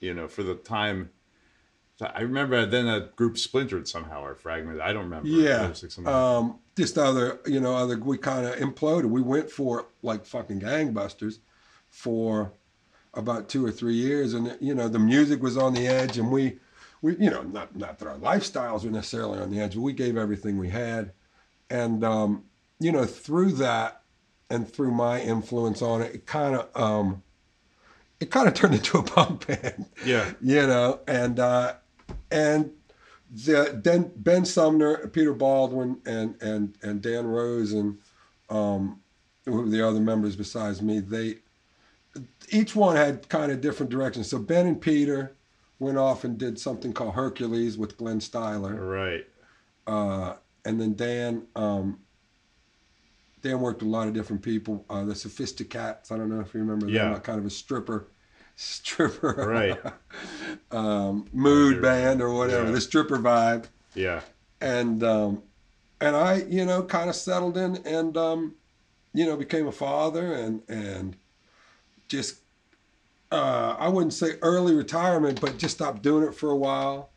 you 0.00 0.14
know, 0.14 0.26
for 0.28 0.42
the 0.42 0.54
time, 0.54 1.10
I 2.00 2.20
remember 2.22 2.64
then 2.64 2.86
that 2.86 3.16
group 3.16 3.36
splintered 3.38 3.88
somehow 3.88 4.22
or 4.24 4.34
fragmented. 4.34 4.80
I 4.80 4.92
don't 4.94 5.04
remember. 5.04 5.28
Yeah. 5.28 5.72
Like 5.98 6.06
Um, 6.06 6.58
just 6.76 6.96
other, 6.98 7.40
you 7.46 7.60
know, 7.60 7.74
other. 7.74 7.98
We 7.98 8.16
kind 8.18 8.46
of 8.46 8.54
imploded. 8.56 9.06
We 9.06 9.20
went 9.22 9.50
for 9.50 9.86
like 10.02 10.24
fucking 10.26 10.60
gangbusters 10.60 11.38
for 11.96 12.52
about 13.14 13.48
two 13.48 13.64
or 13.64 13.70
three 13.70 13.94
years, 13.94 14.34
and 14.34 14.54
you 14.60 14.74
know, 14.74 14.86
the 14.86 14.98
music 14.98 15.42
was 15.42 15.56
on 15.56 15.72
the 15.72 15.86
edge, 15.88 16.18
and 16.18 16.30
we, 16.30 16.58
we, 17.00 17.16
you 17.16 17.30
know, 17.30 17.40
not 17.40 17.74
not 17.74 17.98
that 17.98 18.06
our 18.06 18.18
lifestyles 18.18 18.84
were 18.84 18.90
necessarily 18.90 19.38
on 19.38 19.50
the 19.50 19.58
edge, 19.58 19.74
but 19.74 19.80
we 19.80 19.94
gave 19.94 20.18
everything 20.18 20.58
we 20.58 20.68
had, 20.68 21.12
and 21.70 22.04
um, 22.04 22.44
you 22.78 22.92
know, 22.92 23.06
through 23.06 23.52
that, 23.52 24.02
and 24.50 24.70
through 24.70 24.90
my 24.90 25.22
influence 25.22 25.80
on 25.80 26.02
it, 26.02 26.14
it 26.14 26.26
kind 26.26 26.54
of, 26.54 26.68
um, 26.80 27.22
it 28.20 28.30
kind 28.30 28.46
of 28.46 28.52
turned 28.52 28.74
into 28.74 28.98
a 28.98 29.02
punk 29.02 29.46
band 29.62 29.86
yeah. 30.04 30.30
you 30.42 30.66
know, 30.66 31.00
and 31.08 31.40
uh, 31.40 31.72
and 32.30 32.70
the 33.32 33.80
then 33.82 34.12
Ben 34.16 34.44
Sumner, 34.44 35.08
Peter 35.08 35.32
Baldwin, 35.32 36.02
and 36.04 36.40
and 36.42 36.76
and 36.82 37.00
Dan 37.00 37.26
Rose, 37.26 37.72
and 37.72 37.96
um, 38.50 39.00
who 39.46 39.52
were 39.52 39.66
the 39.66 39.86
other 39.88 40.00
members 40.00 40.36
besides 40.36 40.82
me, 40.82 41.00
they 41.00 41.38
each 42.50 42.74
one 42.76 42.96
had 42.96 43.28
kind 43.28 43.50
of 43.52 43.60
different 43.60 43.90
directions. 43.90 44.28
So 44.28 44.38
Ben 44.38 44.66
and 44.66 44.80
Peter 44.80 45.36
went 45.78 45.98
off 45.98 46.24
and 46.24 46.38
did 46.38 46.58
something 46.58 46.92
called 46.92 47.14
Hercules 47.14 47.76
with 47.76 47.96
Glenn 47.98 48.18
Styler, 48.20 48.76
Right. 48.78 49.26
uh, 49.86 50.36
and 50.64 50.80
then 50.80 50.94
Dan. 50.94 51.46
Um, 51.54 52.00
Dan 53.42 53.60
worked 53.60 53.82
with 53.82 53.88
a 53.88 53.92
lot 53.92 54.08
of 54.08 54.14
different 54.14 54.42
people. 54.42 54.84
Uh, 54.90 55.04
the 55.04 55.12
Sophisticats, 55.14 56.10
I 56.10 56.16
don't 56.16 56.28
know 56.30 56.40
if 56.40 56.52
you 56.54 56.60
remember 56.60 56.88
Yeah. 56.88 57.12
them, 57.12 57.20
kind 57.20 57.38
of 57.38 57.46
a 57.46 57.50
stripper, 57.50 58.08
stripper, 58.56 59.34
Right. 59.48 59.80
um, 60.72 61.26
mood 61.32 61.80
band 61.82 62.20
or 62.22 62.32
whatever, 62.32 62.66
yeah. 62.66 62.72
the 62.72 62.80
stripper 62.80 63.18
vibe. 63.18 63.66
Yeah. 63.94 64.22
And 64.60 65.02
um, 65.04 65.42
and 66.00 66.16
I, 66.16 66.42
you 66.48 66.64
know, 66.64 66.82
kind 66.82 67.08
of 67.10 67.16
settled 67.16 67.56
in 67.56 67.76
and 67.86 68.16
um, 68.16 68.54
you 69.12 69.24
know, 69.26 69.36
became 69.36 69.66
a 69.66 69.72
father 69.72 70.32
and 70.32 70.62
and 70.68 71.16
just 72.08 72.38
uh, 73.32 73.76
I 73.78 73.88
wouldn't 73.88 74.12
say 74.12 74.34
early 74.42 74.74
retirement, 74.74 75.40
but 75.40 75.58
just 75.58 75.76
stopped 75.76 76.02
doing 76.02 76.26
it 76.26 76.34
for 76.34 76.50
a 76.50 76.56
while. 76.56 77.10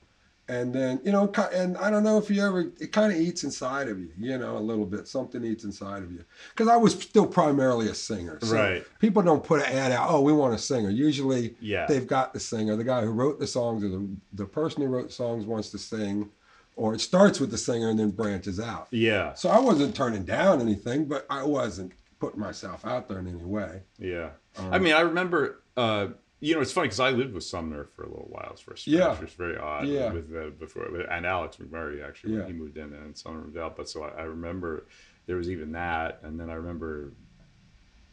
And 0.47 0.73
then, 0.73 0.99
you 1.03 1.11
know, 1.11 1.31
and 1.53 1.77
I 1.77 1.91
don't 1.91 2.01
know 2.03 2.17
if 2.17 2.31
you 2.31 2.43
ever, 2.43 2.71
it 2.79 2.91
kind 2.91 3.13
of 3.13 3.19
eats 3.19 3.43
inside 3.43 3.87
of 3.87 3.99
you, 3.99 4.09
you 4.19 4.35
know, 4.39 4.57
a 4.57 4.59
little 4.59 4.87
bit. 4.87 5.07
Something 5.07 5.45
eats 5.45 5.63
inside 5.63 6.01
of 6.01 6.11
you. 6.11 6.25
Because 6.49 6.67
I 6.67 6.75
was 6.75 6.93
still 6.99 7.27
primarily 7.27 7.87
a 7.89 7.93
singer. 7.93 8.39
So 8.41 8.55
Right. 8.55 8.83
People 8.97 9.21
don't 9.21 9.43
put 9.43 9.61
an 9.61 9.71
ad 9.71 9.91
out, 9.91 10.09
oh, 10.09 10.21
we 10.21 10.33
want 10.33 10.55
a 10.55 10.57
singer. 10.57 10.89
Usually 10.89 11.55
Yeah. 11.61 11.85
they've 11.85 12.07
got 12.07 12.33
the 12.33 12.39
singer. 12.39 12.75
The 12.75 12.83
guy 12.83 13.01
who 13.01 13.11
wrote 13.11 13.39
the 13.39 13.45
songs 13.45 13.83
or 13.83 13.89
the, 13.89 14.09
the 14.33 14.45
person 14.45 14.81
who 14.81 14.87
wrote 14.87 15.09
the 15.09 15.13
songs 15.13 15.45
wants 15.45 15.69
to 15.69 15.77
sing, 15.77 16.29
or 16.75 16.95
it 16.95 17.01
starts 17.01 17.39
with 17.39 17.51
the 17.51 17.57
singer 17.59 17.89
and 17.89 17.99
then 17.99 18.09
branches 18.09 18.59
out. 18.59 18.87
Yeah. 18.89 19.35
So 19.35 19.49
I 19.49 19.59
wasn't 19.59 19.95
turning 19.95 20.23
down 20.23 20.61
anything, 20.61 21.05
but 21.05 21.27
I 21.29 21.43
wasn't 21.43 21.91
putting 22.19 22.39
myself 22.39 22.85
out 22.85 23.07
there 23.07 23.19
in 23.19 23.27
any 23.27 23.43
way. 23.43 23.81
Yeah. 23.97 24.31
Um, 24.57 24.73
I 24.73 24.79
mean, 24.79 24.93
I 24.93 25.01
remember. 25.01 25.61
Uh, 25.75 26.07
you 26.41 26.55
know, 26.55 26.61
it's 26.61 26.71
funny 26.71 26.87
because 26.87 27.01
I 27.01 27.09
lived 27.09 27.33
with 27.33 27.43
Sumner 27.43 27.89
for 27.95 28.03
a 28.03 28.07
little 28.07 28.29
while 28.29 28.55
first. 28.55 28.87
Yeah. 28.87 29.11
Which 29.11 29.21
was 29.21 29.33
very 29.33 29.57
odd. 29.57 29.87
Yeah. 29.87 30.11
With 30.11 30.33
uh, 30.33 30.51
before 30.57 30.85
and 30.85 31.25
Alex 31.25 31.57
McMurray 31.57 32.05
actually 32.05 32.37
when 32.37 32.47
he 32.47 32.53
moved 32.53 32.77
in 32.77 32.93
and 32.93 33.17
Sumner 33.17 33.41
moved 33.41 33.57
out. 33.57 33.75
But 33.75 33.89
so 33.89 34.03
I, 34.03 34.21
I 34.21 34.23
remember 34.23 34.85
there 35.25 35.35
was 35.35 35.49
even 35.49 35.73
that, 35.73 36.19
and 36.23 36.39
then 36.39 36.49
I 36.49 36.53
remember 36.53 37.11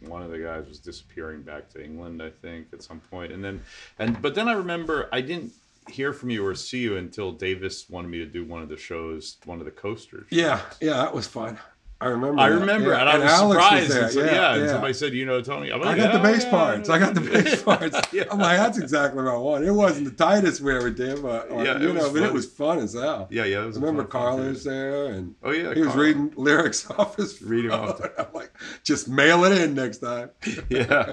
one 0.01 0.23
of 0.23 0.31
the 0.31 0.39
guys 0.39 0.67
was 0.69 0.79
disappearing 0.79 1.43
back 1.43 1.71
to 1.71 1.83
England, 1.83 2.23
I 2.23 2.31
think, 2.31 2.67
at 2.73 2.83
some 2.83 3.01
point, 3.01 3.33
and 3.33 3.43
then 3.43 3.63
and 3.99 4.21
but 4.21 4.35
then 4.35 4.49
I 4.49 4.53
remember 4.53 5.09
I 5.13 5.21
didn't 5.21 5.53
hear 5.89 6.13
from 6.13 6.31
you 6.31 6.45
or 6.45 6.55
see 6.55 6.81
you 6.81 6.97
until 6.97 7.33
Davis 7.33 7.89
wanted 7.89 8.09
me 8.09 8.19
to 8.19 8.27
do 8.27 8.45
one 8.45 8.61
of 8.61 8.69
the 8.69 8.77
shows, 8.77 9.37
one 9.45 9.61
of 9.61 9.65
the 9.65 9.71
coasters. 9.71 10.27
Yeah, 10.31 10.61
yeah, 10.81 10.95
that 10.95 11.15
was 11.15 11.27
fun. 11.27 11.59
I 11.99 12.09
remember. 12.09 12.41
I 12.43 12.51
that. 12.51 12.61
remember, 12.61 12.91
Yeah, 12.91 13.01
and 13.01 13.09
I 13.09 13.19
was 13.19 13.33
Alex 13.33 13.63
surprised. 13.63 13.91
there. 13.91 14.03
and 14.05 14.13
so- 14.13 14.25
yeah, 14.25 14.55
and 14.55 14.69
somebody 14.69 14.93
said, 14.93 15.15
"You 15.15 15.25
know, 15.25 15.41
Tony." 15.41 15.73
I'm 15.73 15.81
I 15.83 15.87
like, 15.87 15.97
got 15.97 16.13
the 16.13 16.19
"Oh, 16.21 16.23
bass 16.23 16.45
yeah." 16.45 16.51
parts. 16.51 16.89
I 16.91 16.99
got 16.99 17.15
the 17.15 17.21
bass 17.23 17.63
parts. 17.65 17.99
Yeah. 18.13 18.25
I'm 18.31 18.39
like, 18.39 18.59
that's 18.59 18.77
exactly 18.77 19.23
what 19.23 19.33
I 19.33 19.37
want. 19.39 19.65
It 19.65 19.71
wasn't 19.71 20.05
the 20.05 20.11
tightest 20.25 20.61
we 20.61 20.77
ever 20.77 20.91
did, 20.91 21.23
but 21.23 21.51
or, 21.51 21.65
Yeah, 21.65 21.79
you 21.79 21.95
know, 21.95 22.05
was 22.05 22.13
but 22.13 22.23
it 22.23 22.33
was 22.35 22.45
fun 22.45 22.81
as 22.81 22.93
hell. 22.93 23.29
Yeah, 23.31 23.45
yeah. 23.45 23.61
It 23.61 23.63
I 23.63 23.67
was 23.67 23.79
remember 23.79 24.05
Carl 24.05 24.37
was 24.39 24.63
there, 24.65 25.07
and 25.07 25.35
Oh 25.43 25.53
yeah, 25.53 25.73
he 25.73 25.81
was 25.81 25.95
reading 25.95 26.33
lyrics 26.37 26.91
off 26.99 27.17
his 27.17 27.41
Reading 27.41 27.71
phone. 27.71 27.89
off 27.89 28.01
I'm 28.19 28.27
like, 28.35 28.51
just 28.85 29.09
mail 29.09 29.45
it 29.45 29.53
in 29.59 29.75
next 29.75 29.99
time. 29.99 30.31
Yeah, 30.69 31.13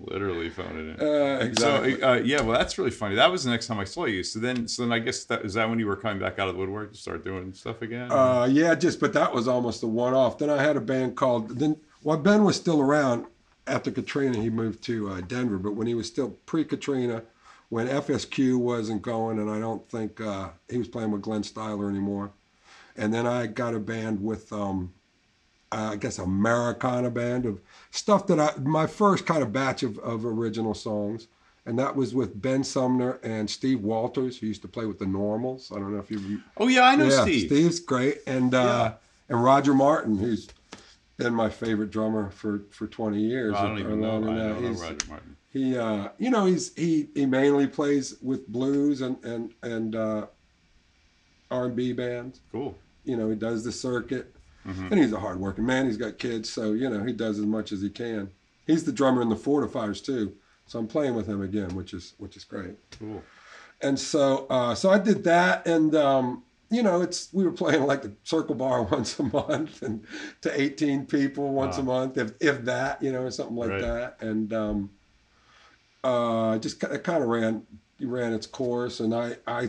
literally 0.00 0.50
phone 0.50 0.76
it 0.76 1.00
in. 1.00 1.08
Uh, 1.08 1.38
exactly. 1.40 2.00
So 2.00 2.08
uh, 2.08 2.14
yeah, 2.16 2.40
well, 2.40 2.58
that's 2.58 2.78
really 2.78 2.90
funny. 2.90 3.14
That 3.14 3.30
was 3.30 3.44
the 3.44 3.50
next 3.50 3.66
time 3.66 3.78
I 3.78 3.84
saw 3.84 4.04
you. 4.04 4.22
So 4.22 4.38
then, 4.38 4.68
so 4.68 4.82
then 4.82 4.92
I 4.92 4.98
guess 4.98 5.24
that 5.24 5.44
is 5.44 5.54
that 5.54 5.68
when 5.68 5.78
you 5.78 5.86
were 5.86 5.96
coming 5.96 6.18
back 6.18 6.38
out 6.38 6.48
of 6.48 6.54
the 6.54 6.60
woodwork 6.60 6.92
to 6.92 6.98
start 6.98 7.24
doing 7.24 7.52
stuff 7.52 7.82
again. 7.82 8.10
Uh, 8.10 8.48
yeah, 8.50 8.74
just 8.74 9.00
but 9.00 9.12
that 9.12 9.34
was 9.34 9.48
almost 9.48 9.82
a 9.82 9.86
one-off. 9.86 10.38
Then 10.38 10.50
I 10.50 10.62
had 10.62 10.76
a 10.76 10.80
band 10.80 11.16
called 11.16 11.58
then. 11.58 11.76
While 12.02 12.18
Ben 12.18 12.44
was 12.44 12.54
still 12.54 12.80
around 12.80 13.26
after 13.68 13.90
Katrina, 13.90 14.38
he 14.38 14.50
moved 14.50 14.82
to 14.84 15.10
uh, 15.10 15.20
Denver. 15.20 15.58
But 15.58 15.72
when 15.74 15.86
he 15.86 15.94
was 15.94 16.06
still 16.06 16.30
pre-Katrina, 16.46 17.22
when 17.68 17.86
FSQ 17.86 18.56
wasn't 18.56 19.02
going, 19.02 19.38
and 19.38 19.50
I 19.50 19.58
don't 19.58 19.88
think 19.88 20.20
uh, 20.20 20.50
he 20.68 20.78
was 20.78 20.88
playing 20.88 21.10
with 21.10 21.22
Glenn 21.22 21.42
Styler 21.42 21.88
anymore. 21.88 22.32
And 22.96 23.12
then 23.12 23.26
I 23.26 23.46
got 23.46 23.74
a 23.74 23.78
band 23.78 24.22
with, 24.22 24.52
um, 24.52 24.92
I 25.70 25.96
guess, 25.96 26.18
Americana 26.18 27.10
band 27.10 27.46
of 27.46 27.60
stuff 27.90 28.26
that 28.28 28.40
I 28.40 28.52
my 28.60 28.86
first 28.86 29.26
kind 29.26 29.42
of 29.42 29.52
batch 29.52 29.82
of, 29.82 29.98
of 29.98 30.24
original 30.24 30.74
songs. 30.74 31.28
And 31.66 31.78
that 31.78 31.94
was 31.94 32.14
with 32.14 32.40
Ben 32.40 32.64
Sumner 32.64 33.18
and 33.22 33.48
Steve 33.48 33.82
Walters, 33.82 34.38
who 34.38 34.46
used 34.46 34.62
to 34.62 34.68
play 34.68 34.86
with 34.86 34.98
the 34.98 35.06
Normals. 35.06 35.70
I 35.70 35.74
don't 35.74 35.92
know 35.92 35.98
if 35.98 36.10
you 36.10 36.40
oh 36.56 36.68
yeah, 36.68 36.82
I 36.82 36.96
know 36.96 37.08
yeah, 37.08 37.22
Steve. 37.22 37.46
Steve's 37.46 37.80
great, 37.80 38.20
and 38.26 38.54
uh, 38.54 38.94
and 39.28 39.44
Roger 39.44 39.74
Martin, 39.74 40.16
who's 40.16 40.48
been 41.18 41.34
my 41.34 41.50
favorite 41.50 41.90
drummer 41.90 42.30
for 42.30 42.62
for 42.70 42.86
20 42.86 43.20
years. 43.20 43.54
I 43.54 43.66
don't 43.66 43.78
even 43.78 44.00
know. 44.00 44.08
I 44.08 44.12
longer 44.12 44.26
don't 44.28 44.36
now. 44.36 44.68
know 44.70 44.78
Roger 44.78 45.06
Martin. 45.08 45.36
He, 45.50 45.76
uh, 45.76 46.08
you 46.18 46.30
know, 46.30 46.46
he's 46.46 46.74
he 46.74 47.08
he 47.14 47.26
mainly 47.26 47.66
plays 47.66 48.14
with 48.22 48.46
blues 48.48 49.00
and 49.00 49.22
and 49.24 49.52
and 49.62 49.96
uh, 49.96 50.26
R&B 51.50 51.92
bands. 51.92 52.40
Cool. 52.52 52.76
You 53.04 53.16
know, 53.16 53.30
he 53.30 53.36
does 53.36 53.64
the 53.64 53.72
circuit, 53.72 54.34
Mhm. 54.66 54.90
and 54.90 55.00
he's 55.00 55.12
a 55.12 55.20
hardworking 55.20 55.66
man. 55.66 55.86
He's 55.86 55.96
got 55.96 56.18
kids, 56.18 56.50
so 56.50 56.72
you 56.72 56.88
know 56.90 57.04
he 57.04 57.12
does 57.12 57.38
as 57.38 57.46
much 57.46 57.72
as 57.72 57.80
he 57.82 57.90
can. 57.90 58.30
He's 58.66 58.84
the 58.84 58.92
drummer 58.92 59.22
in 59.22 59.28
the 59.28 59.36
Fortifiers 59.36 60.04
too, 60.04 60.34
so 60.66 60.78
I'm 60.78 60.86
playing 60.86 61.14
with 61.14 61.26
him 61.26 61.40
again, 61.42 61.74
which 61.74 61.94
is 61.94 62.14
which 62.18 62.36
is 62.36 62.44
great 62.44 62.76
Cool. 62.98 63.22
and 63.80 63.98
so 63.98 64.46
uh, 64.50 64.74
so 64.74 64.90
I 64.90 64.98
did 64.98 65.24
that, 65.24 65.66
and 65.66 65.94
um, 65.94 66.44
you 66.70 66.82
know, 66.82 67.00
it's 67.00 67.32
we 67.32 67.44
were 67.44 67.52
playing 67.52 67.84
like 67.84 68.02
the 68.02 68.12
Circle 68.24 68.56
Bar 68.56 68.82
once 68.90 69.18
a 69.18 69.22
month, 69.22 69.82
and 69.82 70.04
to 70.42 70.60
18 70.60 71.06
people 71.06 71.54
once 71.54 71.76
Wow. 71.78 71.82
a 71.82 71.86
month, 71.86 72.18
if 72.18 72.32
if 72.40 72.64
that, 72.64 73.02
you 73.02 73.10
know, 73.12 73.22
or 73.22 73.30
something 73.30 73.56
like 73.56 73.70
Right. 73.70 73.80
that, 73.80 74.16
and 74.20 74.52
um, 74.52 74.90
uh, 76.04 76.58
just 76.58 76.82
it 76.82 77.04
kind 77.04 77.22
of 77.22 77.28
ran 77.28 77.62
ran 78.00 78.32
its 78.32 78.46
course, 78.46 79.00
and 79.00 79.14
I 79.14 79.36
I 79.46 79.68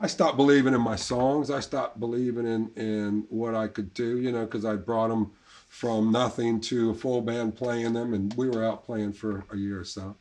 I 0.00 0.06
stopped 0.06 0.36
believing 0.36 0.74
in 0.74 0.80
my 0.80 0.96
songs. 0.96 1.50
I 1.50 1.60
stopped 1.60 2.00
believing 2.00 2.46
in 2.46 2.70
in 2.76 3.26
what 3.28 3.54
I 3.54 3.68
could 3.68 3.92
do, 3.94 4.18
you 4.18 4.32
know, 4.32 4.44
because 4.46 4.64
I 4.64 4.76
brought 4.76 5.08
them 5.08 5.32
from 5.68 6.10
nothing 6.10 6.60
to 6.62 6.90
a 6.90 6.94
full 6.94 7.20
band 7.20 7.54
playing 7.56 7.92
them, 7.92 8.14
and 8.14 8.34
we 8.36 8.48
were 8.48 8.64
out 8.64 8.84
playing 8.84 9.12
for 9.12 9.44
a 9.52 9.56
year 9.56 9.80
or 9.80 9.84
so. 9.84 10.16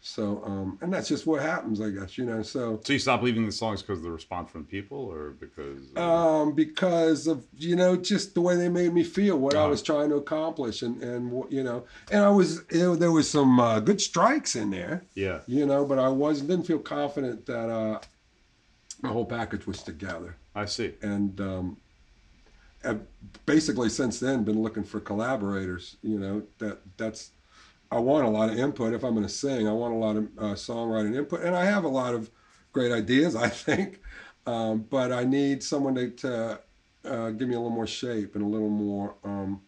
So, 0.00 0.42
um, 0.44 0.78
and 0.82 0.92
that's 0.92 1.08
just 1.08 1.26
what 1.26 1.42
happens, 1.42 1.80
I 1.80 1.90
guess, 1.90 2.18
you 2.18 2.24
know. 2.26 2.42
So, 2.42 2.80
So 2.84 2.92
you 2.92 2.98
stopped 2.98 3.22
leaving 3.22 3.46
the 3.46 3.52
songs 3.52 3.82
because 3.82 3.98
of 3.98 4.04
the 4.04 4.10
response 4.10 4.50
from 4.50 4.64
people, 4.66 4.98
or 4.98 5.30
because? 5.30 5.94
uh, 5.96 6.00
um, 6.00 6.54
because 6.54 7.26
of 7.26 7.46
you 7.56 7.76
know 7.76 7.96
just 7.96 8.34
the 8.34 8.40
way 8.40 8.56
they 8.56 8.68
made 8.68 8.92
me 8.92 9.04
feel, 9.04 9.38
what 9.38 9.54
I 9.54 9.60
Uh-huh. 9.60 9.70
was 9.70 9.82
trying 9.82 10.10
to 10.10 10.16
accomplish, 10.16 10.82
and 10.82 11.02
and 11.02 11.44
you 11.50 11.62
know, 11.62 11.86
and 12.10 12.24
I 12.24 12.28
was 12.30 12.62
you 12.70 12.80
know, 12.80 12.96
there 12.96 13.12
was 13.12 13.30
some 13.30 13.58
uh, 13.60 13.80
good 13.80 14.00
strikes 14.00 14.56
in 14.56 14.70
there, 14.70 15.06
yeah. 15.14 15.40
you 15.46 15.66
know, 15.66 15.84
but 15.84 15.98
I 15.98 16.08
wasn't 16.08 16.50
didn't 16.50 16.66
feel 16.66 16.80
confident 16.80 17.46
that 17.46 17.70
uh, 17.70 18.00
the 19.02 19.08
whole 19.08 19.26
package 19.26 19.66
was 19.66 19.82
together, 19.82 20.36
I 20.54 20.66
see. 20.66 20.94
and 21.02 21.40
um, 21.40 21.76
I've 22.84 23.00
basically 23.46 23.88
since 23.88 24.20
then 24.20 24.44
been 24.44 24.62
looking 24.62 24.84
for 24.84 25.00
collaborators, 25.00 25.96
you 26.02 26.18
know, 26.18 26.42
that 26.58 26.78
that's. 26.96 27.30
I 27.90 27.98
want 27.98 28.24
a 28.24 28.30
lot 28.30 28.48
of 28.48 28.58
input 28.58 28.94
if 28.94 29.04
I'm 29.04 29.12
going 29.12 29.26
to 29.26 29.32
sing. 29.32 29.68
I 29.68 29.72
want 29.72 29.92
a 29.92 29.98
lot 29.98 30.16
of 30.16 30.24
uh, 30.38 30.54
songwriting 30.54 31.14
input, 31.14 31.42
and 31.42 31.54
I 31.54 31.66
have 31.66 31.84
a 31.84 31.88
lot 31.88 32.14
of 32.14 32.30
great 32.72 32.90
ideas, 32.90 33.36
I 33.46 33.48
think. 33.48 34.00
Um, 34.46 34.86
but 34.88 35.12
I 35.12 35.24
need 35.24 35.62
someone 35.62 35.94
to, 35.96 36.10
to 36.10 36.60
uh, 37.04 37.30
give 37.30 37.48
me 37.48 37.54
a 37.54 37.58
little 37.58 37.70
more 37.70 37.86
shape 37.86 38.34
and 38.34 38.42
a 38.42 38.46
little 38.48 38.70
more 38.70 39.14
um, 39.24 39.60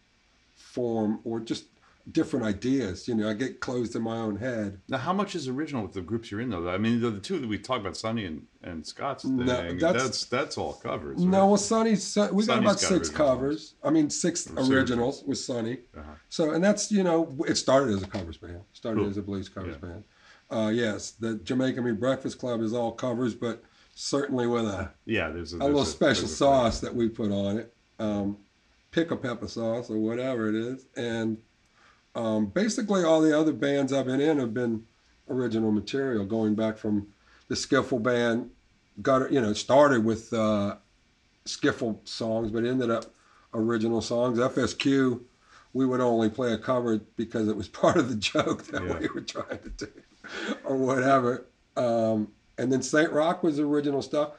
form, 0.55 1.19
or 1.23 1.39
just 1.39 1.65
different 2.11 2.45
ideas. 2.45 3.07
You 3.07 3.15
know, 3.15 3.29
I 3.29 3.33
get 3.33 3.59
closed 3.59 3.95
in 3.95 4.01
my 4.03 4.17
own 4.17 4.35
head. 4.37 4.79
Now, 4.87 4.97
how 4.99 5.13
much 5.13 5.35
is 5.35 5.47
original 5.47 5.83
with 5.83 5.93
the 5.93 6.01
groups 6.01 6.29
you're 6.31 6.41
in, 6.41 6.49
though? 6.49 6.69
I 6.69 6.77
mean, 6.77 7.01
the, 7.01 7.09
the 7.09 7.19
two 7.19 7.39
that 7.39 7.47
we 7.47 7.57
talked 7.57 7.81
about, 7.81 7.97
Sonny 7.97 8.25
and, 8.25 8.45
and 8.63 8.85
Scott's 8.85 9.23
thing, 9.23 9.37
No, 9.37 9.45
that's, 9.45 9.81
that's- 9.81 10.25
that's 10.25 10.57
all 10.57 10.73
covers. 10.73 11.19
No, 11.23 11.47
well, 11.47 11.57
Sonny's 11.57 12.03
Son- 12.03 12.33
we 12.33 12.45
got 12.45 12.59
about 12.59 12.67
got 12.71 12.79
six 12.79 13.09
covers. 13.09 13.73
I 13.83 13.89
mean, 13.89 14.09
six 14.09 14.47
Or 14.51 14.59
originals 14.71 15.23
with 15.25 15.37
Sonny. 15.39 15.79
Uh-huh. 15.97 16.03
So, 16.29 16.51
and 16.51 16.63
that's 16.63 16.91
you 16.91 17.03
know, 17.03 17.35
it 17.47 17.55
started 17.55 17.93
as 17.95 18.03
a 18.03 18.07
covers 18.07 18.37
band. 18.37 18.61
Started 18.73 19.01
Cool. 19.01 19.09
as 19.09 19.17
a 19.17 19.21
blues 19.21 19.49
covers 19.49 19.75
Yeah. 19.81 19.87
band. 19.89 20.03
Uh, 20.51 20.69
yes, 20.69 21.11
the 21.11 21.35
Jamaican 21.37 21.83
Me 21.83 21.91
Breakfast 21.91 22.37
Club 22.37 22.61
is 22.61 22.71
all 22.71 22.91
covers, 22.91 23.33
but 23.33 23.63
certainly 23.95 24.45
with 24.45 24.65
a 24.65 24.91
Yeah, 25.05 25.29
there's 25.29 25.53
a, 25.53 25.55
a 25.55 25.59
there's 25.59 25.69
little 25.69 25.85
special 25.85 26.25
a- 26.25 26.27
sauce 26.27 26.79
that 26.81 26.93
we 26.93 27.09
put 27.09 27.31
on 27.31 27.57
it, 27.57 27.73
um, 27.97 28.37
pickle 28.91 29.17
pepper 29.17 29.47
sauce 29.47 29.89
or 29.89 29.97
whatever 29.97 30.47
it 30.49 30.55
is, 30.55 30.85
and 30.95 31.37
um, 32.15 32.47
basically 32.47 33.03
all 33.03 33.21
the 33.21 33.37
other 33.37 33.53
bands 33.53 33.91
I've 33.93 34.05
been 34.05 34.21
in 34.21 34.39
have 34.39 34.53
been 34.53 34.85
original 35.29 35.71
material, 35.71 36.25
going 36.25 36.55
back 36.55 36.77
from 36.77 37.07
the 37.47 37.55
skiffle 37.55 38.01
band. 38.01 38.49
Got 39.01 39.31
you 39.31 39.41
know 39.41 39.53
started 39.53 40.05
with 40.05 40.31
uh, 40.33 40.77
skiffle 41.45 41.99
songs, 42.07 42.51
but 42.51 42.63
ended 42.63 42.89
up 42.89 43.05
original 43.53 44.01
songs. 44.01 44.39
FSQ, 44.39 45.21
we 45.73 45.85
would 45.85 45.99
only 45.99 46.29
play 46.29 46.53
a 46.53 46.57
cover 46.57 46.99
because 47.17 47.47
it 47.47 47.55
was 47.55 47.67
part 47.81 47.97
of 47.97 48.09
the 48.09 48.15
joke 48.15 48.63
that 48.67 48.83
Yeah. 48.83 48.97
we 48.99 49.07
were 49.09 49.21
trying 49.21 49.59
to 49.59 49.69
do, 49.69 49.87
or 50.63 50.77
whatever. 50.77 51.45
Um, 51.75 52.29
and 52.57 52.71
then 52.71 52.81
Saint 52.81 53.11
Rock 53.11 53.43
was 53.43 53.59
original 53.59 54.01
stuff 54.01 54.31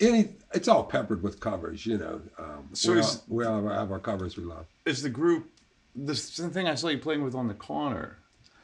any 0.00 0.28
it's 0.54 0.68
all 0.68 0.84
peppered 0.84 1.22
with 1.22 1.40
covers, 1.40 1.84
you 1.84 1.98
know. 1.98 2.20
Um, 2.38 2.68
So 2.72 2.92
we, 2.92 2.98
is- 3.00 3.16
all, 3.16 3.22
we 3.28 3.44
all 3.44 3.68
have 3.68 3.90
our 3.90 3.98
covers 3.98 4.36
we 4.36 4.44
love. 4.44 4.66
Is 4.84 5.02
the 5.02 5.08
group 5.10 5.50
this 6.06 6.30
thing 6.36 6.68
I 6.68 6.74
saw 6.74 6.88
you 6.88 6.98
playing 6.98 7.22
with 7.22 7.34
on 7.34 7.48
the 7.48 7.54
corner? 7.54 8.18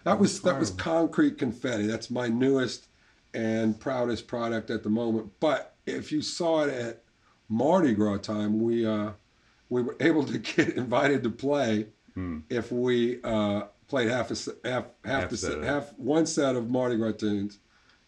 That 0.04 0.18
was 0.18 0.40
that 0.42 0.58
was 0.58 0.70
concrete 0.70 1.38
confetti. 1.38 1.86
That's 1.86 2.10
my 2.10 2.28
newest 2.28 2.88
and 3.32 3.78
proudest 3.78 4.26
product 4.26 4.70
at 4.70 4.82
the 4.82 4.90
moment. 4.90 5.32
But 5.40 5.74
if 5.86 6.12
you 6.12 6.22
saw 6.22 6.64
it 6.64 6.70
at 6.72 7.02
Mardi 7.48 7.94
Gras 7.94 8.18
time, 8.18 8.60
we 8.60 8.86
uh, 8.86 9.12
we 9.68 9.82
were 9.82 9.96
able 10.00 10.24
to 10.24 10.38
get 10.38 10.68
invited 10.76 11.22
to 11.22 11.30
play 11.30 11.88
Hmm. 12.14 12.38
if 12.48 12.70
we 12.70 13.20
uh, 13.24 13.62
played 13.88 14.08
half 14.08 14.30
a 14.30 14.34
half 14.68 14.84
half, 15.04 15.22
Half 15.22 15.30
the 15.30 15.36
set 15.36 15.64
half 15.64 15.92
one 15.98 16.26
set 16.26 16.54
of 16.54 16.70
Mardi 16.70 16.96
Gras 16.96 17.12
tunes, 17.12 17.58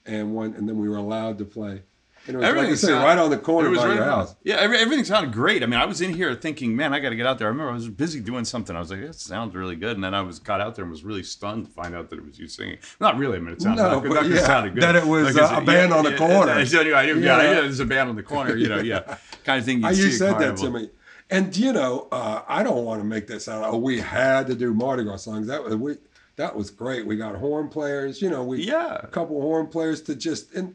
and 0.04 0.32
one 0.32 0.54
and 0.54 0.68
then 0.68 0.78
we 0.78 0.88
were 0.88 0.96
allowed 0.96 1.38
to 1.38 1.44
play. 1.44 1.82
And 2.28 2.36
it 2.36 2.38
was 2.38 2.56
like 2.56 2.68
I 2.68 2.74
say, 2.74 2.92
right 2.92 3.16
on 3.18 3.30
the 3.30 3.38
corner 3.38 3.70
was 3.70 3.78
by 3.78 3.86
right 3.86 3.94
your 3.94 4.02
around- 4.04 4.18
house. 4.26 4.34
Yeah, 4.42 4.56
every, 4.56 4.78
everything 4.78 5.04
sounded 5.04 5.32
great. 5.32 5.62
I 5.62 5.66
mean, 5.66 5.78
I 5.78 5.84
was 5.84 6.00
in 6.00 6.12
here 6.12 6.34
thinking, 6.34 6.74
man, 6.74 6.92
I 6.92 6.98
got 6.98 7.10
to 7.10 7.16
get 7.16 7.26
out 7.26 7.38
there. 7.38 7.46
I 7.46 7.50
remember 7.50 7.70
I 7.70 7.74
was 7.74 7.88
busy 7.88 8.20
doing 8.20 8.44
something. 8.44 8.74
I 8.74 8.80
was 8.80 8.90
like, 8.90 9.00
that 9.02 9.14
sounds 9.14 9.54
really 9.54 9.76
good. 9.76 9.94
And 9.96 10.02
then 10.02 10.12
I 10.14 10.22
was 10.22 10.38
got 10.38 10.60
out 10.60 10.74
there 10.74 10.84
and 10.84 10.90
was 10.90 11.04
really 11.04 11.22
stunned 11.22 11.66
to 11.66 11.70
find 11.72 11.94
out 11.94 12.10
that 12.10 12.18
it 12.18 12.24
was 12.24 12.38
you 12.38 12.48
singing. 12.48 12.78
Not 13.00 13.16
really. 13.16 13.36
I 13.36 13.40
mean, 13.40 13.52
it 13.54 13.62
sounded 13.62 13.82
No, 13.82 13.90
not, 13.92 14.02
good- 14.02 14.12
but 14.12 14.26
it 14.26 14.32
yeah, 14.32 14.44
sounded 14.44 14.74
good. 14.74 14.82
that 14.82 14.96
it 14.96 15.06
was, 15.06 15.36
Like, 15.36 15.52
uh, 15.52 15.60
a 15.60 15.64
band 15.64 15.92
on 15.92 16.04
the 16.04 16.16
corner. 16.16 16.52
I 16.52 16.64
knew, 16.64 16.94
I 16.94 17.06
knew, 17.06 17.18
yeah, 17.20 17.42
Yeah. 17.42 17.54
there's 17.60 17.80
a 17.80 17.84
band 17.86 18.08
on 18.08 18.16
the 18.16 18.22
corner. 18.22 18.56
You 18.56 18.68
know, 18.68 18.78
yeah, 18.78 19.18
kind 19.44 19.58
of 19.60 19.64
thing. 19.64 19.82
You 19.82 19.88
you 19.90 20.10
said 20.10 20.38
that 20.40 20.56
to 20.58 20.70
me, 20.70 20.90
and 21.30 21.56
you 21.56 21.72
know, 21.72 22.08
uh, 22.12 22.42
I 22.48 22.62
don't 22.62 22.84
want 22.84 23.00
to 23.00 23.04
make 23.06 23.26
that 23.28 23.40
sound. 23.40 23.64
Oh, 23.66 23.76
we 23.78 24.00
had 24.00 24.46
to 24.48 24.54
do 24.54 24.74
Mardi 24.74 25.04
Gras 25.04 25.18
songs. 25.18 25.46
That 25.46 25.62
was 25.64 25.76
we. 25.76 25.94
That 26.36 26.54
was 26.54 26.68
great. 26.70 27.06
We 27.06 27.16
got 27.16 27.34
horn 27.36 27.68
players. 27.70 28.20
You 28.20 28.28
know, 28.28 28.44
we 28.44 28.62
Yeah. 28.62 28.98
a 29.02 29.06
couple 29.06 29.40
horn 29.40 29.68
players 29.68 30.02
to 30.02 30.14
just 30.14 30.52
and 30.54 30.74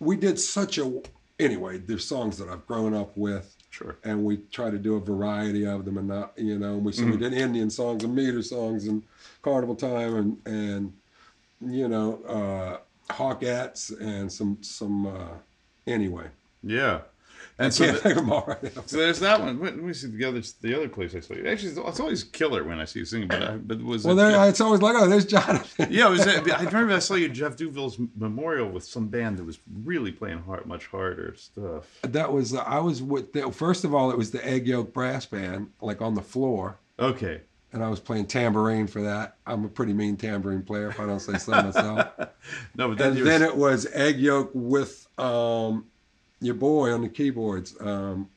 we 0.00 0.16
did 0.16 0.38
such 0.40 0.78
a. 0.78 1.00
Anyway, 1.38 1.78
there's 1.78 2.04
songs 2.06 2.36
that 2.38 2.48
I've 2.48 2.66
grown 2.66 2.92
up 2.92 3.16
with, 3.16 3.56
Sure. 3.70 3.96
and 4.04 4.24
we 4.24 4.38
try 4.50 4.68
to 4.70 4.78
do 4.78 4.96
a 4.96 5.00
variety 5.00 5.64
of 5.66 5.84
them, 5.84 5.96
and 5.96 6.08
not 6.08 6.32
you 6.36 6.58
know, 6.58 6.74
and 6.74 6.84
we 6.84 6.92
so 6.92 7.04
we 7.04 7.12
Mm-hmm. 7.12 7.20
did 7.20 7.32
Indian 7.34 7.70
songs 7.70 8.04
and 8.04 8.14
meter 8.14 8.42
songs 8.42 8.86
and 8.88 9.02
carnival 9.42 9.74
time 9.76 10.16
and 10.16 10.46
and 10.46 10.92
you 11.62 11.88
know, 11.88 12.22
uh, 12.24 13.12
Hawketts 13.12 13.90
and 14.00 14.30
some 14.32 14.58
some. 14.62 15.06
Uh, 15.06 15.34
anyway, 15.86 16.26
Yeah. 16.62 17.00
And 17.60 17.72
so, 17.74 17.92
the- 17.92 18.14
them 18.14 18.32
all 18.32 18.44
right 18.46 18.88
so 18.88 18.96
there's 18.96 19.20
that 19.20 19.40
one. 19.40 19.60
Let 19.60 19.76
me 19.76 19.92
see 19.92 20.08
the 20.08 20.24
other 20.24 20.40
the 20.62 20.74
other 20.74 20.88
place 20.88 21.14
I 21.14 21.20
saw 21.20 21.34
you. 21.34 21.46
Actually, 21.46 21.72
it's, 21.72 22.00
always 22.00 22.24
killer 22.24 22.64
when 22.64 22.80
I 22.80 22.86
see 22.86 23.00
you 23.00 23.04
singing. 23.04 23.28
But 23.28 23.42
I, 23.42 23.56
but 23.56 23.82
was 23.82 24.04
Well, 24.04 24.18
it, 24.18 24.22
there, 24.22 24.48
it's 24.48 24.60
always 24.62 24.80
like, 24.80 24.96
oh, 24.96 25.06
there's 25.06 25.26
Jonathan. 25.26 25.88
Yeah, 25.90 26.06
it 26.06 26.10
was. 26.10 26.26
I 26.26 26.64
remember 26.64 26.94
I 26.94 26.98
saw 26.98 27.14
you 27.14 27.26
at 27.26 27.32
Jeff 27.32 27.56
Douville's 27.56 27.98
memorial 28.16 28.70
with 28.70 28.84
some 28.84 29.08
band 29.08 29.36
that 29.38 29.44
was 29.44 29.58
really 29.84 30.10
playing 30.10 30.38
hard, 30.38 30.64
much 30.66 30.86
harder 30.86 31.34
stuff. 31.36 32.00
That 32.02 32.32
was, 32.32 32.54
I 32.54 32.78
was 32.78 33.02
with, 33.02 33.32
the, 33.32 33.50
first 33.52 33.84
of 33.84 33.94
all, 33.94 34.10
it 34.10 34.16
was 34.16 34.30
the 34.30 34.44
Egg 34.46 34.66
Yolk 34.66 34.94
Brass 34.94 35.26
Band, 35.26 35.70
like 35.82 36.00
on 36.00 36.14
the 36.14 36.22
floor. 36.22 36.78
Okay. 36.98 37.42
And 37.72 37.84
I 37.84 37.88
was 37.88 38.00
playing 38.00 38.26
tambourine 38.26 38.86
for 38.86 39.02
that. 39.02 39.36
I'm 39.46 39.64
a 39.64 39.68
pretty 39.68 39.92
mean 39.92 40.16
tambourine 40.16 40.62
player, 40.62 40.88
if 40.88 40.98
I 40.98 41.06
don't 41.06 41.20
say 41.20 41.38
so 41.38 41.52
myself. 41.52 42.08
No, 42.74 42.88
but 42.88 42.96
then, 42.96 43.08
and 43.08 43.18
you 43.18 43.24
then 43.24 43.42
it 43.42 43.54
was 43.54 43.86
Egg 43.92 44.18
Yolk 44.18 44.50
with 44.54 45.06
um, 45.18 45.84
your 46.40 46.54
boy 46.54 46.92
on 46.92 47.02
the 47.02 47.08
keyboards, 47.08 47.76
um, 47.80 48.28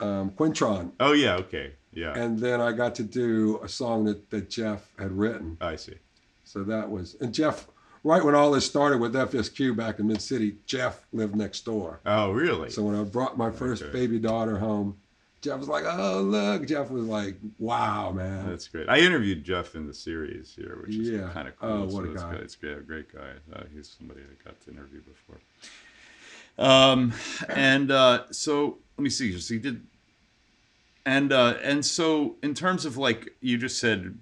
um, 0.00 0.30
Quintron. 0.30 0.92
oh 1.00 1.12
yeah, 1.12 1.34
okay, 1.36 1.72
yeah, 1.92 2.12
And 2.14 2.38
then 2.38 2.60
I 2.60 2.72
got 2.72 2.94
to 2.96 3.02
do 3.02 3.58
a 3.62 3.68
song 3.68 4.04
that, 4.04 4.30
that 4.30 4.50
Jeff 4.50 4.92
had 4.98 5.12
written. 5.12 5.56
I 5.60 5.76
see. 5.76 5.94
So 6.44 6.62
that 6.64 6.90
was, 6.90 7.16
and 7.20 7.32
Jeff, 7.34 7.66
right 8.04 8.22
when 8.24 8.34
all 8.34 8.50
this 8.52 8.66
started 8.66 9.00
with 9.00 9.14
FSQ 9.14 9.76
back 9.76 9.98
in 9.98 10.06
Mid 10.06 10.20
City, 10.22 10.56
Jeff 10.66 11.06
lived 11.12 11.34
next 11.34 11.64
door. 11.64 12.00
Oh 12.06 12.30
really? 12.32 12.70
So 12.70 12.82
when 12.82 12.94
I 12.94 13.02
brought 13.04 13.36
my 13.38 13.50
first 13.50 13.82
Okay. 13.82 13.92
baby 13.92 14.18
daughter 14.18 14.58
home, 14.58 14.98
Jeff 15.42 15.58
was 15.58 15.68
like, 15.68 15.84
"Oh 15.86 16.22
look!" 16.22 16.66
Jeff 16.66 16.90
was 16.90 17.04
like, 17.04 17.36
"Wow, 17.58 18.10
man!" 18.10 18.48
That's 18.48 18.66
great. 18.68 18.88
I 18.88 18.98
interviewed 18.98 19.44
Jeff 19.44 19.74
in 19.76 19.86
the 19.86 19.94
series 19.94 20.54
here, 20.54 20.78
which 20.84 20.96
is 20.96 21.10
Yeah. 21.10 21.30
kind 21.32 21.46
of 21.46 21.56
cool. 21.56 21.68
Oh, 21.70 21.84
what 21.84 21.90
so 21.92 22.00
a 22.04 22.12
it's 22.12 22.22
guy. 22.22 22.30
Good. 22.32 22.40
It's 22.40 22.56
great, 22.56 22.78
a 22.78 22.80
great 22.80 23.12
guy. 23.12 23.32
Uh, 23.52 23.62
he's 23.72 23.88
somebody 23.96 24.20
I 24.22 24.44
got 24.44 24.60
to 24.62 24.70
interview 24.70 25.02
before. 25.02 25.38
Um, 26.58 27.12
and 27.48 27.90
uh, 27.90 28.24
so 28.30 28.78
let 28.96 29.02
me 29.02 29.10
see. 29.10 29.38
So 29.38 29.54
you 29.54 29.60
did, 29.60 29.86
and 31.04 31.32
uh, 31.32 31.54
and 31.62 31.84
so 31.84 32.36
in 32.42 32.54
terms 32.54 32.84
of 32.84 32.96
like 32.96 33.30
you 33.40 33.58
just 33.58 33.78
said, 33.78 34.16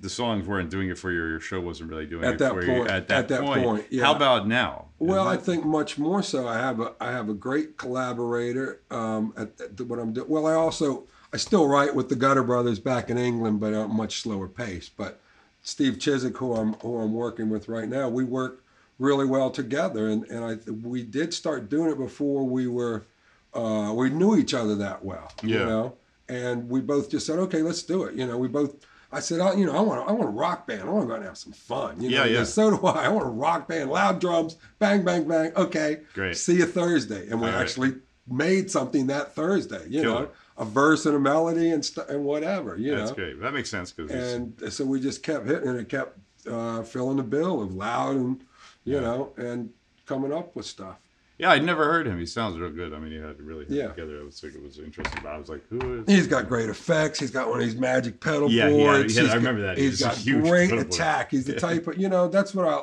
the 0.00 0.10
songs 0.10 0.46
weren't 0.46 0.70
doing 0.70 0.88
it 0.88 0.98
for 0.98 1.10
you. 1.10 1.18
Your 1.18 1.40
show 1.40 1.60
wasn't 1.60 1.90
really 1.90 2.06
doing 2.06 2.24
At 2.24 2.34
it 2.34 2.38
that 2.40 2.52
for 2.52 2.62
you 2.62 2.78
point- 2.78 2.90
at 2.90 3.08
that, 3.08 3.18
at 3.18 3.28
that 3.28 3.40
point. 3.42 3.64
point, 3.64 3.86
yeah. 3.90 4.04
How 4.04 4.14
about 4.14 4.46
now? 4.48 4.86
Well, 4.98 5.26
I 5.26 5.36
think 5.36 5.64
much 5.64 5.96
more 5.98 6.22
so. 6.22 6.46
I 6.48 6.58
have 6.58 6.80
a 6.80 6.92
I 7.00 7.12
have 7.12 7.28
a 7.28 7.34
great 7.34 7.76
collaborator 7.78 8.80
um, 8.90 9.32
at, 9.36 9.58
at 9.60 9.80
what 9.82 9.98
I'm 9.98 10.12
doing. 10.12 10.28
Well, 10.28 10.46
I 10.46 10.54
also 10.54 11.04
I 11.32 11.36
still 11.36 11.68
write 11.68 11.94
with 11.94 12.08
the 12.08 12.16
Gutter 12.16 12.42
Brothers 12.42 12.80
back 12.80 13.08
in 13.10 13.16
England, 13.16 13.60
but 13.60 13.72
at 13.72 13.84
a 13.84 13.88
much 13.88 14.20
slower 14.22 14.48
pace. 14.48 14.88
But 14.94 15.20
Steve 15.62 15.98
Chiswick, 16.00 16.36
who 16.36 16.54
I'm 16.54 16.72
who 16.74 16.98
I'm 16.98 17.14
working 17.14 17.48
with 17.48 17.68
right 17.68 17.88
now, 17.88 18.08
we 18.08 18.24
work 18.24 18.62
really 19.00 19.24
well 19.26 19.50
together, 19.50 20.06
and 20.06 20.24
and 20.26 20.44
I 20.44 20.70
we 20.70 21.02
did 21.02 21.34
start 21.34 21.68
doing 21.68 21.90
it 21.90 21.98
before 21.98 22.44
we 22.44 22.68
were 22.68 23.06
uh, 23.54 23.92
we 23.96 24.10
knew 24.10 24.36
each 24.36 24.54
other 24.54 24.76
that 24.76 25.04
well. 25.04 25.32
You 25.42 25.58
know, 25.58 25.94
and 26.28 26.68
we 26.68 26.80
both 26.80 27.10
just 27.10 27.26
said, 27.26 27.40
okay, 27.40 27.62
let's 27.62 27.82
do 27.82 28.04
it. 28.04 28.14
You 28.14 28.26
know, 28.28 28.38
we 28.38 28.46
both. 28.46 28.86
I 29.12 29.18
said, 29.18 29.40
I, 29.40 29.54
you 29.54 29.66
know, 29.66 29.76
I 29.76 29.80
want, 29.80 30.08
I 30.08 30.12
want 30.12 30.28
a 30.28 30.30
rock 30.32 30.68
band. 30.68 30.82
I 30.82 30.84
want 30.84 31.02
to 31.02 31.06
go 31.08 31.14
out 31.14 31.16
and 31.16 31.24
have 31.26 31.36
some 31.36 31.50
fun. 31.52 32.00
You 32.00 32.10
know, 32.10 32.22
Yeah, 32.22 32.30
yeah. 32.38 32.44
so 32.44 32.70
do 32.70 32.86
I. 32.86 33.06
I 33.06 33.08
want 33.08 33.26
a 33.26 33.30
rock 33.30 33.66
band, 33.66 33.90
loud 33.90 34.20
drums, 34.20 34.54
bang, 34.78 35.02
bang, 35.04 35.26
bang. 35.26 35.50
Okay, 35.56 36.02
Great. 36.14 36.36
See 36.36 36.58
you 36.58 36.66
Thursday, 36.66 37.28
and 37.28 37.40
we 37.40 37.48
All 37.48 37.54
right. 37.54 37.60
actually 37.60 37.94
made 38.28 38.70
something 38.70 39.08
that 39.08 39.34
Thursday. 39.34 39.84
You 39.88 40.02
know, 40.04 40.28
a 40.56 40.64
verse 40.64 41.06
and 41.06 41.16
a 41.16 41.18
melody 41.18 41.70
and 41.70 41.84
st- 41.84 42.08
and 42.08 42.24
whatever. 42.24 42.76
You 42.76 42.94
That's 42.94 43.10
know, 43.10 43.16
great. 43.16 43.40
That 43.40 43.52
makes 43.52 43.68
sense 43.70 43.90
because 43.90 44.32
and 44.34 44.72
so 44.72 44.84
we 44.84 45.00
just 45.00 45.24
kept 45.24 45.46
hitting 45.46 45.68
and 45.70 45.80
it 45.80 45.88
kept 45.88 46.16
uh, 46.48 46.82
filling 46.84 47.16
the 47.16 47.24
bill 47.24 47.60
of 47.62 47.74
loud 47.74 48.14
and 48.14 48.44
you 48.90 48.96
Yeah. 48.96 49.02
know 49.02 49.32
and 49.36 49.70
coming 50.06 50.32
up 50.32 50.54
with 50.56 50.66
stuff. 50.66 50.96
yeah, 51.38 51.50
I'd 51.52 51.64
never 51.64 51.84
heard 51.84 52.06
him. 52.06 52.18
He 52.18 52.26
sounds 52.26 52.58
real 52.58 52.70
good. 52.70 52.92
I 52.92 52.98
mean, 52.98 53.12
he 53.12 53.18
had 53.18 53.40
really 53.40 53.64
Yeah. 53.68 53.88
together. 53.88 54.20
I 54.20 54.24
was 54.24 54.42
like, 54.42 54.54
it 54.54 54.62
was 54.62 54.78
interesting. 54.78 55.20
But 55.22 55.30
I 55.30 55.38
was 55.38 55.48
like, 55.48 55.62
who 55.70 56.02
is? 56.02 56.08
He's 56.14 56.26
got 56.26 56.48
great 56.48 56.68
effects. 56.68 57.18
He's 57.18 57.30
got 57.30 57.48
one 57.48 57.60
of 57.60 57.64
these 57.64 57.76
magic 57.76 58.20
pedal 58.20 58.50
Yeah, 58.50 58.68
yeah, 58.68 58.76
boards. 58.76 59.16
yeah, 59.16 59.22
I 59.22 59.24
He's 59.26 59.34
remember 59.36 59.60
got- 59.62 59.66
that. 59.68 59.78
He 59.78 59.84
He's 59.84 60.00
a 60.02 60.04
got 60.04 60.16
huge 60.18 60.44
great 60.44 60.68
pedal 60.70 60.84
board. 60.84 60.94
attack. 60.94 61.30
He's 61.30 61.44
the 61.46 61.52
Yeah. 61.54 61.58
type 61.60 61.86
of 61.86 61.96
you 61.98 62.08
know 62.10 62.28
that's 62.28 62.54
what 62.54 62.66
I 62.68 62.82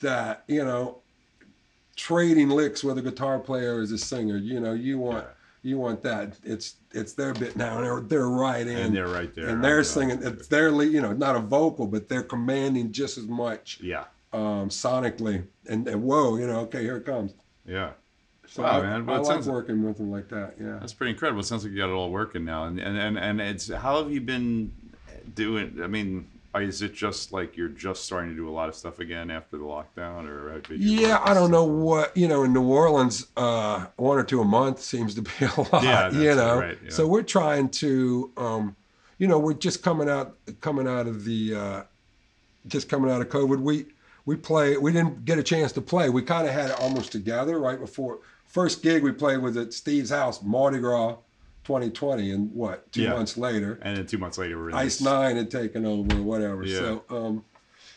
that 0.00 0.44
you 0.46 0.64
know 0.64 0.98
trading 1.96 2.48
licks 2.48 2.82
with 2.84 2.98
a 2.98 3.02
guitar 3.02 3.38
player 3.38 3.80
as 3.80 3.90
a 3.92 3.98
singer. 3.98 4.36
You 4.36 4.60
know 4.60 4.72
you 4.72 4.98
want 4.98 5.26
you 5.62 5.76
want 5.78 6.02
that. 6.02 6.38
It's 6.44 6.76
it's 6.92 7.12
their 7.12 7.34
bit 7.34 7.56
now 7.56 7.76
and 7.76 7.84
they're 7.84 8.00
they're 8.00 8.28
right 8.28 8.66
in 8.66 8.76
And 8.78 8.96
they're 8.96 9.08
right 9.08 9.34
there. 9.34 9.48
and 9.48 9.62
they're 9.62 9.78
Yeah. 9.78 9.82
singing. 9.82 10.22
It's 10.22 10.48
their 10.48 10.70
you 10.82 11.00
know 11.02 11.12
not 11.12 11.36
a 11.36 11.40
vocal 11.40 11.86
but 11.86 12.08
they're 12.08 12.22
commanding 12.22 12.92
just 12.92 13.18
as 13.18 13.26
much 13.26 13.78
Yeah, 13.82 14.04
um, 14.32 14.68
sonically. 14.68 15.44
And, 15.68 15.86
and 15.86 16.02
whoa, 16.02 16.36
you 16.36 16.46
know 16.46 16.60
okay 16.60 16.82
here 16.82 16.96
it 16.96 17.06
comes. 17.06 17.32
yeah. 17.66 17.92
So 18.46 18.64
Wow, 18.64 18.80
I, 18.80 18.82
man. 18.82 19.06
Well, 19.06 19.30
I 19.30 19.36
like 19.36 19.44
working 19.44 19.84
with 19.84 19.98
them 19.98 20.10
like 20.10 20.28
that. 20.30 20.54
Yeah. 20.60 20.78
That's 20.80 20.92
pretty 20.92 21.12
incredible. 21.12 21.40
It 21.40 21.44
sounds 21.44 21.62
like 21.62 21.72
you 21.72 21.78
got 21.78 21.88
it 21.88 21.92
all 21.92 22.10
working 22.10 22.44
now. 22.44 22.64
And 22.64 22.80
and 22.80 22.98
and, 22.98 23.16
and 23.16 23.40
it's 23.40 23.68
how 23.72 24.02
have 24.02 24.10
you 24.10 24.20
been 24.20 24.72
doing? 25.34 25.80
I 25.80 25.86
mean, 25.86 26.26
is 26.56 26.82
it 26.82 26.94
just 26.94 27.32
like 27.32 27.56
you're 27.56 27.68
just 27.68 28.04
starting 28.04 28.30
to 28.30 28.36
do 28.36 28.48
a 28.48 28.50
lot 28.50 28.68
of 28.68 28.74
stuff 28.74 28.98
again 28.98 29.30
after 29.30 29.56
the 29.56 29.62
lockdown, 29.62 30.26
or 30.26 30.60
Yeah, 30.74 31.22
I 31.24 31.32
don't 31.32 31.52
know 31.52 31.64
what 31.64 32.16
you 32.16 32.26
know. 32.26 32.42
In 32.42 32.52
New 32.52 32.66
Orleans, 32.66 33.28
uh, 33.36 33.86
one 33.96 34.18
or 34.18 34.24
two 34.24 34.40
a 34.40 34.44
month 34.44 34.80
seems 34.80 35.14
to 35.14 35.22
be 35.22 35.30
a 35.40 35.60
lot. 35.72 35.84
Yeah, 35.84 36.08
that's 36.08 36.16
you 36.16 36.34
know, 36.34 36.58
right, 36.58 36.78
yeah. 36.82 36.90
so 36.90 37.06
we're 37.06 37.22
trying 37.22 37.68
to, 37.68 38.32
um, 38.36 38.74
you 39.18 39.28
know, 39.28 39.38
we're 39.38 39.54
just 39.54 39.82
coming 39.82 40.08
out, 40.08 40.36
coming 40.60 40.88
out 40.88 41.06
of 41.06 41.24
the, 41.24 41.54
uh, 41.54 41.82
just 42.66 42.88
coming 42.88 43.10
out 43.12 43.20
of 43.20 43.28
COVID. 43.28 43.60
We 43.60 43.86
we 44.30 44.36
play. 44.36 44.76
We 44.76 44.92
didn't 44.92 45.24
get 45.24 45.40
a 45.40 45.42
chance 45.42 45.72
to 45.72 45.80
play. 45.80 46.08
We 46.08 46.22
kind 46.22 46.46
of 46.46 46.54
had 46.54 46.70
it 46.70 46.78
almost 46.80 47.10
together 47.10 47.58
right 47.58 47.80
before 47.80 48.20
first 48.46 48.80
gig 48.80 49.02
we 49.02 49.10
played 49.10 49.38
was 49.38 49.56
at 49.56 49.72
Steve's 49.72 50.10
house, 50.10 50.40
Mardi 50.40 50.78
Gras, 50.78 51.16
2020, 51.64 52.30
and 52.30 52.54
what 52.54 52.90
two 52.92 53.02
Yeah. 53.02 53.14
months 53.14 53.36
later, 53.36 53.80
And 53.82 53.96
then 53.96 54.06
two 54.06 54.18
months 54.18 54.38
later, 54.38 54.56
we're 54.56 54.68
in 54.70 54.76
Ice 54.76 54.98
this- 54.98 55.04
Nine 55.04 55.34
had 55.36 55.50
taken 55.50 55.84
over, 55.84 56.16
or 56.16 56.22
whatever. 56.22 56.64
Yeah. 56.64 56.78
So, 56.78 57.02
um, 57.10 57.44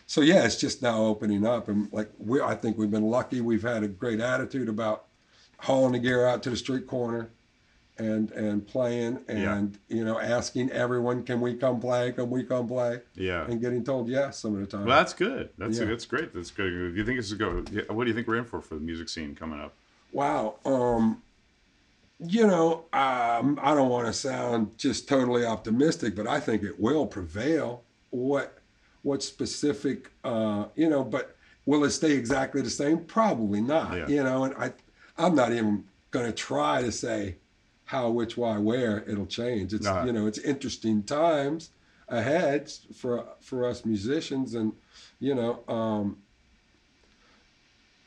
so 0.08 0.22
yeah, 0.22 0.44
it's 0.44 0.56
just 0.56 0.82
now 0.82 1.04
opening 1.06 1.46
up, 1.46 1.70
and 1.70 1.88
like 1.94 2.10
we, 2.18 2.42
I 2.42 2.56
think 2.56 2.80
we've 2.80 2.90
been 2.90 3.10
lucky. 3.12 3.40
We've 3.40 3.62
had 3.62 3.84
a 3.84 3.88
great 3.88 4.20
attitude 4.20 4.70
about 4.70 5.06
hauling 5.60 5.92
the 5.92 6.00
gear 6.00 6.26
out 6.26 6.42
to 6.44 6.50
the 6.50 6.58
street 6.58 6.88
corner, 6.88 7.30
and 8.04 8.32
and 8.32 8.68
playing, 8.68 9.20
and 9.28 9.78
you 9.88 10.04
know, 10.04 10.20
asking 10.20 10.70
everyone, 10.72 11.24
"Can 11.24 11.40
we 11.42 11.54
come 11.56 11.80
play? 11.80 12.12
Can 12.12 12.30
we 12.30 12.44
come 12.44 12.68
play?" 12.68 13.02
Yeah. 13.16 13.46
And 13.46 13.60
getting 13.62 13.84
told 13.84 14.08
yes 14.10 14.38
some 14.40 14.54
of 14.56 14.60
the 14.62 14.68
time. 14.68 14.86
Well, 14.86 14.98
that's 14.98 15.14
good. 15.14 15.50
That's 15.58 15.80
Yeah. 15.80 15.86
that's 15.86 16.06
great. 16.06 16.34
That's 16.34 16.52
good. 16.52 16.70
Do 16.70 16.94
you 16.96 17.06
think 17.06 17.20
it's 17.20 17.32
a 17.32 17.36
go? 17.36 17.64
yeah, 17.72 17.84
What 17.90 18.04
do 18.04 18.10
you 18.10 18.16
think 18.16 18.28
we're 18.28 18.36
in 18.38 18.46
for 18.46 18.62
for 18.62 18.76
the 18.76 18.82
music 18.82 19.10
scene 19.10 19.34
coming 19.36 19.60
up? 19.60 19.74
Wow. 20.12 20.56
Um, 20.66 21.24
you 22.20 22.46
know, 22.46 22.86
um, 22.94 23.60
I 23.62 23.74
don't 23.74 23.90
want 23.90 24.08
to 24.08 24.14
sound 24.14 24.78
just 24.78 25.08
totally 25.08 25.46
optimistic, 25.46 26.16
but 26.16 26.28
I 26.28 26.40
think 26.40 26.64
it 26.64 26.80
will 26.80 27.06
prevail. 27.08 27.84
What, 28.12 28.60
what 29.02 29.24
specific, 29.24 30.12
uh, 30.24 30.66
you 30.76 30.88
know, 30.90 31.04
but 31.04 31.36
will 31.66 31.84
it 31.84 31.90
stay 31.92 32.12
exactly 32.12 32.62
the 32.62 32.70
same? 32.70 33.00
Probably 33.00 33.60
not. 33.60 33.98
Yeah. 33.98 34.08
You 34.08 34.24
know, 34.24 34.44
and 34.46 34.54
I, 34.56 34.72
I'm 35.18 35.34
not 35.36 35.52
even 35.52 35.86
going 36.12 36.28
to 36.28 36.32
try 36.32 36.82
to 36.84 36.92
say 36.92 37.38
how, 37.86 38.10
which, 38.10 38.38
why, 38.38 38.58
where 38.58 39.04
it'll 39.08 39.26
change. 39.26 39.74
It's 39.74 39.86
you 40.06 40.14
know, 40.14 40.26
it's 40.28 40.40
interesting 40.40 41.04
times 41.04 41.70
ahead 42.08 42.72
for 42.96 43.26
for 43.42 43.66
us 43.68 43.86
musicians, 43.86 44.54
and 44.56 44.74
you 45.20 45.36
know, 45.36 45.64
um, 45.68 46.18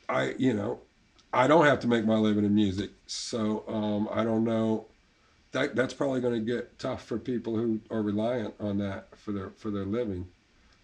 I 0.09 0.35
you 0.37 0.53
know, 0.53 0.79
I 1.33 1.47
don't 1.47 1.65
have 1.65 1.79
to 1.81 1.87
make 1.87 2.05
my 2.05 2.15
living 2.15 2.45
in 2.45 2.55
music, 2.55 2.91
so 3.05 3.63
um, 3.67 4.09
I 4.11 4.23
don't 4.23 4.43
know. 4.43 4.85
That 5.51 5.75
that's 5.75 5.93
probably 5.93 6.21
going 6.21 6.33
to 6.33 6.39
get 6.53 6.77
tough 6.77 7.05
for 7.05 7.17
people 7.17 7.55
who 7.55 7.79
are 7.89 8.01
reliant 8.01 8.53
on 8.59 8.77
that 8.79 9.07
for 9.17 9.31
their 9.31 9.49
for 9.51 9.71
their 9.71 9.85
living. 9.85 10.27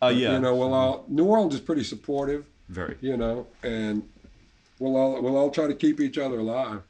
Uh, 0.01 0.09
But, 0.09 0.15
You 0.33 0.39
know, 0.39 0.55
well, 0.55 0.73
all, 0.73 1.05
New 1.07 1.25
Orleans 1.25 1.53
is 1.53 1.61
pretty 1.61 1.83
supportive. 1.83 2.45
very. 2.69 2.97
You 3.01 3.17
know, 3.17 3.47
and 3.61 4.07
we'll 4.79 4.95
all 4.95 5.21
we'll 5.21 5.37
all 5.37 5.49
try 5.51 5.67
to 5.67 5.73
keep 5.75 5.99
each 5.99 6.17
other 6.17 6.39
alive. 6.39 6.81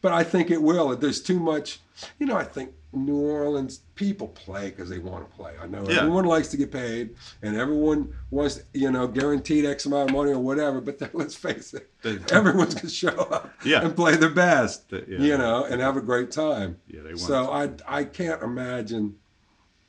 But 0.00 0.12
I 0.12 0.22
think 0.24 0.50
it 0.50 0.62
will. 0.62 0.94
There's 0.96 1.20
too 1.20 1.40
much. 1.40 1.80
You 2.20 2.26
know, 2.26 2.36
I 2.36 2.44
think 2.44 2.70
New 2.92 3.16
Orleans 3.18 3.80
people 3.96 4.28
play 4.28 4.70
because 4.70 4.88
they 4.88 5.00
want 5.00 5.28
to 5.28 5.36
play. 5.36 5.54
I 5.60 5.66
know 5.66 5.84
Yeah. 5.88 5.98
everyone 5.98 6.24
likes 6.24 6.48
to 6.48 6.56
get 6.56 6.70
paid, 6.70 7.16
and 7.42 7.56
everyone 7.56 8.14
wants 8.30 8.60
you 8.72 8.90
know 8.92 9.08
guaranteed 9.08 9.64
X 9.66 9.86
amount 9.86 10.10
of 10.10 10.16
money 10.16 10.30
or 10.30 10.38
whatever. 10.38 10.80
But 10.80 10.98
then, 11.00 11.10
let's 11.14 11.34
face 11.34 11.74
it, 11.74 11.90
They- 12.02 12.18
everyone's 12.32 12.74
gonna 12.74 12.88
show 12.88 13.08
up 13.08 13.50
Yeah. 13.64 13.82
and 13.84 13.96
play 13.96 14.14
their 14.16 14.30
best. 14.30 14.88
They- 14.90 15.04
yeah. 15.08 15.18
you 15.18 15.36
know, 15.38 15.64
and 15.64 15.80
have 15.80 15.96
a 15.96 16.00
great 16.00 16.30
time. 16.30 16.78
Yeah, 16.86 17.00
they 17.02 17.08
want 17.10 17.20
So 17.20 17.50
I 17.50 17.70
I 17.88 18.04
can't 18.04 18.40
imagine, 18.42 19.16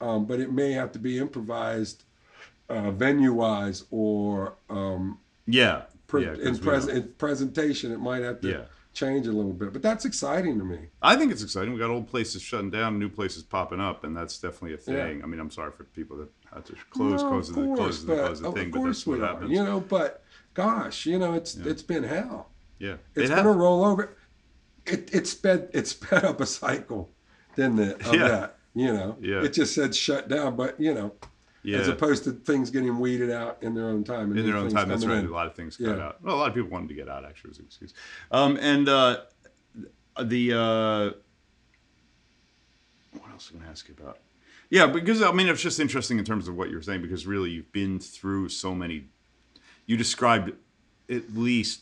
um, 0.01 0.25
but 0.25 0.39
it 0.39 0.51
may 0.51 0.71
have 0.71 0.91
to 0.93 0.99
be 0.99 1.19
improvised, 1.19 2.03
uh, 2.67 2.89
venue 2.89 3.33
wise 3.33 3.83
or 3.91 4.55
um, 4.71 5.19
Yeah. 5.45 5.83
pre- 6.07 6.25
in, 6.27 6.57
pres- 6.57 6.87
in 6.87 7.13
presentation. 7.19 7.91
It 7.91 7.99
might 7.99 8.23
have 8.23 8.41
to 8.41 8.49
Yeah. 8.49 8.61
Change 8.99 9.27
a 9.27 9.31
little 9.31 9.53
bit, 9.53 9.71
but 9.73 9.81
that's 9.81 10.05
exciting 10.05 10.57
to 10.59 10.65
me. 10.65 10.79
I 11.01 11.15
think 11.15 11.31
it's 11.31 11.41
exciting. 11.43 11.73
We 11.73 11.79
got 11.79 11.89
old 11.89 12.07
places 12.07 12.41
shutting 12.41 12.69
down, 12.69 12.99
new 12.99 13.09
places 13.09 13.43
popping 13.43 13.79
up, 13.79 14.03
and 14.03 14.15
that's 14.15 14.37
definitely 14.39 14.73
a 14.73 14.91
Yeah. 14.93 15.05
thing. 15.07 15.23
I 15.23 15.25
mean, 15.25 15.39
I'm 15.39 15.51
sorry 15.51 15.71
for 15.71 15.85
people 15.85 16.17
that 16.17 16.29
had 16.53 16.65
to 16.65 16.73
close, 16.89 17.21
No, 17.23 17.29
close, 17.29 17.49
of 17.49 17.55
the, 17.55 17.61
course, 17.65 17.79
close, 17.79 18.01
the, 18.03 18.07
but 18.07 18.25
close 18.25 18.41
the 18.41 18.47
of 18.49 18.53
thing, 18.55 18.71
but 18.71 18.77
course 18.79 18.97
that's 18.97 19.07
what 19.07 19.19
are, 19.21 19.25
happens. 19.27 19.51
You 19.51 19.63
know, 19.63 19.79
but 19.79 20.23
gosh, 20.53 21.05
you 21.05 21.17
know, 21.17 21.33
it's 21.33 21.55
Yeah. 21.55 21.71
it's 21.71 21.81
been 21.83 22.03
hell. 22.03 22.49
yeah, 22.79 22.95
It's 23.15 23.29
It 23.29 23.35
gonna 23.35 23.49
hap- 23.49 23.57
roll 23.59 23.83
over. 23.85 24.15
It 24.85 25.13
it 25.13 25.27
sped 25.27 25.69
it 25.73 25.87
sped 25.87 26.23
up 26.25 26.41
a 26.41 26.45
cycle, 26.45 27.11
didn't 27.55 27.79
it? 27.79 27.97
Yeah. 28.13 28.27
that. 28.27 28.57
You 28.75 28.93
know, 28.93 29.17
Yeah. 29.19 29.43
it 29.43 29.53
just 29.53 29.73
said 29.75 29.95
shut 29.95 30.27
down, 30.29 30.55
but 30.55 30.79
you 30.79 30.93
know, 30.93 31.13
yeah. 31.63 31.77
as 31.77 31.87
opposed 31.87 32.23
to 32.25 32.31
things 32.31 32.69
getting 32.69 32.99
weeded 32.99 33.31
out 33.31 33.57
in 33.61 33.73
their 33.73 33.87
own 33.87 34.03
time. 34.03 34.31
and 34.31 34.39
in 34.39 34.45
their 34.45 34.57
own 34.57 34.69
time. 34.69 34.87
That's 34.89 35.05
right. 35.05 35.19
in. 35.19 35.27
A 35.27 35.31
lot 35.31 35.47
of 35.47 35.55
things 35.55 35.77
got 35.77 35.97
Yeah. 35.97 36.05
out. 36.05 36.23
Well, 36.23 36.35
a 36.35 36.37
lot 36.37 36.49
of 36.49 36.53
people 36.55 36.69
wanted 36.69 36.89
to 36.89 36.95
get 36.95 37.09
out. 37.09 37.25
Actually, 37.25 37.49
was 37.49 37.59
an 37.59 37.65
excuse. 37.65 37.93
Um, 38.31 38.57
and 38.61 38.87
uh, 38.87 39.21
the 40.23 40.53
uh, 40.53 41.11
what 43.19 43.31
else 43.31 43.49
am 43.51 43.57
I 43.57 43.59
going 43.59 43.63
to 43.65 43.71
ask 43.71 43.87
you 43.87 43.95
about? 43.99 44.19
Yeah, 44.69 44.85
because 44.85 45.21
I 45.21 45.31
mean, 45.31 45.47
it's 45.47 45.61
just 45.61 45.79
interesting 45.79 46.19
in 46.19 46.25
terms 46.25 46.47
of 46.47 46.55
what 46.55 46.69
you're 46.69 46.81
saying 46.81 47.01
because 47.01 47.25
really 47.25 47.49
you've 47.49 47.71
been 47.71 47.99
through 47.99 48.49
so 48.49 48.75
many. 48.75 49.05
You 49.87 49.97
described 49.97 50.51
at 51.09 51.35
least 51.35 51.81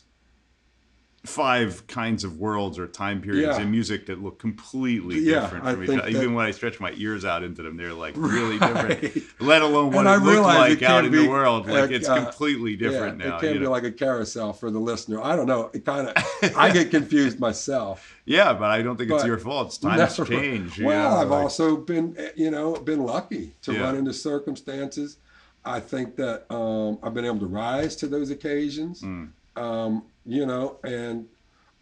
five 1.28 1.86
kinds 1.88 2.24
of 2.24 2.38
worlds 2.40 2.80
or 2.80 2.88
time 2.88 3.22
periods 3.22 3.58
Yeah. 3.58 3.64
in 3.64 3.72
music 3.72 4.06
that 4.08 4.22
look 4.24 4.40
completely 4.40 5.20
Yeah, 5.20 5.42
different 5.42 5.66
I 5.66 5.74
from 5.74 5.84
each 5.84 5.90
other. 5.90 6.08
Even 6.10 6.34
when 6.34 6.46
I 6.46 6.52
stretch 6.52 6.80
my 6.80 6.94
ears 6.96 7.26
out 7.26 7.44
into 7.44 7.62
them, 7.62 7.78
they're 7.78 7.94
like 7.94 8.14
really 8.18 8.58
Right. 8.58 9.02
different. 9.02 9.42
Let 9.42 9.62
alone 9.62 9.92
what 9.92 10.00
And 10.08 10.10
I 10.10 10.16
it 10.16 10.20
looked 10.24 10.42
like 10.42 10.82
it 10.82 10.84
out 10.84 11.06
in 11.06 11.12
the 11.12 11.28
world. 11.28 11.68
Like 11.68 11.92
it's 11.92 12.08
uh, 12.10 12.24
completely 12.24 12.76
different 12.76 13.20
yeah, 13.20 13.28
now. 13.30 13.38
It 13.38 13.42
can 13.42 13.54
be 13.54 13.60
know? 13.60 13.72
like 13.72 13.84
a 13.84 13.92
carousel 13.92 14.54
for 14.54 14.72
the 14.72 14.80
listener. 14.80 15.22
I 15.22 15.36
don't 15.36 15.48
know. 15.48 15.70
It 15.74 15.86
kind 15.86 16.08
of 16.10 16.16
I 16.58 16.72
get 16.72 16.90
confused 16.92 17.40
myself. 17.40 18.16
yeah, 18.26 18.54
but 18.54 18.70
I 18.72 18.82
don't 18.82 18.98
think 18.98 19.12
it's 19.12 19.26
your 19.26 19.38
fault. 19.38 19.68
It's 19.68 19.78
times 19.78 20.18
No. 20.18 20.26
change. 20.26 20.80
Well, 20.82 21.12
know, 21.12 21.18
I've 21.18 21.30
like- 21.30 21.42
also 21.44 21.78
been, 21.78 22.16
eh, 22.18 22.30
you 22.36 22.52
know, 22.52 22.74
been 22.76 23.04
lucky 23.06 23.54
to 23.64 23.74
run 23.80 23.96
into 23.96 24.14
circumstances. 24.14 25.18
I 25.66 25.82
think 25.82 26.16
that 26.16 26.46
um, 26.50 26.98
I've 27.04 27.14
been 27.14 27.26
able 27.26 27.40
to 27.40 27.46
rise 27.48 27.96
to 27.98 28.08
those 28.08 28.30
occasions. 28.30 29.02
Mm. 29.02 29.30
Um, 29.58 30.04
you 30.28 30.46
know, 30.46 30.80
and 30.84 31.26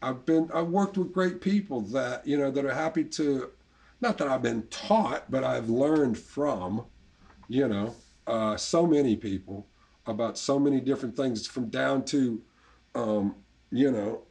I've 0.01 0.25
been 0.25 0.49
I've 0.53 0.67
worked 0.67 0.97
with 0.97 1.11
great 1.11 1.41
people 1.41 1.81
that 1.81 2.25
you 2.27 2.37
know 2.37 2.51
that 2.51 2.63
are 2.63 2.73
happy 2.73 3.03
to, 3.03 3.49
not 4.01 4.17
that 4.19 4.27
I've 4.27 4.43
been 4.43 4.67
taught, 4.69 5.29
but 5.31 5.43
I've 5.43 5.69
learned 5.69 6.17
from, 6.17 6.85
you 7.49 7.67
know, 7.67 7.95
uh, 8.27 8.55
so 8.55 8.85
many 8.85 9.15
people 9.15 9.67
about 10.05 10.37
so 10.37 10.59
many 10.59 10.79
different 10.79 11.17
things, 11.17 11.47
from 11.47 11.69
down 11.69 12.05
to, 12.05 12.41
um, 12.93 13.35
you 13.71 13.91
know, 13.91 14.21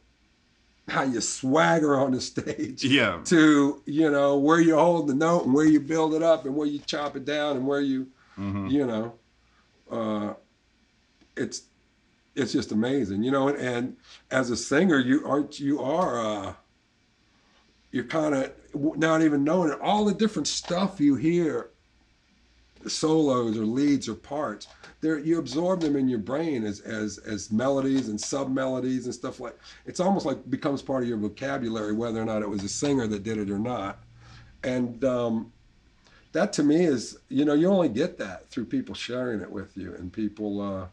how 0.87 1.03
you 1.03 1.19
swagger 1.19 1.99
on 1.99 2.11
the 2.13 2.21
stage 2.31 2.83
Yeah. 2.85 3.19
to 3.25 3.81
you 3.85 4.09
know 4.09 4.37
where 4.37 4.61
you 4.61 4.75
hold 4.77 5.07
the 5.09 5.15
note 5.15 5.43
and 5.45 5.53
where 5.53 5.65
you 5.65 5.81
build 5.81 6.13
it 6.13 6.23
up 6.23 6.45
and 6.45 6.55
where 6.55 6.67
you 6.67 6.79
chop 6.79 7.17
it 7.17 7.25
down 7.25 7.57
and 7.57 7.67
where 7.67 7.81
you 7.81 8.07
Mhm. 8.37 8.69
you 8.71 8.85
know 8.85 9.13
uh, 9.91 10.33
it's 11.35 11.63
it's 12.35 12.51
just 12.51 12.71
amazing 12.71 13.23
you 13.23 13.31
know 13.31 13.47
and, 13.47 13.57
and 13.57 13.97
as 14.31 14.49
a 14.49 14.57
singer 14.57 14.99
you 14.99 15.25
aren't 15.25 15.59
you 15.59 15.81
are 15.81 16.19
uh, 16.25 16.53
you're 17.91 18.03
kind 18.03 18.35
of 18.35 18.51
not 18.73 19.21
even 19.21 19.43
knowing 19.43 19.71
it 19.71 19.79
all 19.81 20.05
the 20.05 20.13
different 20.13 20.47
stuff 20.47 20.99
you 20.99 21.15
hear 21.15 21.69
solos 22.89 23.57
or 23.57 23.65
leads 23.65 24.07
or 24.07 24.15
parts. 24.15 24.67
There, 25.01 25.19
you 25.19 25.39
absorb 25.39 25.81
them 25.81 25.95
in 25.95 26.07
your 26.07 26.19
brain 26.19 26.63
as 26.65 26.79
as 26.81 27.17
as 27.19 27.51
melodies 27.51 28.09
and 28.09 28.19
sub 28.19 28.49
melodies 28.49 29.05
and 29.05 29.13
stuff 29.13 29.39
like. 29.39 29.57
It's 29.85 29.99
almost 29.99 30.25
like 30.25 30.49
becomes 30.49 30.81
part 30.81 31.03
of 31.03 31.09
your 31.09 31.17
vocabulary, 31.17 31.93
whether 31.93 32.21
or 32.21 32.25
not 32.25 32.41
it 32.41 32.49
was 32.49 32.63
a 32.63 32.69
singer 32.69 33.07
that 33.07 33.23
did 33.23 33.37
it 33.37 33.49
or 33.49 33.59
not. 33.59 34.03
And 34.63 35.03
um, 35.03 35.51
that 36.31 36.53
to 36.53 36.63
me 36.63 36.85
is, 36.85 37.17
you 37.29 37.45
know, 37.45 37.53
you 37.53 37.67
only 37.67 37.89
get 37.89 38.17
that 38.17 38.49
through 38.49 38.65
people 38.65 38.95
sharing 38.95 39.41
it 39.41 39.51
with 39.51 39.75
you 39.77 39.93
and 39.93 40.11
people. 40.11 40.61
Uh, 40.61 40.87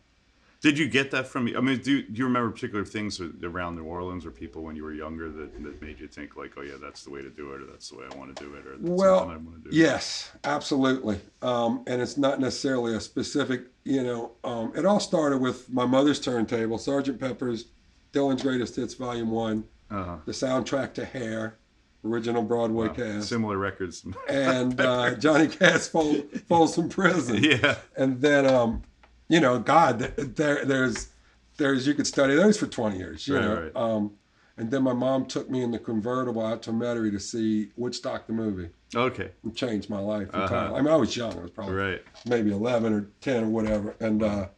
did 0.62 0.79
you 0.79 0.88
get 0.88 1.11
that 1.11 1.27
from? 1.27 1.46
Me? 1.46 1.57
I 1.57 1.61
mean, 1.61 1.79
do 1.81 1.90
you, 1.90 2.03
do 2.05 2.18
you 2.18 2.25
remember 2.25 2.48
particular 2.53 2.85
things 2.85 3.20
around 3.20 3.75
New 3.75 3.83
Orleans 3.83 4.25
or 4.25 4.31
people 4.31 4.62
when 4.62 4.77
you 4.77 4.85
were 4.85 4.92
younger 4.94 5.29
that, 5.29 5.61
that 5.64 5.83
made 5.83 5.98
you 5.98 6.07
think 6.07 6.37
like, 6.37 6.53
oh 6.57 6.62
yeah, 6.62 6.75
that's 6.81 7.03
the 7.03 7.11
way 7.11 7.20
to 7.20 7.31
do 7.31 7.53
it, 7.53 7.62
or 7.62 7.66
that's 7.66 7.90
the 7.90 7.96
way 7.96 8.05
I 8.11 8.16
want 8.16 8.35
to 8.35 8.44
do 8.44 8.55
it, 8.55 8.64
or 8.64 8.77
that's 8.77 8.88
well, 8.88 9.18
something 9.18 9.35
I 9.35 9.38
want 9.38 9.64
to 9.64 9.70
do? 9.70 9.77
It? 9.77 9.83
Well, 9.83 9.92
yes, 9.92 10.31
absolutely. 10.44 11.18
Um, 11.42 11.83
and 11.88 12.01
it's 12.01 12.16
not 12.16 12.38
necessarily 12.38 12.94
a 12.94 13.01
specific. 13.01 13.62
You 13.83 14.05
know, 14.05 14.31
um, 14.44 14.72
it 14.77 14.87
all 14.87 15.01
started 15.01 15.38
with 15.38 15.68
my 15.68 15.85
mother's 15.85 16.20
turntable, 16.20 16.79
Sergeant 16.79 17.18
Pepper's, 17.18 17.66
Dylan's 18.12 18.42
Greatest 18.42 18.77
Hits 18.77 18.94
Volume 18.94 19.33
One, 19.33 19.64
uh-huh. 19.90 20.18
the 20.27 20.33
soundtrack 20.33 20.94
to 20.94 21.05
Hair, 21.05 21.57
original 22.05 22.44
Broadway 22.44 22.87
wow. 22.87 22.94
cast, 22.94 23.29
similar 23.29 23.59
records, 23.59 24.07
and 24.29 24.81
uh, 24.81 25.16
Johnny 25.16 25.48
Cash 25.48 25.88
Folsom 25.88 26.88
Prison. 26.88 27.42
Yeah, 27.42 27.79
and 27.96 28.20
then. 28.20 28.46
Um, 28.46 28.85
you 29.33 29.40
know, 29.40 29.59
God, 29.59 29.99
there, 30.37 30.62
there's, 30.62 31.09
there's, 31.57 31.87
you 31.87 31.95
could 31.95 32.07
study 32.07 32.35
those 32.35 32.59
for 32.59 32.66
20 32.66 32.99
years, 32.99 33.27
you 33.27 33.37
right, 33.37 33.42
know. 33.42 33.62
Right. 33.62 33.77
Um, 33.77 34.12
and 34.59 34.71
then 34.71 34.83
my 34.83 34.92
mom 34.92 35.25
took 35.25 35.49
me 35.49 35.62
in 35.62 35.71
the 35.71 35.79
convertible 35.79 36.45
out 36.45 36.62
to 36.64 36.71
Metairie 36.71 37.11
to 37.12 37.18
see 37.18 37.71
Woodstock 37.77 38.27
the 38.27 38.35
movie. 38.35 38.68
Okay. 38.95 39.31
It 39.42 39.57
changed 39.57 39.88
my 39.88 40.01
life. 40.01 40.29
Uh-huh. 40.35 40.73
I 40.75 40.83
mean, 40.83 40.92
I 40.92 40.97
was 40.97 41.16
young. 41.16 41.33
I 41.38 41.40
was 41.40 41.51
probably 41.51 41.75
right. 41.75 42.03
maybe 42.27 42.53
11 42.53 42.92
or 42.92 43.09
10 43.23 43.45
or 43.45 43.49
whatever. 43.49 43.97
And, 44.01 44.23
uh, 44.23 44.49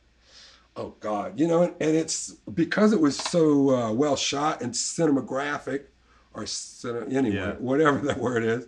oh 0.75 0.97
God, 0.99 1.39
you 1.39 1.47
know, 1.47 1.63
and, 1.63 1.75
and 1.81 1.95
it's 1.95 2.33
because 2.53 2.93
it 2.93 3.01
was 3.01 3.17
so 3.17 3.71
uh, 3.71 3.93
well 3.93 4.17
shot 4.17 4.61
and 4.61 4.73
cinematographic 4.73 5.85
or 6.33 6.43
cine, 6.43 7.15
anyway, 7.15 7.37
yeah. 7.37 7.53
whatever 7.53 7.99
that 8.07 8.19
word 8.19 8.43
is. 8.43 8.67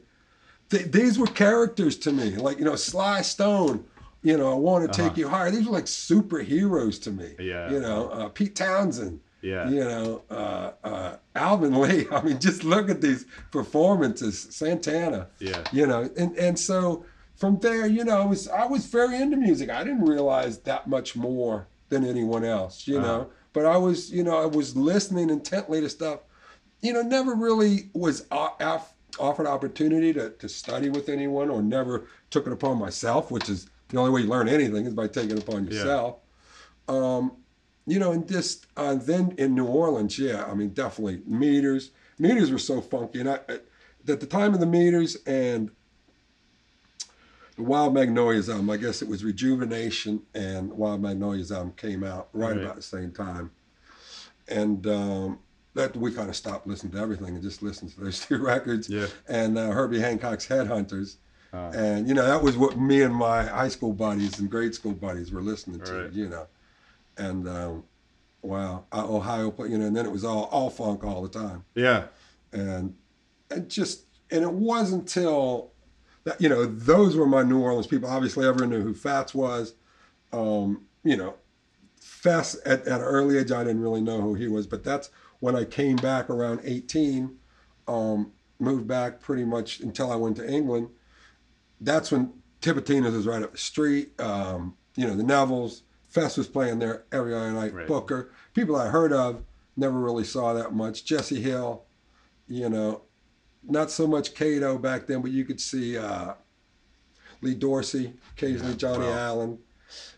Th- 0.70 0.86
these 0.86 1.18
were 1.18 1.26
characters 1.26 1.96
to 1.98 2.12
me, 2.12 2.36
like, 2.36 2.60
you 2.60 2.64
know, 2.64 2.76
Sly 2.76 3.22
Stone 3.22 3.84
you 4.22 4.36
know, 4.36 4.52
I 4.52 4.54
want 4.54 4.84
to 4.84 4.90
uh-huh. 4.90 5.08
take 5.08 5.18
you 5.18 5.28
higher. 5.28 5.50
These 5.50 5.66
were 5.66 5.72
like 5.72 5.84
superheroes 5.84 7.00
to 7.02 7.10
me. 7.10 7.34
Yeah. 7.38 7.70
You 7.70 7.80
know, 7.80 8.08
uh, 8.08 8.28
Pete 8.28 8.56
Townshend. 8.56 9.20
Yeah. 9.42 9.68
You 9.68 9.84
know, 9.84 10.22
uh, 10.30 10.72
uh, 10.82 11.16
Alvin 11.34 11.80
Lee. 11.80 12.06
I 12.12 12.22
mean, 12.22 12.40
just 12.40 12.64
look 12.64 12.90
at 12.90 13.00
these 13.00 13.26
performances. 13.52 14.48
Santana. 14.50 15.28
Yeah. 15.38 15.62
You 15.72 15.86
know, 15.86 16.10
and 16.16 16.36
and 16.36 16.58
so 16.58 17.04
from 17.36 17.58
there, 17.60 17.86
you 17.86 18.04
know, 18.04 18.20
I 18.20 18.24
was 18.24 18.48
I 18.48 18.66
was 18.66 18.86
very 18.86 19.16
into 19.16 19.36
music. 19.36 19.70
I 19.70 19.84
didn't 19.84 20.04
realize 20.04 20.58
that 20.60 20.88
much 20.88 21.14
more 21.14 21.68
than 21.88 22.04
anyone 22.04 22.44
else. 22.44 22.88
You 22.88 22.98
uh-huh. 22.98 23.06
know, 23.06 23.30
but 23.52 23.66
I 23.66 23.76
was, 23.76 24.10
you 24.10 24.24
know, 24.24 24.36
I 24.36 24.46
was 24.46 24.76
listening 24.76 25.30
intently 25.30 25.80
to 25.80 25.88
stuff. 25.88 26.20
You 26.80 26.92
know, 26.92 27.02
never 27.02 27.34
really 27.34 27.90
was 27.94 28.26
off, 28.30 28.94
offered 29.18 29.46
opportunity 29.46 30.12
to, 30.12 30.30
to 30.30 30.48
study 30.48 30.90
with 30.90 31.08
anyone 31.08 31.50
or 31.50 31.62
never 31.62 32.06
took 32.30 32.46
it 32.46 32.52
upon 32.52 32.78
myself, 32.78 33.30
which 33.30 33.48
is 33.48 33.68
the 33.88 33.98
only 33.98 34.10
way 34.10 34.20
you 34.22 34.28
learn 34.28 34.48
anything 34.48 34.86
is 34.86 34.94
by 34.94 35.06
taking 35.06 35.36
it 35.36 35.42
upon 35.42 35.66
yourself. 35.66 36.16
Yeah. 36.88 36.94
Um, 36.94 37.32
you 37.86 37.98
know, 37.98 38.12
and 38.12 38.28
just 38.28 38.66
uh, 38.76 38.94
then 38.94 39.34
in 39.38 39.54
New 39.54 39.66
Orleans, 39.66 40.18
yeah, 40.18 40.44
I 40.44 40.54
mean, 40.54 40.70
definitely 40.70 41.22
meters. 41.26 41.90
Meters 42.18 42.50
were 42.50 42.58
so 42.58 42.80
funky, 42.80 43.20
and 43.20 43.30
I, 43.30 43.38
at 44.08 44.20
the 44.20 44.26
time 44.26 44.54
of 44.54 44.60
the 44.60 44.66
meters 44.66 45.16
and 45.26 45.70
the 47.56 47.62
Wild 47.62 47.94
Magnolias 47.94 48.48
album, 48.48 48.70
I 48.70 48.76
guess 48.76 49.02
it 49.02 49.08
was 49.08 49.24
Rejuvenation 49.24 50.22
and 50.34 50.72
Wild 50.72 51.00
Magnolias 51.00 51.52
album 51.52 51.72
came 51.76 52.02
out 52.02 52.28
right, 52.32 52.50
right. 52.50 52.62
about 52.62 52.76
the 52.76 52.82
same 52.82 53.12
time, 53.12 53.52
and 54.48 54.84
um, 54.88 55.38
that 55.74 55.94
we 55.94 56.10
kind 56.10 56.28
of 56.28 56.34
stopped 56.34 56.66
listening 56.66 56.92
to 56.92 56.98
everything 56.98 57.28
and 57.28 57.42
just 57.42 57.62
listened 57.62 57.92
to 57.92 58.00
those 58.00 58.20
two 58.26 58.38
records. 58.38 58.88
Yeah. 58.88 59.06
And 59.28 59.56
uh, 59.56 59.70
Herbie 59.70 60.00
Hancock's 60.00 60.46
Headhunters 60.46 61.16
and 61.74 62.08
you 62.08 62.14
know 62.14 62.26
that 62.26 62.42
was 62.42 62.56
what 62.56 62.78
me 62.78 63.02
and 63.02 63.14
my 63.14 63.44
high 63.44 63.68
school 63.68 63.92
buddies 63.92 64.38
and 64.38 64.50
grade 64.50 64.74
school 64.74 64.92
buddies 64.92 65.32
were 65.32 65.42
listening 65.42 65.80
to. 65.80 66.02
Right. 66.02 66.12
You 66.12 66.28
know, 66.28 66.46
and 67.16 67.48
um, 67.48 67.84
wow, 68.42 68.84
Ohio, 68.92 69.50
put 69.50 69.70
you 69.70 69.78
know, 69.78 69.86
and 69.86 69.96
then 69.96 70.06
it 70.06 70.12
was 70.12 70.24
all 70.24 70.44
all 70.44 70.70
funk 70.70 71.04
all 71.04 71.22
the 71.22 71.28
time. 71.28 71.64
Yeah, 71.74 72.06
and 72.52 72.94
and 73.50 73.68
just 73.68 74.04
and 74.30 74.42
it 74.42 74.52
wasn't 74.52 75.02
until 75.02 75.72
that 76.24 76.40
you 76.40 76.48
know 76.48 76.66
those 76.66 77.16
were 77.16 77.26
my 77.26 77.42
New 77.42 77.60
Orleans 77.60 77.86
people. 77.86 78.08
Obviously, 78.08 78.46
everyone 78.46 78.70
knew 78.70 78.82
who 78.82 78.94
Fats 78.94 79.34
was. 79.34 79.74
Um, 80.32 80.86
you 81.04 81.16
know, 81.16 81.34
Fess 82.00 82.56
at, 82.66 82.80
at 82.86 83.00
an 83.00 83.06
early 83.06 83.38
age 83.38 83.52
I 83.52 83.62
didn't 83.62 83.82
really 83.82 84.00
know 84.00 84.20
who 84.20 84.34
he 84.34 84.48
was, 84.48 84.66
but 84.66 84.82
that's 84.82 85.10
when 85.40 85.54
I 85.54 85.64
came 85.64 85.96
back 85.96 86.28
around 86.28 86.60
18. 86.64 87.36
Um, 87.86 88.32
moved 88.58 88.88
back 88.88 89.20
pretty 89.20 89.44
much 89.44 89.80
until 89.80 90.10
I 90.10 90.16
went 90.16 90.36
to 90.36 90.50
England 90.50 90.88
that's 91.80 92.10
when 92.10 92.32
Tipitina's 92.60 93.14
was 93.14 93.26
right 93.26 93.42
up 93.42 93.52
the 93.52 93.58
street. 93.58 94.18
Um, 94.20 94.76
you 94.96 95.06
know, 95.06 95.14
the 95.14 95.22
Nevilles, 95.22 95.82
Fess 96.08 96.36
was 96.36 96.48
playing 96.48 96.78
there 96.78 97.04
every 97.12 97.34
other 97.34 97.52
night. 97.52 97.74
Right. 97.74 97.86
Booker, 97.86 98.32
people 98.54 98.76
I 98.76 98.88
heard 98.88 99.12
of, 99.12 99.42
never 99.76 99.98
really 99.98 100.24
saw 100.24 100.54
that 100.54 100.74
much. 100.74 101.04
Jesse 101.04 101.40
Hill, 101.40 101.82
you 102.48 102.68
know, 102.68 103.02
not 103.62 103.90
so 103.90 104.06
much 104.06 104.34
Kato 104.34 104.78
back 104.78 105.06
then, 105.06 105.20
but 105.20 105.30
you 105.30 105.44
could 105.44 105.60
see 105.60 105.98
uh, 105.98 106.34
Lee 107.42 107.54
Dorsey, 107.54 108.14
occasionally 108.32 108.72
yeah, 108.72 108.78
Johnny 108.78 109.04
well. 109.04 109.18
Allen, 109.18 109.58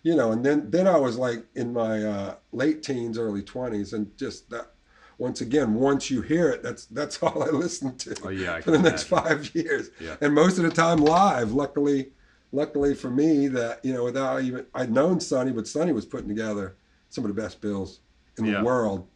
you 0.02 0.14
know. 0.14 0.32
And 0.32 0.44
then 0.44 0.70
then 0.70 0.86
I 0.86 0.96
was 0.96 1.16
like 1.16 1.44
in 1.54 1.72
my 1.72 2.02
uh, 2.04 2.34
late 2.52 2.82
teens, 2.82 3.18
early 3.18 3.42
twenties, 3.42 3.92
and 3.92 4.16
just 4.16 4.50
that 4.50 4.72
once 5.18 5.40
again, 5.40 5.74
once 5.74 6.10
you 6.10 6.22
hear 6.22 6.48
it, 6.48 6.62
that's 6.62 6.86
that's 6.86 7.18
all 7.22 7.42
I 7.42 7.50
listened 7.50 7.98
to 8.00 8.16
oh, 8.24 8.28
yeah, 8.30 8.60
for 8.60 8.70
the 8.70 8.78
next 8.78 9.04
five 9.04 9.54
years. 9.54 9.90
Yeah. 10.00 10.16
And 10.20 10.34
most 10.34 10.58
of 10.58 10.64
the 10.64 10.70
time 10.70 10.98
live. 10.98 11.52
Luckily, 11.52 12.10
luckily 12.52 12.94
for 12.94 13.10
me, 13.10 13.48
that 13.48 13.84
you 13.84 13.92
know, 13.92 14.04
without 14.04 14.42
even 14.42 14.64
I'd 14.74 14.92
known 14.92 15.20
Sonny, 15.20 15.52
but 15.52 15.66
Sonny 15.66 15.92
was 15.92 16.06
putting 16.06 16.28
together 16.28 16.76
some 17.10 17.24
of 17.24 17.34
the 17.34 17.40
best 17.40 17.60
bills 17.60 18.00
in 18.38 18.46
yeah. 18.46 18.58
the 18.58 18.64
world. 18.64 19.06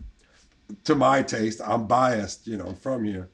To 0.84 0.94
my 0.94 1.22
taste, 1.22 1.60
I'm 1.62 1.86
biased, 1.86 2.46
you 2.46 2.56
know, 2.56 2.72
from 2.80 3.04
here, 3.04 3.28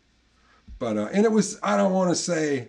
but 0.78 0.96
uh, 0.96 1.08
and 1.12 1.24
it 1.24 1.30
was 1.30 1.58
I 1.62 1.76
don't 1.76 1.92
want 1.92 2.10
to 2.10 2.16
say 2.16 2.68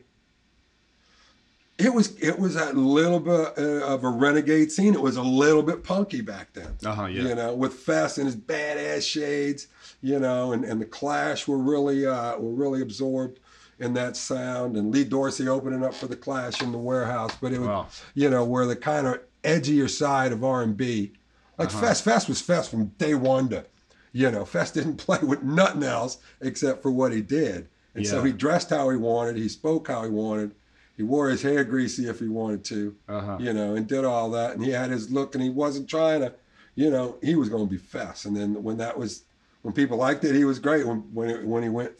it 1.79 1.93
was 1.93 2.15
it 2.21 2.37
was 2.37 2.55
a 2.55 2.73
little 2.73 3.19
bit 3.19 3.57
uh, 3.57 3.85
of 3.87 4.03
a 4.03 4.09
renegade 4.09 4.71
scene. 4.71 4.93
It 4.93 5.01
was 5.01 5.15
a 5.15 5.23
little 5.23 5.63
bit 5.63 5.83
punky 5.83 6.21
back 6.21 6.53
then. 6.53 6.77
Uh-huh, 6.85 7.05
yeah. 7.05 7.23
You 7.23 7.35
know, 7.35 7.55
with 7.55 7.73
Fess 7.73 8.17
and 8.17 8.27
his 8.27 8.35
badass 8.35 9.09
shades, 9.09 9.67
you 10.01 10.19
know, 10.19 10.53
and, 10.53 10.63
and 10.63 10.81
the 10.81 10.85
Clash 10.85 11.47
were 11.47 11.57
really 11.57 12.05
uh, 12.05 12.37
were 12.37 12.53
really 12.53 12.81
absorbed 12.81 13.39
in 13.79 13.93
that 13.93 14.17
sound, 14.17 14.75
and 14.75 14.91
Lee 14.91 15.03
Dorsey 15.03 15.47
opening 15.47 15.83
up 15.83 15.93
for 15.93 16.07
the 16.07 16.15
Clash 16.15 16.61
in 16.61 16.71
the 16.71 16.77
warehouse. 16.77 17.35
But 17.39 17.53
it 17.53 17.59
was, 17.59 17.67
wow. 17.67 17.87
you 18.13 18.29
know, 18.29 18.43
where 18.43 18.65
the 18.65 18.75
kind 18.75 19.07
of 19.07 19.21
edgier 19.43 19.89
side 19.89 20.31
of 20.31 20.43
R 20.43 20.63
and 20.63 20.75
B, 20.75 21.13
like 21.57 21.69
uh-huh. 21.69 21.81
Fess. 21.81 22.01
Fess 22.01 22.27
was 22.27 22.41
Fess 22.41 22.69
from 22.69 22.87
day 22.97 23.15
one 23.15 23.49
to, 23.49 23.65
you 24.11 24.29
know, 24.31 24.45
Fess 24.45 24.71
didn't 24.71 24.97
play 25.05 25.19
with 25.21 25.43
nothing 25.43 25.83
else 25.83 26.17
except 26.41 26.81
for 26.81 26.91
what 26.91 27.11
he 27.11 27.21
did, 27.21 27.67
and 27.95 28.05
yeah. 28.05 28.11
so 28.11 28.23
he 28.23 28.31
dressed 28.31 28.69
how 28.69 28.89
he 28.89 28.97
wanted, 28.97 29.37
he 29.37 29.49
spoke 29.49 29.87
how 29.87 30.03
he 30.03 30.09
wanted 30.09 30.53
he 30.99 31.03
wore 31.03 31.29
his 31.29 31.41
hair 31.41 31.63
greasy 31.63 32.09
if 32.09 32.19
he 32.19 32.27
wanted 32.27 32.65
to, 32.65 32.93
uh-huh. 33.07 33.37
you 33.39 33.53
know, 33.53 33.73
and 33.75 33.87
did 33.87 34.03
all 34.03 34.31
that. 34.31 34.51
And 34.51 34.65
he 34.65 34.71
had 34.71 34.89
his 34.89 35.09
look, 35.09 35.33
and 35.33 35.41
he 35.41 35.49
wasn't 35.49 35.89
trying 35.89 36.19
to, 36.19 36.33
you 36.75 36.89
know, 36.89 37.15
he 37.23 37.35
was 37.35 37.47
going 37.47 37.65
to 37.65 37.71
be 37.71 37.77
Fess. 37.77 38.25
And 38.25 38.35
then 38.35 38.61
when 38.63 38.75
that 38.79 38.99
was, 38.99 39.23
when 39.61 39.73
people 39.73 39.97
liked 39.97 40.23
it, 40.23 40.35
he 40.35 40.45
was 40.45 40.59
great. 40.59 40.87
When 40.87 40.99
when 41.13 41.29
it, 41.29 41.45
when 41.45 41.63
he 41.63 41.69
went 41.69 41.93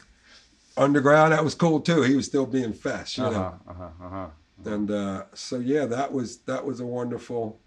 underground, 0.76 1.32
that 1.32 1.44
was 1.44 1.54
cool 1.54 1.80
too. 1.80 2.02
He 2.02 2.14
was 2.14 2.26
still 2.26 2.46
being 2.46 2.72
Fess, 2.72 3.18
you 3.18 3.24
uh-huh, 3.24 3.32
know. 3.32 3.60
Uh-huh, 3.68 3.84
uh-huh, 3.84 4.06
uh-huh. 4.06 4.28
And 4.64 4.90
uh, 4.90 5.24
so 5.34 5.58
yeah, 5.58 5.86
that 5.86 6.12
was 6.12 6.38
that 6.38 6.64
was 6.64 6.80
a 6.80 6.86
wonderful. 6.86 7.58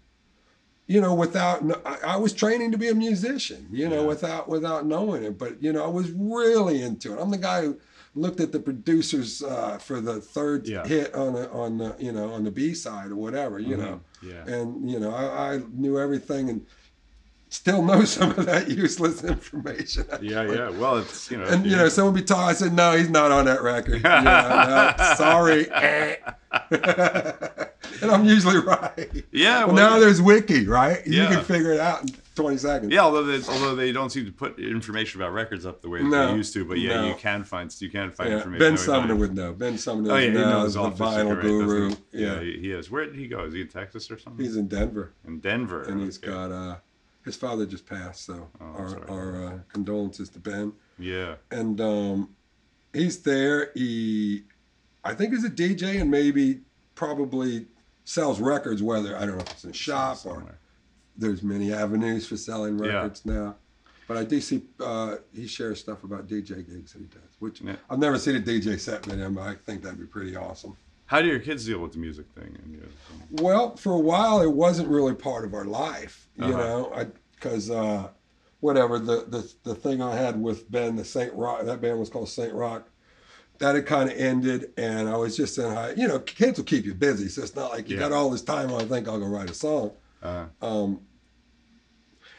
You 0.86 1.00
know, 1.00 1.14
without 1.14 1.62
I, 1.86 2.14
I 2.14 2.16
was 2.16 2.32
training 2.32 2.70
to 2.72 2.78
be 2.78 2.88
a 2.88 2.94
musician. 2.94 3.66
You 3.70 3.88
know, 3.88 4.02
yeah. 4.02 4.06
without 4.06 4.48
without 4.48 4.86
knowing 4.86 5.24
it, 5.24 5.38
but 5.38 5.62
you 5.62 5.72
know, 5.72 5.84
I 5.84 5.88
was 5.88 6.10
really 6.12 6.82
into 6.82 7.16
it. 7.16 7.20
I'm 7.20 7.30
the 7.30 7.38
guy 7.38 7.62
who 7.62 7.78
looked 8.14 8.40
at 8.40 8.52
the 8.52 8.60
producers 8.60 9.42
uh, 9.42 9.78
for 9.78 10.00
the 10.00 10.20
third 10.20 10.68
yeah. 10.68 10.86
hit 10.86 11.14
on 11.14 11.34
the 11.34 11.50
on 11.50 11.78
the 11.78 11.96
you 11.98 12.12
know 12.12 12.32
on 12.32 12.44
the 12.44 12.50
B 12.50 12.74
side 12.74 13.10
or 13.10 13.16
whatever 13.16 13.58
you 13.58 13.76
mm-hmm. 13.76 13.82
know, 13.82 14.00
yeah. 14.22 14.46
and 14.46 14.88
you 14.88 15.00
know 15.00 15.12
I, 15.12 15.54
I, 15.54 15.60
knew 15.72 15.98
everything 15.98 16.48
and 16.48 16.64
still 17.48 17.82
know 17.82 18.04
some 18.16 18.30
of 18.30 18.46
that 18.46 18.70
useless 18.70 19.22
information. 19.24 20.06
Yeah, 20.22 20.42
yeah. 20.50 20.70
Well, 20.70 20.98
it's 20.98 21.30
you 21.30 21.36
know, 21.38 21.44
And 21.44 21.64
you 21.64 21.72
yeah. 21.72 21.76
know, 21.78 21.88
someone 21.88 22.14
be 22.14 22.22
talking. 22.22 22.44
I 22.48 22.52
said, 22.54 22.72
"No, 22.72 22.96
he's 22.96 23.10
not 23.10 23.30
on 23.32 23.44
that 23.46 23.62
record." 23.62 24.02
Know, 24.04 24.94
no, 24.98 25.14
sorry. 25.16 25.66
and 28.00 28.10
I'm 28.10 28.24
usually 28.24 28.58
right. 28.58 29.24
yeah. 29.32 29.64
Well, 29.64 29.74
well, 29.74 29.90
now 29.90 29.98
there's 29.98 30.20
Wiki, 30.22 30.66
right? 30.66 31.06
You 31.06 31.26
can 31.26 31.44
figure 31.44 31.72
it 31.72 31.80
out 31.80 32.02
in 32.02 32.08
20 32.36 32.56
seconds. 32.58 32.92
Yeah, 32.92 33.00
although 33.00 33.22
they, 33.24 33.46
although 33.48 33.74
they 33.74 33.92
don't 33.92 34.10
seem 34.10 34.24
to 34.26 34.32
put 34.32 34.58
information 34.58 35.20
about 35.20 35.32
records 35.32 35.66
up 35.66 35.82
the 35.82 35.88
way 35.88 36.00
that 36.00 36.08
No, 36.08 36.28
they 36.30 36.36
used 36.36 36.52
to, 36.54 36.64
but 36.64 36.78
yeah, 36.78 36.94
no. 37.02 37.08
you 37.08 37.14
can 37.14 37.44
find 37.44 37.74
you 37.80 37.90
can 37.90 38.10
find 38.10 38.30
Yeah, 38.30 38.36
information. 38.36 38.58
Ben 38.66 38.76
Sumner 38.76 39.14
would 39.16 39.34
know. 39.34 39.52
Ben 39.52 39.78
Sumner 39.78 40.12
Oh 40.12 40.16
yeah, 40.16 40.30
knows 40.32 40.76
knows 40.76 40.96
the 40.98 41.04
vinyl 41.04 41.40
guru. 41.40 41.90
he? 42.12 42.22
Yeah. 42.22 42.40
he, 42.40 42.58
he 42.60 42.72
is. 42.72 42.90
Where 42.90 43.04
did 43.06 43.14
he 43.16 43.26
go? 43.28 43.44
Is 43.44 43.54
he 43.54 43.62
in 43.62 43.68
Texas 43.68 44.10
or 44.10 44.18
something? 44.18 44.44
he's 44.44 44.56
in 44.56 44.68
Denver, 44.68 45.12
in 45.26 45.40
Denver, 45.40 45.82
and 45.84 46.00
he's 46.00 46.18
got 46.18 46.50
uh, 46.50 46.76
his 47.24 47.36
father 47.36 47.66
just 47.66 47.86
passed, 47.86 48.24
so 48.26 48.48
Oh, 48.60 48.64
our, 48.64 48.88
sorry. 48.88 49.04
our 49.08 49.46
uh, 49.46 49.58
condolences 49.72 50.28
to 50.30 50.38
Ben. 50.38 50.72
yeah. 50.98 51.36
And 51.50 51.80
um, 51.80 52.30
he's 52.92 53.22
there. 53.22 53.70
He, 53.74 54.44
I 55.04 55.14
think, 55.14 55.32
is 55.34 55.44
a 55.44 55.50
DJ 55.50 56.00
and 56.00 56.10
maybe 56.10 56.60
probably 56.94 57.66
sells 58.04 58.40
records. 58.40 58.82
Whether 58.82 59.16
I 59.16 59.20
don't 59.26 59.36
know 59.36 59.42
if 59.42 59.50
it's 59.52 59.64
in 59.64 59.70
a 59.70 59.74
shop 59.74 60.18
or 60.26 60.44
there's 61.16 61.42
many 61.42 61.72
avenues 61.72 62.26
for 62.26 62.36
selling 62.36 62.78
Yeah. 62.78 62.92
records 62.92 63.24
now. 63.24 63.56
But 64.06 64.18
I 64.18 64.24
do 64.24 64.38
see 64.40 64.62
uh, 64.80 65.16
he 65.34 65.46
shares 65.46 65.80
stuff 65.80 66.04
about 66.04 66.26
DJ 66.28 66.56
gigs 66.68 66.92
that 66.92 66.98
he 66.98 67.06
does, 67.06 67.22
which 67.38 67.62
Yeah. 67.62 67.76
I've 67.88 67.98
never 67.98 68.18
seen 68.18 68.36
a 68.36 68.40
DJ 68.40 68.78
set 68.78 69.06
with 69.06 69.18
him, 69.18 69.34
but 69.34 69.42
I 69.42 69.54
think 69.54 69.82
that'd 69.82 69.98
be 69.98 70.04
pretty 70.06 70.36
awesome. 70.36 70.76
How 71.06 71.20
do 71.20 71.28
your 71.28 71.38
kids 71.40 71.66
deal 71.66 71.78
with 71.80 71.92
the 71.92 71.98
music 71.98 72.26
thing? 72.34 72.56
And, 72.62 72.72
you 72.72 72.82
Well, 73.30 73.76
for 73.76 73.92
a 73.92 73.98
while, 73.98 74.40
it 74.40 74.52
wasn't 74.52 74.88
really 74.88 75.14
part 75.14 75.44
of 75.44 75.54
our 75.54 75.64
life, 75.64 76.28
you 76.36 76.44
Uh-huh. 76.44 76.56
know, 76.56 77.10
because 77.34 77.70
uh, 77.70 78.08
whatever 78.60 78.98
the, 78.98 79.24
the 79.28 79.52
the 79.64 79.74
thing 79.74 80.00
I 80.00 80.16
had 80.16 80.40
with 80.40 80.70
Ben, 80.70 80.96
the 80.96 81.04
Saint 81.04 81.34
Rock, 81.34 81.64
that 81.64 81.80
band 81.80 81.98
was 81.98 82.08
called 82.08 82.28
Saint 82.28 82.52
Rock. 82.54 82.88
That 83.58 83.74
had 83.76 83.86
kind 83.86 84.10
of 84.10 84.16
ended, 84.18 84.72
and 84.76 85.08
I 85.08 85.16
was 85.16 85.36
just 85.36 85.58
in 85.58 85.64
high. 85.72 85.92
You 85.92 86.08
know, 86.08 86.18
kids 86.18 86.58
will 86.58 86.64
keep 86.64 86.84
you 86.84 86.94
busy, 86.94 87.28
so 87.28 87.42
it's 87.42 87.54
not 87.54 87.70
like 87.70 87.88
you 87.88 87.96
Yeah. 87.96 88.02
got 88.08 88.12
all 88.12 88.30
this 88.30 88.42
time. 88.42 88.72
I 88.74 88.84
think 88.84 89.06
I'll 89.06 89.20
go 89.20 89.26
write 89.26 89.50
a 89.50 89.54
song. 89.54 89.92
uh, 90.22 90.46
Um, 90.60 91.00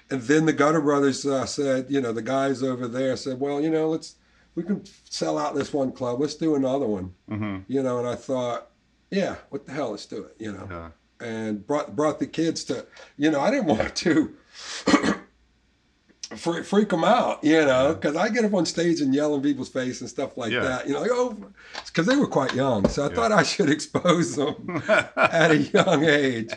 and 0.09 0.21
then 0.23 0.45
the 0.45 0.53
Gutter 0.53 0.81
Brothers 0.81 1.25
uh, 1.25 1.45
said, 1.45 1.87
you 1.89 2.01
know, 2.01 2.11
the 2.11 2.21
guys 2.21 2.61
over 2.61 2.87
there 2.87 3.15
said, 3.15 3.39
well, 3.39 3.61
you 3.61 3.69
know, 3.69 3.89
let's 3.89 4.15
we 4.55 4.63
can 4.63 4.83
sell 5.09 5.37
out 5.37 5.53
this 5.55 5.73
one 5.73 5.91
club. 5.91 6.19
Let's 6.19 6.35
do 6.35 6.55
another 6.55 6.85
one, 6.87 7.13
hmm 7.29 7.59
you 7.67 7.83
know. 7.83 7.99
And 7.99 8.07
I 8.07 8.15
thought, 8.15 8.71
yeah, 9.11 9.35
what 9.49 9.65
the 9.65 9.71
hell, 9.73 9.91
let's 9.91 10.05
do 10.05 10.23
it, 10.23 10.35
you 10.39 10.51
know. 10.51 10.67
yeah. 10.69 10.89
And 11.25 11.65
brought 11.65 11.95
brought 11.95 12.19
the 12.19 12.27
kids 12.27 12.63
to, 12.65 12.85
you 13.17 13.31
know, 13.31 13.39
I 13.41 13.51
didn't 13.51 13.67
want 13.67 13.95
to. 13.95 14.35
Freak, 16.35 16.65
freak 16.65 16.89
them 16.89 17.03
out, 17.03 17.43
you 17.43 17.63
know, 17.63 17.93
because 17.93 18.15
I 18.15 18.29
get 18.29 18.43
up 18.43 18.53
on 18.55 18.65
stage 18.65 18.99
and 18.99 19.13
yell 19.13 19.35
in 19.35 19.43
people's 19.43 19.69
face 19.69 20.01
and 20.01 20.09
stuff 20.09 20.35
like 20.37 20.51
Yeah. 20.51 20.61
that, 20.61 20.87
you 20.87 20.93
know, 20.93 21.01
like, 21.01 21.11
oh, 21.13 21.37
because 21.85 22.07
they 22.07 22.15
were 22.15 22.25
quite 22.27 22.55
young. 22.55 22.89
So 22.89 23.03
I 23.05 23.09
Yeah. 23.09 23.13
thought 23.15 23.31
I 23.31 23.43
should 23.43 23.69
expose 23.77 24.35
them 24.35 24.81
at 25.15 25.51
a 25.51 25.57
young 25.57 26.03
age 26.03 26.49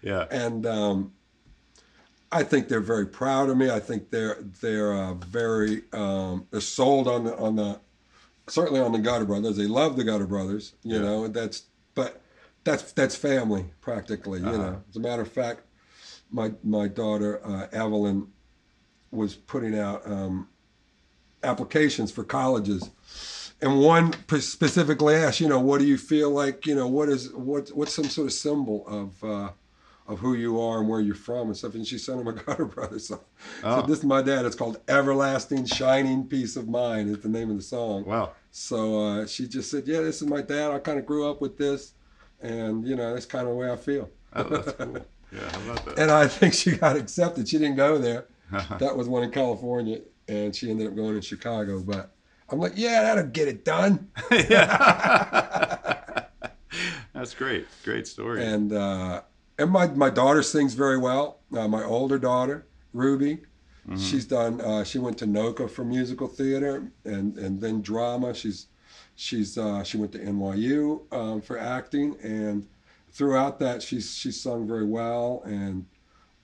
yeah. 0.00 0.26
and 0.30 0.64
um, 0.64 1.12
I 2.32 2.42
think 2.42 2.68
they're 2.68 2.80
very 2.80 3.06
proud 3.06 3.48
of 3.48 3.56
me. 3.56 3.70
I 3.70 3.80
think 3.80 4.10
they're 4.10 4.38
they're 4.60 4.92
uh, 4.92 5.14
very 5.14 5.82
um, 5.92 6.46
they're 6.50 6.60
sold 6.60 7.08
on 7.08 7.24
the 7.24 7.36
on 7.36 7.56
the 7.56 7.80
certainly 8.48 8.80
on 8.80 8.92
the 8.92 8.98
Gutter 8.98 9.24
Brothers. 9.24 9.56
They 9.56 9.66
love 9.66 9.96
the 9.96 10.04
Gutter 10.04 10.26
Brothers, 10.26 10.74
you 10.82 10.96
Yeah. 10.96 11.02
know. 11.02 11.24
and 11.24 11.34
That's 11.34 11.62
but 11.94 12.20
that's 12.64 12.92
that's 12.92 13.14
family 13.16 13.66
practically, 13.80 14.40
you 14.40 14.46
Uh-huh. 14.46 14.58
know. 14.58 14.82
As 14.88 14.96
a 14.96 15.00
matter 15.00 15.22
of 15.22 15.30
fact, 15.30 15.62
my 16.30 16.52
my 16.64 16.88
daughter 16.88 17.40
uh, 17.44 17.68
Evelyn 17.72 18.28
was 19.12 19.34
putting 19.36 19.78
out 19.78 20.06
um, 20.06 20.48
applications 21.42 22.10
for 22.10 22.24
colleges. 22.24 22.90
And 23.62 23.80
one 23.80 24.12
specifically 24.40 25.14
asked, 25.14 25.40
you 25.40 25.48
know, 25.48 25.60
what 25.60 25.78
do 25.80 25.86
you 25.86 25.96
feel 25.96 26.30
like, 26.30 26.66
you 26.66 26.74
know, 26.74 26.86
what 26.88 27.08
is 27.08 27.32
what 27.32 27.68
what's 27.70 27.94
some 27.94 28.04
sort 28.08 28.26
of 28.26 28.32
symbol 28.34 28.86
of 28.86 29.24
uh, 29.24 29.50
of 30.08 30.18
who 30.18 30.34
you 30.34 30.60
are 30.60 30.78
and 30.80 30.88
where 30.88 31.00
you're 31.00 31.14
from 31.14 31.48
and 31.48 31.56
stuff. 31.56 31.74
And 31.74 31.86
she 31.86 31.98
sent 31.98 32.20
him 32.20 32.28
a 32.28 32.32
Gutter 32.32 32.64
Brothers 32.66 33.08
song. 33.08 33.20
Oh. 33.64 33.80
So 33.80 33.86
this 33.86 33.98
is 33.98 34.04
my 34.04 34.22
dad. 34.22 34.44
It's 34.44 34.54
called 34.56 34.80
"Everlasting 34.88 35.66
Shining 35.66 36.26
Peace 36.26 36.56
of 36.56 36.68
Mind." 36.68 37.10
Is 37.10 37.20
the 37.20 37.28
name 37.28 37.50
of 37.50 37.56
the 37.56 37.62
song. 37.62 38.04
Wow. 38.04 38.32
So 38.50 39.00
uh, 39.00 39.26
she 39.26 39.46
just 39.48 39.70
said, 39.70 39.86
"Yeah, 39.86 40.00
this 40.00 40.22
is 40.22 40.28
my 40.28 40.42
dad. 40.42 40.70
I 40.70 40.78
kind 40.78 40.98
of 40.98 41.06
grew 41.06 41.28
up 41.30 41.40
with 41.40 41.56
this, 41.58 41.92
and 42.40 42.86
you 42.86 42.96
know, 42.96 43.12
that's 43.14 43.26
kind 43.26 43.46
of 43.46 43.50
the 43.54 43.56
way 43.56 43.70
I 43.70 43.76
feel." 43.76 44.08
Oh, 44.34 44.42
that's 44.44 44.72
cool. 44.72 44.98
Yeah. 45.32 45.40
How 45.50 45.72
about 45.72 45.84
that? 45.86 45.98
and 45.98 46.10
I 46.10 46.28
think 46.28 46.54
she 46.54 46.76
got 46.76 46.96
accepted. 46.96 47.48
She 47.48 47.58
didn't 47.58 47.74
go 47.74 47.98
there. 47.98 48.26
that 48.78 48.96
was 48.96 49.08
one 49.08 49.24
in 49.24 49.32
California, 49.32 50.00
and 50.28 50.54
she 50.54 50.70
ended 50.70 50.86
up 50.86 50.94
going 50.94 51.16
in 51.16 51.20
Chicago. 51.20 51.80
But 51.82 52.12
I'm 52.48 52.60
like, 52.60 52.74
yeah, 52.76 53.02
that'll 53.02 53.24
get 53.26 53.48
it 53.48 53.64
done. 53.64 54.08
yeah. 54.30 56.26
That's 57.12 57.34
great. 57.34 57.66
Great 57.84 58.06
story. 58.06 58.44
And 58.44 58.72
uh, 58.72 59.22
and 59.58 59.70
my 59.70 59.86
my 59.88 60.10
daughter 60.10 60.42
sings 60.42 60.74
very 60.74 60.98
well. 60.98 61.40
Uh, 61.56 61.68
my 61.68 61.82
older 61.82 62.18
daughter, 62.18 62.66
Ruby, 62.92 63.38
she's 63.98 64.24
done. 64.24 64.60
Uh, 64.60 64.82
she 64.84 64.98
went 64.98 65.16
to 65.18 65.26
NOCCA 65.26 65.70
for 65.70 65.84
musical 65.84 66.28
theater 66.28 66.90
and 67.04 67.36
and 67.38 67.60
then 67.60 67.82
drama. 67.82 68.34
She's 68.34 68.66
she's 69.14 69.56
uh, 69.58 69.82
she 69.84 69.96
went 69.96 70.12
to 70.12 70.18
NYU 70.18 71.00
um, 71.12 71.40
for 71.40 71.58
acting, 71.58 72.16
and 72.22 72.66
throughout 73.12 73.58
that 73.60 73.82
she's 73.82 74.14
she's 74.14 74.40
sung 74.40 74.66
very 74.66 74.84
well 74.84 75.42
and 75.46 75.86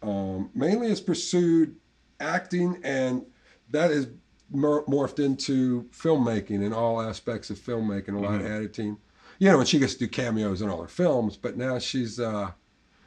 um, 0.03 0.51
mainly 0.55 0.89
has 0.89 1.01
pursued 1.01 1.77
acting 2.19 2.81
and 2.83 3.25
that 3.71 3.91
has 3.91 4.09
mor- 4.51 4.85
morphed 4.87 5.19
into 5.19 5.83
filmmaking 5.93 6.65
in 6.65 6.73
all 6.73 7.01
aspects 7.01 7.51
of 7.51 7.59
filmmaking, 7.59 8.17
a 8.17 8.19
lot 8.19 8.35
of 8.35 8.47
editing. 8.47 8.97
You 9.39 9.51
know, 9.51 9.59
and 9.59 9.69
she 9.69 9.79
gets 9.79 9.95
to 9.95 10.01
do 10.01 10.09
cameos 10.09 10.63
in 10.63 10.69
all 10.69 10.81
her 10.83 10.89
films, 10.89 11.37
but 11.37 11.57
now 11.57 11.79
she's 11.79 12.21
uh, 12.21 12.53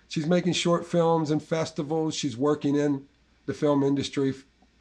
she's 0.08 0.28
making 0.28 0.54
short 0.54 0.86
films 0.86 1.32
and 1.32 1.42
festivals. 1.42 2.16
She's 2.16 2.38
working 2.38 2.76
in 2.76 3.06
the 3.46 3.54
film 3.54 3.84
industry, 3.84 4.34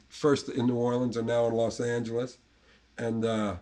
first 0.08 0.48
in 0.48 0.66
New 0.66 0.76
Orleans 0.76 1.16
and 1.16 1.26
now 1.26 1.46
in 1.46 1.54
Los 1.54 1.80
Angeles, 1.80 2.38
and 2.98 3.24
uh, 3.24 3.56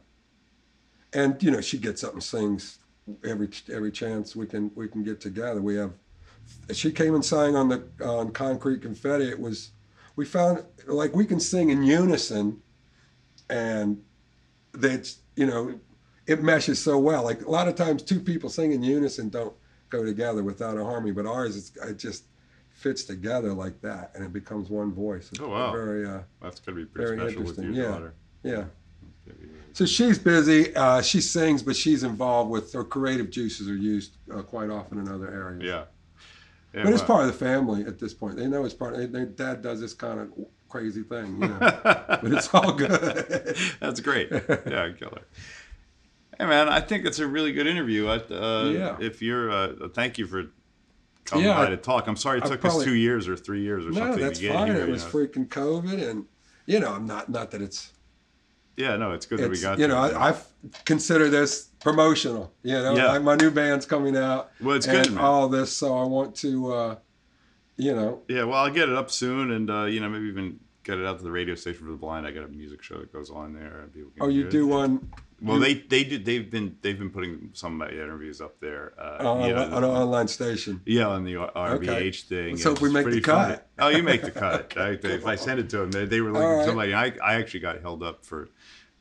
and 1.12 1.42
you 1.42 1.50
know 1.50 1.60
she 1.60 1.78
gets 1.78 2.04
up 2.04 2.12
and 2.12 2.22
sings 2.22 2.78
every 3.24 3.48
every 3.72 3.90
chance 3.90 4.36
we 4.36 4.46
can 4.46 4.70
we 4.74 4.88
can 4.88 5.02
get 5.02 5.20
together. 5.20 5.60
We 5.60 5.76
have 5.76 5.92
she 6.72 6.92
came 6.92 7.14
and 7.14 7.24
sang 7.24 7.56
on 7.56 7.68
the 7.68 7.84
on 8.04 8.32
Concrete 8.32 8.82
Confetti. 8.82 9.28
It 9.28 9.40
was 9.40 9.70
we 10.16 10.24
found 10.24 10.64
like 10.86 11.14
we 11.14 11.24
can 11.24 11.40
sing 11.40 11.70
in 11.70 11.82
unison, 11.82 12.62
and 13.48 14.02
that's 14.72 15.18
you 15.36 15.46
know 15.46 15.78
it 16.26 16.42
meshes 16.42 16.78
so 16.78 16.98
well. 16.98 17.24
Like 17.24 17.42
a 17.42 17.50
lot 17.50 17.68
of 17.68 17.74
times, 17.74 18.02
two 18.02 18.20
people 18.20 18.48
sing 18.48 18.72
in 18.72 18.82
unison 18.82 19.28
don't 19.28 19.54
go 19.92 20.04
together 20.04 20.42
without 20.42 20.76
a 20.78 20.84
harmony, 20.84 21.12
but 21.12 21.26
ours 21.26 21.54
is 21.54 21.72
it 21.86 21.98
just 21.98 22.24
fits 22.72 23.04
together 23.04 23.52
like 23.52 23.80
that, 23.82 24.10
and 24.14 24.24
it 24.24 24.32
becomes 24.32 24.70
one 24.70 24.90
voice. 24.92 25.28
It's 25.30 25.40
Oh, 25.40 25.50
wow. 25.50 25.70
Very 25.72 26.04
uh, 26.08 26.20
That's 26.40 26.58
gonna 26.58 26.78
be 26.78 26.86
pretty 26.86 27.16
Very 27.16 27.30
special 27.30 27.44
with 27.44 27.58
your 27.58 27.66
interesting, 27.66 27.74
yeah. 27.84 27.90
daughter. 27.92 28.14
yeah. 28.42 28.64
So 29.74 29.86
she's 29.86 30.18
busy. 30.18 30.74
Uh, 30.74 31.00
she 31.00 31.20
sings, 31.20 31.62
but 31.62 31.76
she's 31.76 32.02
involved 32.02 32.50
with 32.50 32.72
her 32.72 32.84
creative 32.84 33.30
juices 33.30 33.68
are 33.68 33.76
used 33.76 34.16
uh, 34.34 34.42
quite 34.42 34.68
often 34.70 34.98
in 34.98 35.08
other 35.08 35.28
areas. 35.32 35.62
Yeah. 35.62 35.84
Yeah, 36.74 36.84
But 36.84 36.92
it's 36.94 37.02
part 37.02 37.20
of 37.22 37.26
the 37.26 37.32
family 37.38 37.84
at 37.84 37.98
this 37.98 38.14
point. 38.14 38.36
They 38.36 38.46
know 38.48 38.64
it's 38.64 38.74
part. 38.74 38.96
They, 38.96 39.04
their 39.06 39.26
dad 39.26 39.60
does 39.62 39.80
this 39.80 39.92
kind 39.94 40.18
of 40.20 40.28
crazy 40.70 41.02
thing, 41.02 41.34
you 41.40 41.48
know. 41.48 41.58
but 41.60 42.20
it's 42.32 42.52
all 42.54 42.72
good. 42.72 43.54
That's 43.80 44.00
great. 44.00 44.30
Yeah, 44.32 44.90
killer. 44.98 45.22
Hey 46.42 46.48
man, 46.48 46.68
I 46.68 46.80
think 46.80 47.06
it's 47.06 47.20
a 47.20 47.26
really 47.28 47.52
good 47.52 47.68
interview. 47.68 48.08
I, 48.08 48.16
uh, 48.16 48.64
Yeah. 48.74 48.96
If 48.98 49.22
you're, 49.22 49.48
uh, 49.48 49.86
thank 49.94 50.18
you 50.18 50.26
for 50.26 50.46
coming 51.24 51.44
Yeah, 51.46 51.54
by 51.54 51.66
I- 51.66 51.70
to 51.70 51.76
talk. 51.76 52.08
I'm 52.08 52.16
sorry 52.16 52.38
it 52.38 52.44
I 52.44 52.48
took 52.48 52.60
probably- 52.60 52.80
us 52.80 52.84
two 52.84 52.96
years 52.96 53.28
or 53.28 53.36
three 53.36 53.62
years 53.62 53.86
or 53.86 53.90
no, 53.90 54.00
something 54.00 54.18
that's 54.24 54.40
to 54.40 54.46
get 54.46 54.54
fine. 54.54 54.66
here. 54.66 54.80
it 54.80 54.88
was 54.88 55.04
know. 55.04 55.10
freaking 55.10 55.46
COVID, 55.46 56.02
and 56.10 56.24
you 56.66 56.80
know, 56.80 56.94
I'm 56.94 57.06
not 57.06 57.28
not 57.28 57.52
that 57.52 57.62
it's. 57.62 57.92
yeah, 58.76 58.96
no, 58.96 59.12
it's 59.12 59.24
good 59.24 59.38
that 59.38 59.50
we 59.52 59.60
got. 59.60 59.78
you 59.78 59.86
know. 59.86 59.96
I, 59.96 60.30
I 60.30 60.36
consider 60.84 61.28
this 61.30 61.66
promotional. 61.78 62.52
You 62.64 62.72
know, 62.72 62.96
Yeah. 62.96 63.12
like 63.12 63.22
my 63.22 63.36
new 63.36 63.52
band's 63.52 63.86
coming 63.86 64.16
out. 64.16 64.50
Well, 64.60 64.74
it's 64.74 64.86
good, 64.86 65.12
man. 65.12 65.22
all 65.22 65.48
this, 65.48 65.70
so 65.72 65.96
I 65.96 66.02
want 66.06 66.34
to, 66.38 66.72
uh, 66.72 66.96
you 67.76 67.94
know, 67.94 68.22
Yeah, 68.26 68.42
well, 68.42 68.58
I'll 68.64 68.70
get 68.72 68.88
it 68.88 68.96
up 68.96 69.12
soon, 69.12 69.52
and 69.52 69.70
uh, 69.70 69.84
you 69.84 70.00
know, 70.00 70.08
maybe 70.08 70.24
even 70.26 70.58
get 70.82 70.98
it 70.98 71.06
out 71.06 71.18
to 71.18 71.22
the 71.24 71.30
radio 71.30 71.54
station 71.54 71.84
for 71.84 71.92
the 71.92 71.96
blind. 71.96 72.26
I 72.26 72.32
got 72.32 72.42
a 72.42 72.48
music 72.48 72.82
show 72.82 72.98
that 72.98 73.12
goes 73.12 73.30
on 73.30 73.52
there, 73.52 73.82
and 73.82 73.94
people 73.94 74.10
can 74.10 74.22
oh, 74.24 74.26
you 74.28 74.40
hear 74.40 74.48
it. 74.48 74.50
do 74.50 74.66
one 74.66 75.08
Well, 75.42 75.58
you- 75.58 75.62
they 75.64 75.74
they 75.74 76.04
did. 76.04 76.24
They've 76.24 76.48
been 76.50 76.76
they've 76.82 76.98
been 76.98 77.10
putting 77.10 77.50
some 77.52 77.72
of 77.72 77.78
my 77.88 77.94
interviews 77.94 78.40
up 78.40 78.60
there. 78.60 78.92
Uh, 78.98 79.28
on, 79.28 79.48
yeah, 79.48 79.64
on 79.64 79.84
an 79.84 79.90
online 79.90 80.28
station. 80.28 80.80
yeah, 80.86 81.08
on 81.08 81.24
the 81.24 81.34
RBH 81.34 82.22
thing. 82.22 82.50
Let's 82.52 82.64
hope 82.64 82.80
we 82.80 82.90
make 82.90 83.06
the 83.06 83.20
cut. 83.20 83.68
Oh, 83.78 83.88
you 83.88 84.02
make 84.02 84.22
the 84.22 84.30
cut. 84.30 84.74
I, 84.76 84.90
if 85.02 85.26
I 85.26 85.34
send 85.36 85.58
it 85.60 85.68
to 85.70 85.78
them, 85.78 85.90
they, 85.90 86.04
they 86.04 86.20
were 86.20 86.30
looking 86.30 86.42
All 86.46 86.52
for 86.52 86.58
right. 86.58 86.66
somebody. 86.66 86.94
I, 86.94 87.12
I 87.22 87.34
actually 87.34 87.60
got 87.60 87.80
held 87.80 88.02
up 88.02 88.24
for 88.24 88.48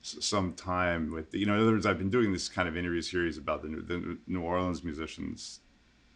some 0.02 0.54
time 0.54 1.12
with 1.12 1.34
you 1.34 1.46
know. 1.46 1.54
In 1.56 1.62
other 1.62 1.72
words, 1.74 1.86
I've 1.86 2.00
been 2.00 2.10
doing 2.10 2.34
this 2.34 2.50
kind 2.50 2.68
of 2.68 2.76
interview 2.76 3.02
series 3.02 3.38
about 3.38 3.62
the 3.62 3.70
New, 3.70 3.82
the 3.84 4.18
New 4.28 4.42
Orleans 4.42 4.84
musicians 4.84 5.60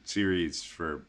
series 0.03 0.63
for 0.63 1.05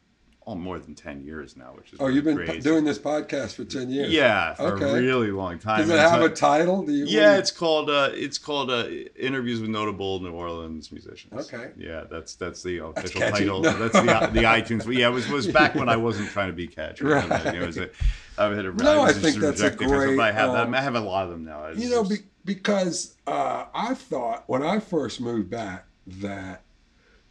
oh, 0.48 0.54
more 0.54 0.78
than 0.78 0.94
ten 0.94 1.24
years 1.24 1.56
now, 1.56 1.72
which 1.76 1.92
is 1.92 1.98
Oh, 2.00 2.04
really 2.04 2.14
you've 2.16 2.24
been 2.24 2.36
crazy. 2.36 2.60
doing 2.60 2.84
this 2.84 2.98
podcast 2.98 3.54
for 3.54 3.64
ten 3.64 3.90
years. 3.90 4.12
yeah 4.12 4.54
for 4.54 4.74
Okay. 4.74 4.90
a 4.90 4.94
really 4.94 5.30
long 5.32 5.58
time. 5.58 5.80
Does 5.80 5.90
it 5.90 5.98
have 5.98 6.20
so- 6.20 6.24
a 6.26 6.30
title? 6.30 6.82
Do 6.84 6.92
you? 6.92 7.04
yeah, 7.06 7.36
it's 7.36 7.50
called 7.50 7.90
uh, 7.90 8.10
it's 8.12 8.38
called 8.38 8.70
uh, 8.70 8.86
interviews 9.18 9.60
with 9.60 9.70
notable 9.70 10.20
New 10.20 10.32
Orleans 10.32 10.92
musicians. 10.92 11.32
Okay. 11.52 11.70
Yeah, 11.76 12.04
that's 12.10 12.34
that's 12.36 12.62
the 12.62 12.78
official 12.84 13.20
catchy. 13.20 13.38
title. 13.40 13.60
No. 13.62 13.76
That's 13.76 13.94
the 13.94 14.30
the 14.32 14.46
iTunes. 14.46 14.86
Yeah, 14.96 15.08
it 15.08 15.12
was 15.12 15.28
was 15.28 15.46
back 15.48 15.74
when 15.74 15.88
I 15.88 15.96
wasn't 15.96 16.30
trying 16.30 16.48
to 16.48 16.54
be 16.56 16.66
catchy. 16.68 17.04
Right. 17.16 17.46
It 17.54 17.66
was 17.66 17.76
a, 17.78 17.90
I 18.38 18.44
had 18.54 18.66
a, 18.66 18.72
No, 18.74 19.02
was 19.02 19.16
I 19.16 19.20
think 19.20 19.36
that's 19.36 19.62
a 19.62 19.70
great, 19.70 20.18
I 20.20 20.30
have 20.30 20.50
um, 20.50 20.74
I 20.74 20.80
have 20.80 20.94
a 20.94 21.00
lot 21.00 21.24
of 21.24 21.30
them 21.30 21.44
now. 21.44 21.64
It's 21.66 21.80
You 21.82 21.90
know, 21.90 22.04
just- 22.04 22.22
be, 22.22 22.26
because 22.44 23.14
uh, 23.26 23.64
I 23.74 23.94
thought 23.94 24.44
when 24.46 24.62
I 24.62 24.78
first 24.78 25.20
moved 25.20 25.50
back 25.50 25.86
that 26.06 26.62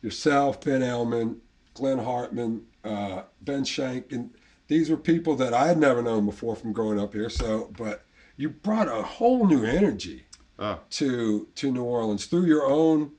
yourself, 0.02 0.62
Ben 0.62 0.82
Ellman, 0.82 1.38
Glenn 1.74 2.00
Hartman, 2.00 2.64
uh, 2.86 3.24
Ben 3.42 3.64
Schenck, 3.66 4.12
and 4.12 4.32
these 4.68 4.90
were 4.90 4.98
people 4.98 5.36
that 5.36 5.54
I 5.54 5.68
had 5.68 5.78
never 5.78 6.02
known 6.02 6.26
before 6.26 6.56
from 6.56 6.74
growing 6.74 7.00
up 7.00 7.14
here. 7.14 7.30
So, 7.30 7.72
but 7.78 8.06
you 8.38 8.50
brought 8.50 8.88
a 8.88 9.02
whole 9.02 9.46
new 9.48 9.64
energy 9.64 10.26
oh, 10.60 10.80
to 10.92 11.48
to 11.56 11.72
New 11.72 11.84
Orleans 11.84 12.26
through 12.26 12.46
your 12.46 12.66
own. 12.66 13.12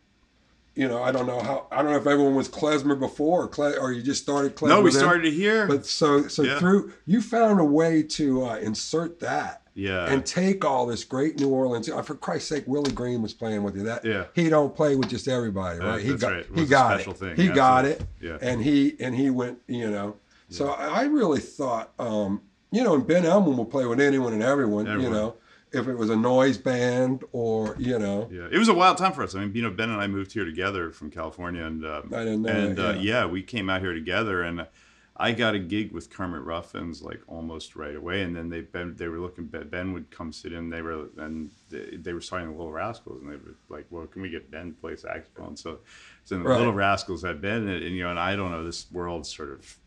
You 0.75 0.89
know, 0.89 1.03
I 1.03 1.11
don't 1.11 1.27
know 1.27 1.41
how. 1.41 1.67
I 1.73 1.77
don't 1.83 1.93
know 1.93 1.97
if 1.99 2.07
everyone 2.07 2.35
was 2.35 2.49
klezmer 2.49 2.99
before, 2.99 3.45
or, 3.45 3.49
cle- 3.49 3.79
or 3.81 3.93
you 3.93 4.03
just 4.03 4.23
started 4.23 4.55
klezmer. 4.57 4.69
no, 4.69 4.81
we 4.83 4.91
then. 4.91 5.01
started 5.01 5.33
here. 5.33 5.67
But 5.67 5.87
so 5.87 6.29
so 6.29 6.43
Yeah. 6.43 6.59
through 6.59 6.93
you 7.07 7.23
found 7.23 7.61
a 7.61 7.65
way 7.65 8.03
to 8.03 8.45
uh, 8.45 8.57
insert 8.57 9.21
that 9.21 9.63
yeah, 9.77 10.07
and 10.11 10.25
take 10.27 10.65
all 10.65 10.87
this 10.87 11.05
great 11.05 11.39
New 11.39 11.51
Orleans. 11.51 11.89
uh, 11.89 12.03
For 12.03 12.15
Christ's 12.17 12.49
sake, 12.49 12.65
Willie 12.67 12.91
Green 12.93 13.23
was 13.23 13.35
playing 13.35 13.63
with 13.63 13.77
you. 13.77 13.83
That 13.85 14.05
Yeah. 14.05 14.25
he 14.35 14.49
don't 14.49 14.75
play 14.75 14.97
with 14.97 15.09
just 15.09 15.29
everybody, 15.29 15.79
right? 15.79 16.03
he 16.03 16.15
got 16.15 16.33
right. 16.33 16.41
It 16.41 16.59
he 16.59 16.67
got 16.67 16.95
special 17.01 17.13
it. 17.13 17.19
thing. 17.19 17.37
He 17.37 17.49
got 17.49 17.85
it, 17.85 18.03
Yeah. 18.21 18.39
and 18.41 18.63
he 18.63 18.97
and 18.99 19.15
he 19.15 19.31
went. 19.31 19.59
You 19.69 19.91
know, 19.91 20.17
Yeah. 20.49 20.57
so 20.57 20.69
I 20.71 21.05
really 21.05 21.41
thought, 21.41 21.93
um, 21.99 22.41
you 22.73 22.83
know, 22.83 22.95
and 22.95 23.07
Ben 23.07 23.23
Ellman 23.25 23.57
will 23.57 23.65
play 23.67 23.87
with 23.87 24.01
anyone 24.01 24.33
and 24.33 24.43
everyone. 24.43 24.87
You 24.87 25.11
know, 25.11 25.35
if 25.73 25.87
it 25.89 25.95
was 25.99 26.09
a 26.11 26.17
noise 26.17 26.57
band 26.57 27.23
or 27.33 27.77
you 27.79 27.99
know, 27.99 28.29
Yeah, 28.33 28.49
it 28.51 28.57
was 28.59 28.69
a 28.69 28.75
wild 28.75 28.97
time 28.97 29.13
for 29.13 29.23
us. 29.23 29.35
I 29.35 29.41
mean, 29.41 29.53
you 29.55 29.61
know, 29.63 29.71
Ben 29.71 29.91
and 29.91 30.01
I 30.01 30.07
moved 30.07 30.33
here 30.33 30.45
together 30.47 30.91
from 30.91 31.11
California, 31.11 31.65
and 31.65 31.85
um, 31.85 32.11
I 32.15 32.21
didn't 32.25 32.43
know 32.43 32.49
and 32.53 32.77
that, 32.77 32.89
uh, 32.89 32.93
yeah. 32.95 33.01
yeah, 33.23 33.27
we 33.27 33.43
came 33.43 33.69
out 33.69 33.83
here 33.83 33.93
together, 33.93 34.43
and 34.43 34.67
I 35.19 35.33
got 35.33 35.55
a 35.55 35.59
gig 35.59 35.93
with 35.93 36.11
Kermit 36.11 36.43
Ruffins 36.43 37.01
like 37.03 37.21
almost 37.27 37.75
right 37.75 37.97
away, 37.97 38.23
and 38.23 38.37
then 38.37 38.51
they 38.51 38.61
Ben 38.61 38.95
they 38.97 39.09
were 39.09 39.19
looking. 39.19 39.47
Ben 39.47 39.93
would 39.95 40.11
come 40.11 40.33
sit 40.33 40.53
in. 40.53 40.69
They 40.69 40.83
were 40.83 41.09
and 41.17 41.51
they, 41.71 41.97
they 41.97 42.13
were 42.13 42.21
starting 42.21 42.49
the 42.51 42.57
Little 42.57 42.73
Rascals, 42.73 43.23
and 43.23 43.31
they 43.33 43.37
were 43.37 43.55
like, 43.71 43.87
"Well, 43.91 44.07
can 44.07 44.21
we 44.23 44.29
get 44.29 44.51
Ben 44.51 44.75
to 44.75 44.81
play 44.81 44.95
saxophone?" 44.97 45.57
So, 45.57 45.79
so 46.25 46.37
the 46.37 46.43
Right. 46.43 46.59
Little 46.59 46.75
Rascals 46.75 47.23
had 47.23 47.41
Ben, 47.41 47.63
in 47.63 47.69
it, 47.69 47.83
and 47.83 47.97
you 47.97 48.03
know, 48.03 48.11
and 48.11 48.19
I 48.19 48.37
don't 48.37 48.51
know, 48.51 48.63
this 48.63 48.91
world 48.93 49.27
sort 49.27 49.51
of 49.53 49.79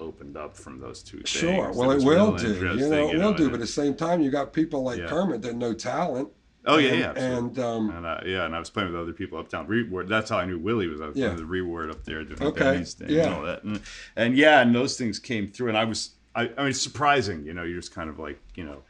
opened 0.00 0.36
up 0.36 0.56
from 0.56 0.78
those 0.80 1.02
two 1.02 1.18
things. 1.18 1.28
sure. 1.28 1.72
Well, 1.72 1.90
it 1.90 2.02
will 2.02 2.36
do. 2.36 2.54
You 2.54 2.88
know, 2.88 3.10
it 3.10 3.18
will 3.18 3.34
do. 3.34 3.48
But 3.48 3.54
at 3.54 3.60
the 3.60 3.66
same 3.66 3.94
time, 3.94 4.22
you 4.22 4.30
got 4.30 4.52
people 4.52 4.82
like 4.82 4.98
Yeah. 5.00 5.08
Kermit 5.08 5.42
that 5.42 5.56
know 5.56 5.74
talent. 5.74 6.28
Oh 6.68 6.76
yeah, 6.76 6.90
and, 6.90 6.98
yeah, 7.00 7.08
absolutely. 7.10 7.38
and 7.38 7.58
um, 7.58 7.90
And 7.90 8.06
uh, 8.06 8.20
yeah, 8.24 8.44
and 8.44 8.54
I 8.54 8.58
was 8.60 8.70
playing 8.70 8.92
with 8.92 9.00
other 9.00 9.12
people 9.12 9.38
uptown. 9.38 9.66
Reward. 9.66 10.08
That's 10.08 10.30
how 10.30 10.38
I 10.38 10.44
knew 10.44 10.58
Willie 10.58 10.86
was. 10.86 11.00
I 11.00 11.08
was 11.08 11.16
Yeah. 11.16 11.26
playing 11.28 11.38
the 11.40 11.46
reward 11.46 11.90
up 11.90 12.04
there 12.04 12.22
doing 12.24 12.42
Okay, 12.42 12.60
Benny's 12.60 12.94
thing 12.94 13.10
yeah. 13.10 13.24
and 13.26 13.34
all 13.34 13.42
that. 13.42 13.64
And, 13.64 13.80
and 14.16 14.36
yeah, 14.36 14.60
and 14.60 14.74
those 14.74 14.96
things 14.96 15.18
came 15.18 15.50
through. 15.50 15.68
And 15.70 15.76
I 15.78 15.84
was, 15.84 16.10
I, 16.34 16.42
I 16.42 16.46
mean, 16.60 16.68
it's 16.68 16.80
surprising. 16.80 17.44
You 17.44 17.54
know, 17.54 17.64
you're 17.64 17.80
just 17.80 17.94
kind 17.94 18.08
of 18.08 18.18
like, 18.18 18.38
you 18.54 18.64
know, 18.64 18.82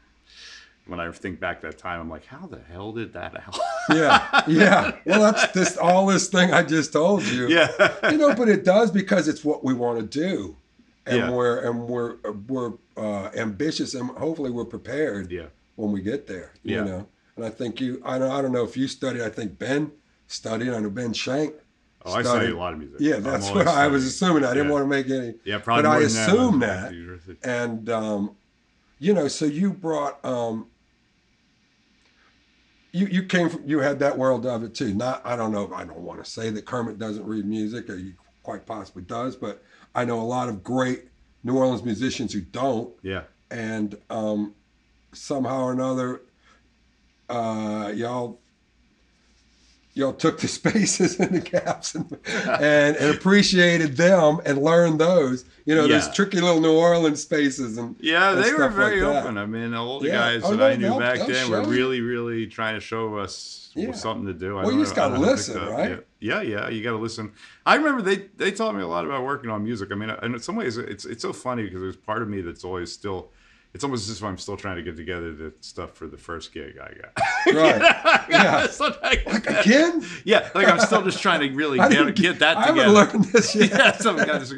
when 0.87 0.99
I 0.99 1.11
think 1.11 1.39
back 1.39 1.61
that 1.61 1.77
time, 1.77 2.01
I'm 2.01 2.09
like, 2.09 2.25
how 2.25 2.47
the 2.47 2.59
hell 2.71 2.91
did 2.91 3.13
that 3.13 3.33
happen? 3.37 3.59
yeah, 3.95 4.43
yeah. 4.47 4.95
Well, 5.05 5.31
that's 5.31 5.51
this 5.53 5.77
all 5.77 6.07
this 6.07 6.29
thing 6.29 6.51
I 6.51 6.63
just 6.63 6.91
told 6.93 7.23
you. 7.23 7.47
yeah. 7.47 8.09
you 8.11 8.17
know, 8.17 8.33
but 8.33 8.49
it 8.49 8.63
does 8.65 8.89
because 8.91 9.27
it's 9.27 9.45
what 9.45 9.63
we 9.63 9.73
want 9.73 9.99
to 9.99 10.05
do, 10.05 10.55
and 11.05 11.17
Yeah. 11.17 11.31
we're 11.31 11.59
and 11.69 11.87
we're 11.87 12.15
we're 12.47 12.73
uh, 12.97 13.29
ambitious, 13.35 13.93
and 13.93 14.09
hopefully 14.11 14.49
we're 14.49 14.65
prepared 14.65 15.31
yeah. 15.31 15.45
when 15.75 15.91
we 15.91 16.01
get 16.01 16.25
there. 16.27 16.53
You 16.63 16.77
Yeah. 16.77 16.83
know, 16.83 17.07
and 17.39 17.47
I 17.47 17.49
think 17.55 17.79
you. 17.79 18.01
I 18.05 18.19
don't. 18.19 18.31
I 18.31 18.41
don't 18.41 18.51
know 18.51 18.63
if 18.63 18.75
you 18.75 18.87
studied. 18.87 19.21
I 19.21 19.29
think 19.29 19.57
Ben 19.57 19.91
studied. 20.27 20.69
I 20.73 20.79
know 20.79 20.89
Ben 20.89 21.13
Schenck. 21.13 21.53
Oh, 22.05 22.13
I 22.13 22.21
study 22.21 22.51
a 22.51 22.57
lot 22.57 22.73
of 22.73 22.79
music. 22.79 22.97
Yeah, 22.99 23.17
that's 23.17 23.49
what 23.51 23.67
I 23.67 23.87
was 23.87 24.05
assuming. 24.05 24.43
I 24.45 24.53
didn't 24.53 24.67
Yeah. 24.67 24.73
want 24.73 24.83
to 24.83 24.87
make 24.89 25.09
any. 25.09 25.33
Yeah, 25.43 25.59
probably. 25.59 25.83
but 25.83 25.89
I 25.89 25.99
that. 25.99 26.05
assume 26.05 26.63
I 26.63 26.65
that. 26.67 27.37
And 27.43 27.89
um, 27.89 28.35
you 28.99 29.13
know, 29.13 29.27
so 29.27 29.45
you 29.45 29.71
brought 29.71 30.23
um, 30.25 30.67
you 32.91 33.07
you 33.07 33.23
came 33.23 33.49
from 33.49 33.63
you 33.67 33.79
had 33.79 33.99
that 33.99 34.17
world 34.17 34.45
of 34.45 34.63
it 34.63 34.73
too. 34.75 34.93
Not 34.93 35.21
I 35.25 35.35
don't 35.35 35.51
know. 35.51 35.71
I 35.73 35.83
don't 35.85 35.99
want 35.99 36.23
to 36.23 36.29
say 36.29 36.49
that 36.49 36.65
Kermit 36.65 36.99
doesn't 36.99 37.25
read 37.25 37.45
music, 37.45 37.89
or 37.89 37.97
he 37.97 38.13
quite 38.43 38.65
possibly 38.65 39.03
does, 39.03 39.35
but 39.35 39.63
I 39.95 40.05
know 40.05 40.19
a 40.19 40.23
lot 40.23 40.49
of 40.49 40.63
great 40.63 41.05
New 41.43 41.57
Orleans 41.57 41.83
musicians 41.83 42.33
who 42.33 42.41
don't, 42.41 42.93
Yeah. 43.03 43.23
and 43.51 43.97
um, 44.09 44.53
somehow 45.13 45.63
or 45.63 45.71
another, 45.71 46.21
uh, 47.29 47.91
y'all 47.95 48.39
y'all 49.93 50.13
took 50.13 50.39
the 50.39 50.47
spaces 50.59 51.19
and 51.19 51.31
the 51.31 51.39
gaps 51.41 51.95
and, 51.95 52.05
and, 52.45 52.95
and 52.95 53.15
appreciated 53.15 53.97
them 53.97 54.39
and 54.45 54.59
learned 54.61 54.99
those. 54.99 55.45
You 55.65 55.75
know, 55.75 55.87
those 55.87 56.13
tricky 56.15 56.39
little 56.41 56.61
New 56.61 56.73
Orleans 56.73 57.21
spaces 57.21 57.77
and 57.77 57.95
Yeah, 57.99 58.31
and 58.33 58.43
they 58.43 58.53
were 58.53 58.59
like 58.65 58.71
very 58.73 58.99
that. 59.01 59.23
open. 59.23 59.37
I 59.37 59.45
mean, 59.45 59.73
all 59.73 59.99
the 59.99 60.07
Yeah. 60.07 60.13
guys 60.15 60.41
Oh, 60.43 60.51
that 60.55 60.57
no, 60.57 60.65
I 60.65 60.75
knew 60.93 60.99
back 60.99 61.27
then 61.27 61.49
were 61.51 61.61
you. 61.63 61.69
really, 61.69 62.01
really 62.01 62.47
trying 62.47 62.75
to 62.75 62.79
show 62.79 63.17
us 63.17 63.69
Yeah. 63.75 63.91
something 63.91 64.25
to 64.25 64.33
do. 64.33 64.57
I 64.57 64.63
Well, 64.63 64.71
you 64.73 64.79
just 64.79 64.95
know- 64.95 65.09
gotta 65.09 65.19
listen, 65.21 65.61
right? 65.67 66.03
Yeah. 66.19 66.41
yeah, 66.41 66.61
yeah, 66.61 66.69
you 66.69 66.81
got 66.81 66.91
to 66.91 66.97
listen. 66.97 67.31
I 67.65 67.75
remember 67.75 68.01
they 68.01 68.29
they 68.37 68.51
taught 68.51 68.73
me 68.75 68.81
a 68.81 68.87
lot 68.87 69.05
about 69.05 69.23
working 69.23 69.49
on 69.51 69.63
music. 69.63 69.89
I 69.91 69.95
mean, 69.95 70.09
in 70.23 70.39
some 70.39 70.55
ways, 70.55 70.77
it's 70.77 71.05
it's 71.05 71.21
so 71.21 71.33
funny 71.33 71.63
because 71.63 71.81
there's 71.81 71.95
part 71.97 72.21
of 72.23 72.29
me 72.29 72.41
that's 72.41 72.63
always 72.63 72.91
still. 72.91 73.29
It's 73.71 73.83
almost 73.83 74.09
as 74.09 74.17
if 74.17 74.23
I'm 74.23 74.37
still 74.39 74.57
trying 74.57 74.77
to 74.77 74.81
get 74.81 74.97
together 74.97 75.31
the 75.31 75.53
stuff 75.61 75.93
for 75.93 76.07
the 76.07 76.17
first 76.17 76.51
gig 76.53 76.77
I 76.81 76.91
got. 76.95 77.55
right. 77.55 78.25
Yeah. 78.29 78.63
It's 78.65 78.79
like- 78.79 78.99
Again, 79.47 80.03
yeah, 80.23 80.49
like 80.55 80.67
I'm 80.67 80.79
still 80.79 81.03
just 81.03 81.21
trying 81.21 81.41
to 81.41 81.55
really 81.55 81.77
get, 81.89 82.15
get 82.15 82.39
that 82.39 82.57
I 82.57 82.67
together 82.67 82.95
haven't 82.95 83.13
learned 83.13 83.25
this 83.25 83.55
yet. 83.55 83.69
yeah, 83.69 83.91
some 83.97 84.17
kind 84.17 84.31
of, 84.31 84.51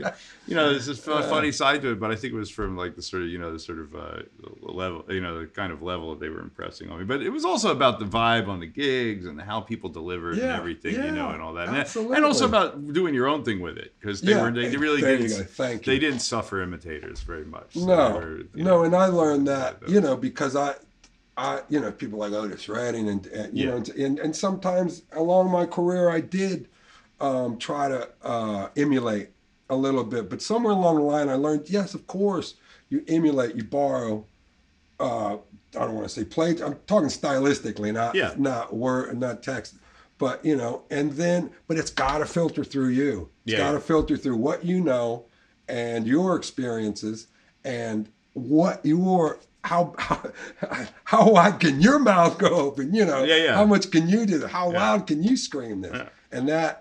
you 0.48 0.56
know, 0.56 0.70
there's 0.72 0.86
this 0.86 1.00
fu- 1.00 1.22
funny 1.24 1.52
side 1.52 1.82
to 1.84 1.92
it, 1.92 2.00
but 2.00 2.12
I 2.12 2.16
think 2.16 2.34
it 2.34 2.38
was 2.38 2.50
from 2.50 2.76
like 2.78 2.96
the 2.96 3.02
sort 3.02 3.24
of, 3.24 3.30
you 3.30 3.38
know, 3.38 3.52
the 3.52 3.60
sort 3.60 3.80
of 3.80 3.96
uh, 3.96 4.20
level, 4.62 5.06
you 5.10 5.22
know, 5.22 5.40
the 5.40 5.46
kind 5.48 5.72
of 5.72 5.82
level 5.82 6.12
that 6.12 6.20
they 6.20 6.30
were 6.30 6.40
impressing 6.42 6.90
on 6.90 7.00
me. 7.00 7.06
But 7.06 7.22
it 7.22 7.30
was 7.30 7.46
also 7.46 7.72
about 7.72 8.00
the 8.00 8.06
vibe 8.06 8.48
on 8.48 8.60
the 8.60 8.68
gigs 8.68 9.26
and 9.26 9.42
how 9.42 9.62
people 9.62 9.90
delivered 9.90 10.34
and 10.34 10.42
Yeah, 10.44 10.58
everything, 10.58 10.94
you 10.96 11.12
know, 11.12 11.30
and 11.30 11.42
all 11.42 11.54
that, 11.54 11.70
absolutely. 11.70 12.18
and 12.18 12.26
also 12.26 12.46
about 12.46 12.94
doing 12.94 13.14
your 13.14 13.28
own 13.28 13.44
thing 13.44 13.60
with 13.60 13.78
it 13.78 13.94
because 14.00 14.22
they 14.22 14.32
Yeah, 14.32 14.42
were 14.44 14.52
they 14.52 14.76
really 14.78 15.02
didn't. 15.02 15.50
Thank 15.50 15.84
they 15.86 15.94
you. 15.96 16.00
didn't 16.00 16.20
suffer 16.20 16.62
imitators 16.62 17.22
very 17.22 17.46
much. 17.46 17.74
So 17.74 17.86
No, 17.86 18.12
were, 18.16 18.40
no, 18.54 18.64
know, 18.64 18.84
and 18.84 18.96
I 18.96 19.01
learned 19.08 19.48
that 19.48 19.78
you 19.88 20.02
know 20.02 20.16
because 20.16 20.56
I, 20.56 20.76
I 21.38 21.62
you 21.70 21.80
know 21.80 21.92
people 21.92 22.20
like 22.20 22.34
Otis 22.34 22.68
Redding 22.70 23.10
and, 23.10 23.26
and 23.28 23.58
you 23.58 23.66
Yeah. 23.66 23.72
know 23.72 23.78
and, 23.78 23.90
and 23.90 24.20
and 24.20 24.36
sometimes 24.36 25.04
along 25.12 25.50
my 25.52 25.66
career 25.66 26.10
I 26.10 26.22
did 26.22 26.70
um, 27.20 27.58
try 27.58 27.88
to 27.88 28.10
uh, 28.24 28.70
emulate 28.76 29.30
a 29.70 29.76
little 29.76 30.04
bit, 30.04 30.30
but 30.30 30.42
somewhere 30.42 30.74
along 30.74 30.96
the 30.96 31.02
line 31.04 31.30
I 31.30 31.36
learned 31.36 31.70
yes, 31.70 31.94
of 31.94 32.08
course 32.08 32.56
you 32.90 33.04
emulate, 33.08 33.56
you 33.56 33.64
borrow. 33.64 34.26
Uh, 35.00 35.38
I 35.76 35.80
don't 35.86 35.96
want 35.96 36.08
to 36.08 36.14
say 36.14 36.26
play. 36.26 36.52
I'm 36.62 36.78
talking 36.86 37.10
stylistically, 37.10 37.94
not 37.94 38.16
Yeah. 38.16 38.34
not 38.38 38.76
word, 38.76 39.18
not 39.20 39.42
text. 39.44 39.76
But 40.18 40.46
you 40.46 40.56
know, 40.56 40.84
and 40.92 41.14
then, 41.14 41.50
but 41.68 41.78
it's 41.78 41.90
got 41.90 42.20
to 42.20 42.26
filter 42.26 42.64
through 42.64 42.90
you. 42.90 43.32
It's 43.46 43.54
Yeah, 43.54 43.58
got 43.58 43.72
to 43.72 43.80
filter 43.80 44.18
through 44.18 44.38
what 44.38 44.64
you 44.66 44.82
know 44.82 45.26
and 45.68 46.06
your 46.06 46.36
experiences 46.36 47.28
and 47.64 48.10
what 48.34 48.86
your 48.86 49.40
how 49.64 49.94
how, 49.98 50.24
how 51.04 51.30
wide 51.32 51.60
can 51.60 51.82
your 51.82 52.00
mouth 52.00 52.38
go 52.38 52.48
open? 52.50 52.94
You 52.94 53.06
know, 53.06 53.24
Yeah, 53.24 53.36
yeah. 53.36 53.56
how 53.56 53.66
much 53.66 53.92
can 53.92 54.10
you 54.10 54.26
do? 54.26 54.46
How 54.48 54.72
Yeah. 54.72 54.80
loud 54.80 55.08
can 55.08 55.22
you 55.24 55.38
scream 55.38 55.82
this? 55.82 56.08
And 56.32 56.48
that, 56.50 56.81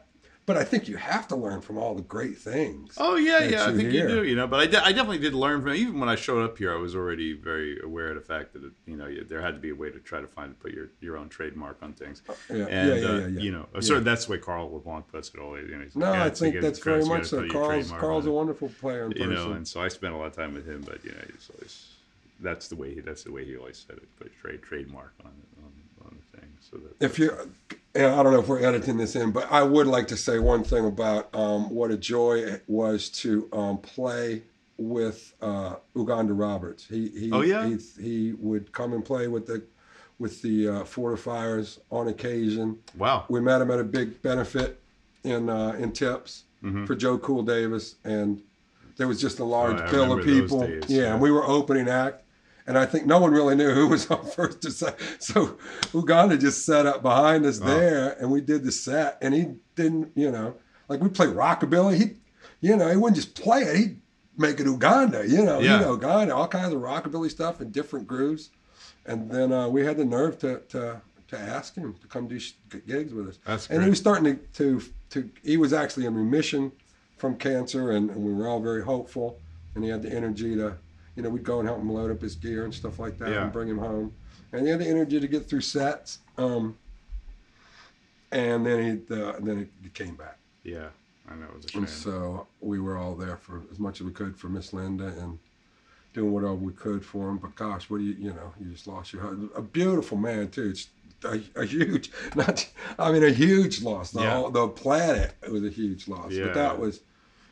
but 0.50 0.56
I 0.56 0.64
think 0.64 0.88
you 0.88 0.96
have 0.96 1.28
to 1.28 1.36
learn 1.36 1.60
from 1.60 1.78
all 1.78 1.94
the 1.94 2.02
great 2.02 2.36
things. 2.36 2.94
Oh 2.98 3.14
yeah, 3.14 3.44
yeah, 3.44 3.66
I 3.66 3.68
think 3.68 3.92
hear. 3.92 4.08
you 4.08 4.16
do, 4.16 4.24
you 4.24 4.34
know. 4.34 4.48
But 4.48 4.58
I, 4.58 4.66
de- 4.66 4.84
I 4.84 4.90
definitely 4.90 5.18
did 5.18 5.32
learn 5.32 5.62
from 5.62 5.74
even 5.74 6.00
when 6.00 6.08
I 6.08 6.16
showed 6.16 6.42
up 6.44 6.58
here. 6.58 6.72
I 6.72 6.76
was 6.76 6.96
already 6.96 7.34
very 7.34 7.78
aware 7.84 8.08
of 8.08 8.16
the 8.16 8.20
fact 8.20 8.52
that 8.54 8.64
it, 8.64 8.72
you 8.84 8.96
know 8.96 9.06
you, 9.06 9.22
there 9.22 9.40
had 9.40 9.54
to 9.54 9.60
be 9.60 9.70
a 9.70 9.76
way 9.76 9.90
to 9.90 10.00
try 10.00 10.20
to 10.20 10.26
find 10.26 10.52
to 10.52 10.60
put 10.60 10.72
your, 10.72 10.88
your 11.00 11.16
own 11.16 11.28
trademark 11.28 11.78
on 11.82 11.92
things. 11.92 12.22
Yeah, 12.48 12.66
And 12.66 12.68
yeah, 12.68 12.94
yeah, 12.96 13.08
uh, 13.08 13.12
yeah, 13.12 13.26
yeah. 13.28 13.40
you 13.40 13.52
know, 13.52 13.66
sort 13.78 13.98
of 13.98 14.04
that's 14.04 14.24
the 14.26 14.32
way 14.32 14.38
Carl 14.38 14.68
would 14.70 14.78
LeBlanc 14.78 15.06
puts 15.06 15.28
it 15.32 15.38
always. 15.38 15.70
You 15.70 15.78
know, 15.78 15.86
No, 15.94 16.12
I 16.20 16.30
think 16.30 16.60
that's 16.60 16.80
very 16.80 17.04
much 17.04 17.26
so. 17.26 17.46
Carl's 17.46 17.92
Carl's 17.92 18.26
a 18.26 18.32
wonderful 18.32 18.70
player 18.80 19.04
in 19.04 19.12
you 19.12 19.28
person. 19.28 19.34
know, 19.34 19.52
and 19.52 19.68
so 19.68 19.80
I 19.80 19.86
spent 19.86 20.14
a 20.14 20.16
lot 20.16 20.26
of 20.26 20.34
time 20.34 20.54
with 20.54 20.66
him. 20.66 20.82
But 20.84 21.04
you 21.04 21.12
know, 21.12 21.22
he's 21.32 21.48
always 21.54 21.90
that's 22.40 22.66
the 22.66 22.74
way 22.74 22.92
he 22.94 23.00
that's 23.02 23.22
the 23.22 23.30
way 23.30 23.44
he 23.44 23.56
always 23.56 23.84
said 23.86 23.98
it. 23.98 24.08
Put 24.18 24.36
trade 24.40 24.62
trademark 24.62 25.12
on 25.24 25.30
it 25.30 25.62
on, 25.62 26.06
on 26.08 26.16
the 26.18 26.38
thing. 26.40 26.50
So 26.60 26.78
that 26.78 27.04
if 27.04 27.20
you 27.20 27.30
and 27.94 28.06
I 28.06 28.22
don't 28.22 28.32
know 28.32 28.40
if 28.40 28.48
we're 28.48 28.64
editing 28.64 28.96
this 28.96 29.16
in, 29.16 29.30
but 29.32 29.50
I 29.50 29.62
would 29.62 29.86
like 29.86 30.06
to 30.08 30.16
say 30.16 30.38
one 30.38 30.62
thing 30.64 30.86
about 30.86 31.34
um, 31.34 31.70
what 31.70 31.90
a 31.90 31.96
joy 31.96 32.34
it 32.38 32.62
was 32.66 33.08
to 33.10 33.48
um, 33.52 33.78
play 33.78 34.42
with 34.78 35.34
uh, 35.42 35.74
Uganda 35.94 36.32
Roberts. 36.32 36.86
He, 36.86 37.08
he, 37.08 37.30
Oh, 37.32 37.42
yeah? 37.42 37.66
he, 37.66 37.76
he 38.00 38.32
would 38.38 38.72
come 38.72 38.92
and 38.92 39.04
play 39.04 39.28
with 39.28 39.46
the 39.46 39.62
with 40.18 40.42
the 40.42 40.68
uh, 40.68 40.72
fortifiers 40.84 41.78
on 41.90 42.08
occasion. 42.08 42.78
wow, 42.96 43.24
We 43.30 43.40
met 43.40 43.62
him 43.62 43.70
at 43.70 43.80
a 43.80 43.84
big 43.84 44.20
benefit 44.22 44.78
in 45.24 45.48
uh, 45.48 45.72
in 45.78 45.92
Tips 45.92 46.44
Mm-hmm. 46.62 46.84
for 46.84 46.94
Joe 46.94 47.16
Cool 47.16 47.42
Davis, 47.42 47.94
and 48.04 48.42
there 48.98 49.08
was 49.08 49.18
just 49.18 49.38
a 49.38 49.44
large 49.44 49.80
Oh, 49.80 49.90
bill 49.90 50.12
of 50.12 50.22
people. 50.22 50.60
days, 50.60 50.82
yeah, 50.88 51.02
yeah. 51.04 51.12
and 51.14 51.20
we 51.22 51.30
were 51.30 51.42
opening 51.48 51.88
act, 51.88 52.22
and 52.70 52.78
I 52.78 52.86
think 52.86 53.04
no 53.04 53.18
one 53.18 53.32
really 53.32 53.56
knew 53.56 53.70
who 53.74 53.88
was 53.88 54.08
on 54.14 54.24
first 54.24 54.64
or 54.64 54.70
second. 54.70 55.04
So 55.18 55.58
Uganda 55.92 56.38
just 56.38 56.64
set 56.64 56.86
up 56.86 57.02
behind 57.02 57.44
us 57.44 57.60
Oh. 57.60 57.66
there, 57.66 58.16
and 58.20 58.30
we 58.30 58.40
did 58.40 58.62
the 58.64 58.70
set, 58.72 59.18
and 59.20 59.34
he 59.34 59.46
didn't, 59.74 60.12
you 60.14 60.30
know, 60.30 60.54
like 60.88 61.00
we 61.00 61.08
play 61.08 61.26
rockabilly. 61.26 61.96
He, 61.98 62.04
you 62.60 62.76
know, 62.76 62.88
he 62.88 62.96
wouldn't 62.96 63.16
just 63.16 63.34
play 63.34 63.62
it. 63.62 63.76
He'd 63.76 64.00
make 64.38 64.60
it 64.60 64.66
Uganda, 64.66 65.26
you 65.28 65.42
know, 65.44 65.58
Yeah. 65.58 65.74
you 65.74 65.80
know, 65.84 65.92
Uganda, 65.94 66.34
all 66.34 66.46
kinds 66.48 66.72
of 66.72 66.80
rockabilly 66.80 67.30
stuff 67.30 67.60
in 67.60 67.70
different 67.72 68.06
grooves. 68.06 68.50
And 69.06 69.30
then 69.30 69.52
uh, 69.52 69.68
we 69.68 69.84
had 69.84 69.96
the 69.96 70.04
nerve 70.04 70.38
to, 70.40 70.60
to 70.68 71.00
to 71.28 71.38
ask 71.38 71.76
him 71.76 71.94
to 72.02 72.06
come 72.08 72.26
do 72.26 72.38
sh- 72.40 72.54
gigs 72.88 73.12
with 73.14 73.28
us. 73.28 73.38
That's 73.46 73.70
And 73.70 73.82
he 73.84 73.88
was 73.88 73.98
starting 73.98 74.24
to, 74.24 74.40
to 74.58 74.82
to 75.10 75.30
he 75.42 75.56
was 75.56 75.72
actually 75.72 76.06
in 76.06 76.14
remission 76.14 76.72
from 77.18 77.36
cancer, 77.36 77.90
and, 77.92 78.10
and 78.10 78.20
we 78.24 78.32
were 78.32 78.46
all 78.48 78.60
very 78.60 78.82
hopeful. 78.82 79.38
And 79.74 79.84
he 79.84 79.90
had 79.90 80.02
the 80.02 80.12
energy 80.12 80.56
to, 80.56 80.76
you 81.16 81.22
know, 81.22 81.28
we'd 81.28 81.44
go 81.44 81.58
and 81.60 81.68
help 81.68 81.80
him 81.80 81.92
load 81.92 82.10
up 82.10 82.20
his 82.20 82.34
gear 82.36 82.64
and 82.64 82.72
stuff 82.74 82.98
like 82.98 83.18
that, 83.18 83.30
Yeah. 83.30 83.42
and 83.44 83.52
bring 83.52 83.68
him 83.68 83.78
home. 83.78 84.12
And 84.52 84.62
he 84.64 84.70
had 84.70 84.80
the 84.80 84.86
energy 84.88 85.20
to 85.20 85.28
get 85.28 85.48
through 85.48 85.60
sets. 85.60 86.18
Um, 86.38 86.76
and 88.32 88.64
then 88.64 89.02
he 89.08 89.14
uh, 89.14 89.32
then 89.40 89.68
he 89.82 89.88
came 89.90 90.14
back. 90.14 90.38
Yeah, 90.62 90.88
I 91.28 91.34
know 91.34 91.46
it 91.46 91.56
was 91.56 91.64
a 91.64 91.68
shame. 91.68 91.82
And 91.82 91.90
so 91.90 92.46
we 92.60 92.78
were 92.78 92.96
all 92.96 93.14
there 93.14 93.36
for 93.36 93.62
as 93.72 93.78
much 93.78 94.00
as 94.00 94.06
we 94.06 94.12
could 94.12 94.36
for 94.36 94.48
Miss 94.48 94.72
Linda 94.72 95.06
and 95.20 95.38
doing 96.14 96.32
whatever 96.32 96.54
we 96.54 96.72
could 96.72 97.04
for 97.04 97.28
him. 97.28 97.38
But 97.38 97.54
gosh, 97.56 97.88
what 97.90 97.98
do 97.98 98.04
you, 98.04 98.14
you 98.14 98.30
know, 98.30 98.52
you 98.60 98.70
just 98.72 98.86
lost 98.86 99.12
your 99.12 99.22
husband. 99.22 99.50
A 99.56 99.62
beautiful 99.62 100.16
man, 100.18 100.48
too. 100.48 100.70
It's 100.70 100.88
a, 101.24 101.40
a 101.60 101.64
huge, 101.64 102.10
not, 102.36 102.68
I 102.98 103.12
mean, 103.12 103.24
a 103.24 103.30
huge 103.30 103.82
loss. 103.82 104.10
The, 104.12 104.20
Yeah. 104.22 104.34
whole, 104.34 104.50
the 104.50 104.68
planet 104.68 105.34
was 105.50 105.64
a 105.64 105.70
huge 105.70 106.08
loss. 106.08 106.32
Yeah. 106.32 106.46
But 106.46 106.54
that 106.54 106.78
was, 106.78 107.00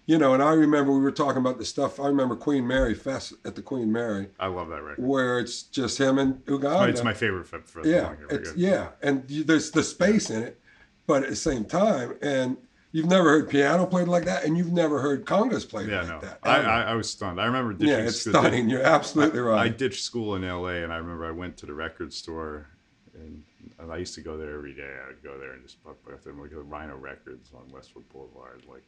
you 0.09 0.16
know, 0.16 0.32
and 0.32 0.42
I 0.42 0.54
remember 0.54 0.90
we 0.90 1.00
were 1.00 1.12
talking 1.12 1.36
about 1.36 1.59
the 1.59 1.66
stuff. 1.66 2.00
I 2.00 2.06
remember 2.06 2.34
Queen 2.34 2.66
Mary 2.66 2.94
Fess 2.94 3.34
at 3.44 3.54
the 3.54 3.61
Queen 3.61 3.92
Mary, 3.92 4.28
I 4.40 4.46
love 4.46 4.70
that 4.70 4.82
record. 4.82 5.06
where 5.06 5.38
it's 5.38 5.64
just 5.64 5.98
him 5.98 6.18
and 6.18 6.40
Uganda. 6.48 6.88
It's 6.88 7.04
my 7.04 7.12
favorite 7.12 7.46
for, 7.46 7.61
Yeah, 7.86 8.14
it's 8.30 8.56
yeah, 8.56 8.88
and 9.02 9.30
you, 9.30 9.44
there's 9.44 9.70
the 9.70 9.82
space 9.82 10.30
in 10.30 10.42
it, 10.42 10.59
but 11.06 11.24
at 11.24 11.28
the 11.28 11.36
same 11.36 11.66
time, 11.66 12.14
and 12.22 12.56
you've 12.90 13.04
never 13.06 13.28
heard 13.28 13.50
piano 13.50 13.84
played 13.84 14.09
like 14.09 14.24
that, 14.24 14.44
and 14.44 14.56
you've 14.56 14.72
never 14.72 14.98
heard 14.98 15.26
congas 15.26 15.68
played 15.68 15.90
Yeah, 15.90 16.00
like 16.00 16.09
no, 16.09 16.20
that. 16.20 16.38
I. 16.42 16.56
I, 16.62 16.80
I 16.80 16.94
was 16.94 17.11
stunned. 17.11 17.38
I 17.38 17.44
remember 17.44 17.74
ditching 17.74 17.88
yeah, 17.88 17.98
it's 18.06 18.22
school- 18.22 18.32
stunning. 18.32 18.70
You're 18.70 18.82
absolutely 18.82 19.40
I, 19.40 19.42
right. 19.42 19.61
I 19.66 19.68
ditched 19.68 20.02
school 20.02 20.36
in 20.36 20.42
L.A. 20.42 20.84
and 20.84 20.90
I 20.90 20.96
remember 20.96 21.26
I 21.26 21.32
went 21.32 21.59
to 21.59 21.66
the 21.66 21.74
record 21.74 22.14
store, 22.14 22.66
and, 23.14 23.42
and 23.78 23.92
I 23.92 23.98
used 23.98 24.14
to 24.14 24.22
go 24.22 24.38
there 24.38 24.54
every 24.54 24.72
day. 24.72 24.90
I'd 25.06 25.22
go 25.22 25.36
there 25.38 25.52
and 25.52 25.62
just 25.62 25.84
buck 25.84 26.02
buck 26.02 26.22
them 26.22 26.40
like 26.40 26.50
Rhino 26.54 26.96
Records 26.96 27.50
on 27.54 27.70
Westwood 27.70 28.09
Boulevard, 28.09 28.62
like, 28.66 28.84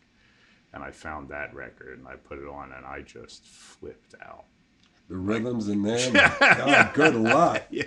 and 0.72 0.82
I 0.82 0.90
found 0.90 1.28
that 1.30 1.54
record 1.54 1.98
and 1.98 2.06
I 2.08 2.16
put 2.16 2.38
it 2.38 2.46
on 2.48 2.72
and 2.72 2.86
I 2.86 3.02
just 3.02 3.44
flipped 3.46 4.14
out. 4.24 4.44
the 5.08 5.16
rhythms 5.16 5.68
in 5.68 5.82
there, 5.82 6.12
God, 6.40 6.90
good 6.94 7.14
luck. 7.16 7.64
Yeah. 7.70 7.84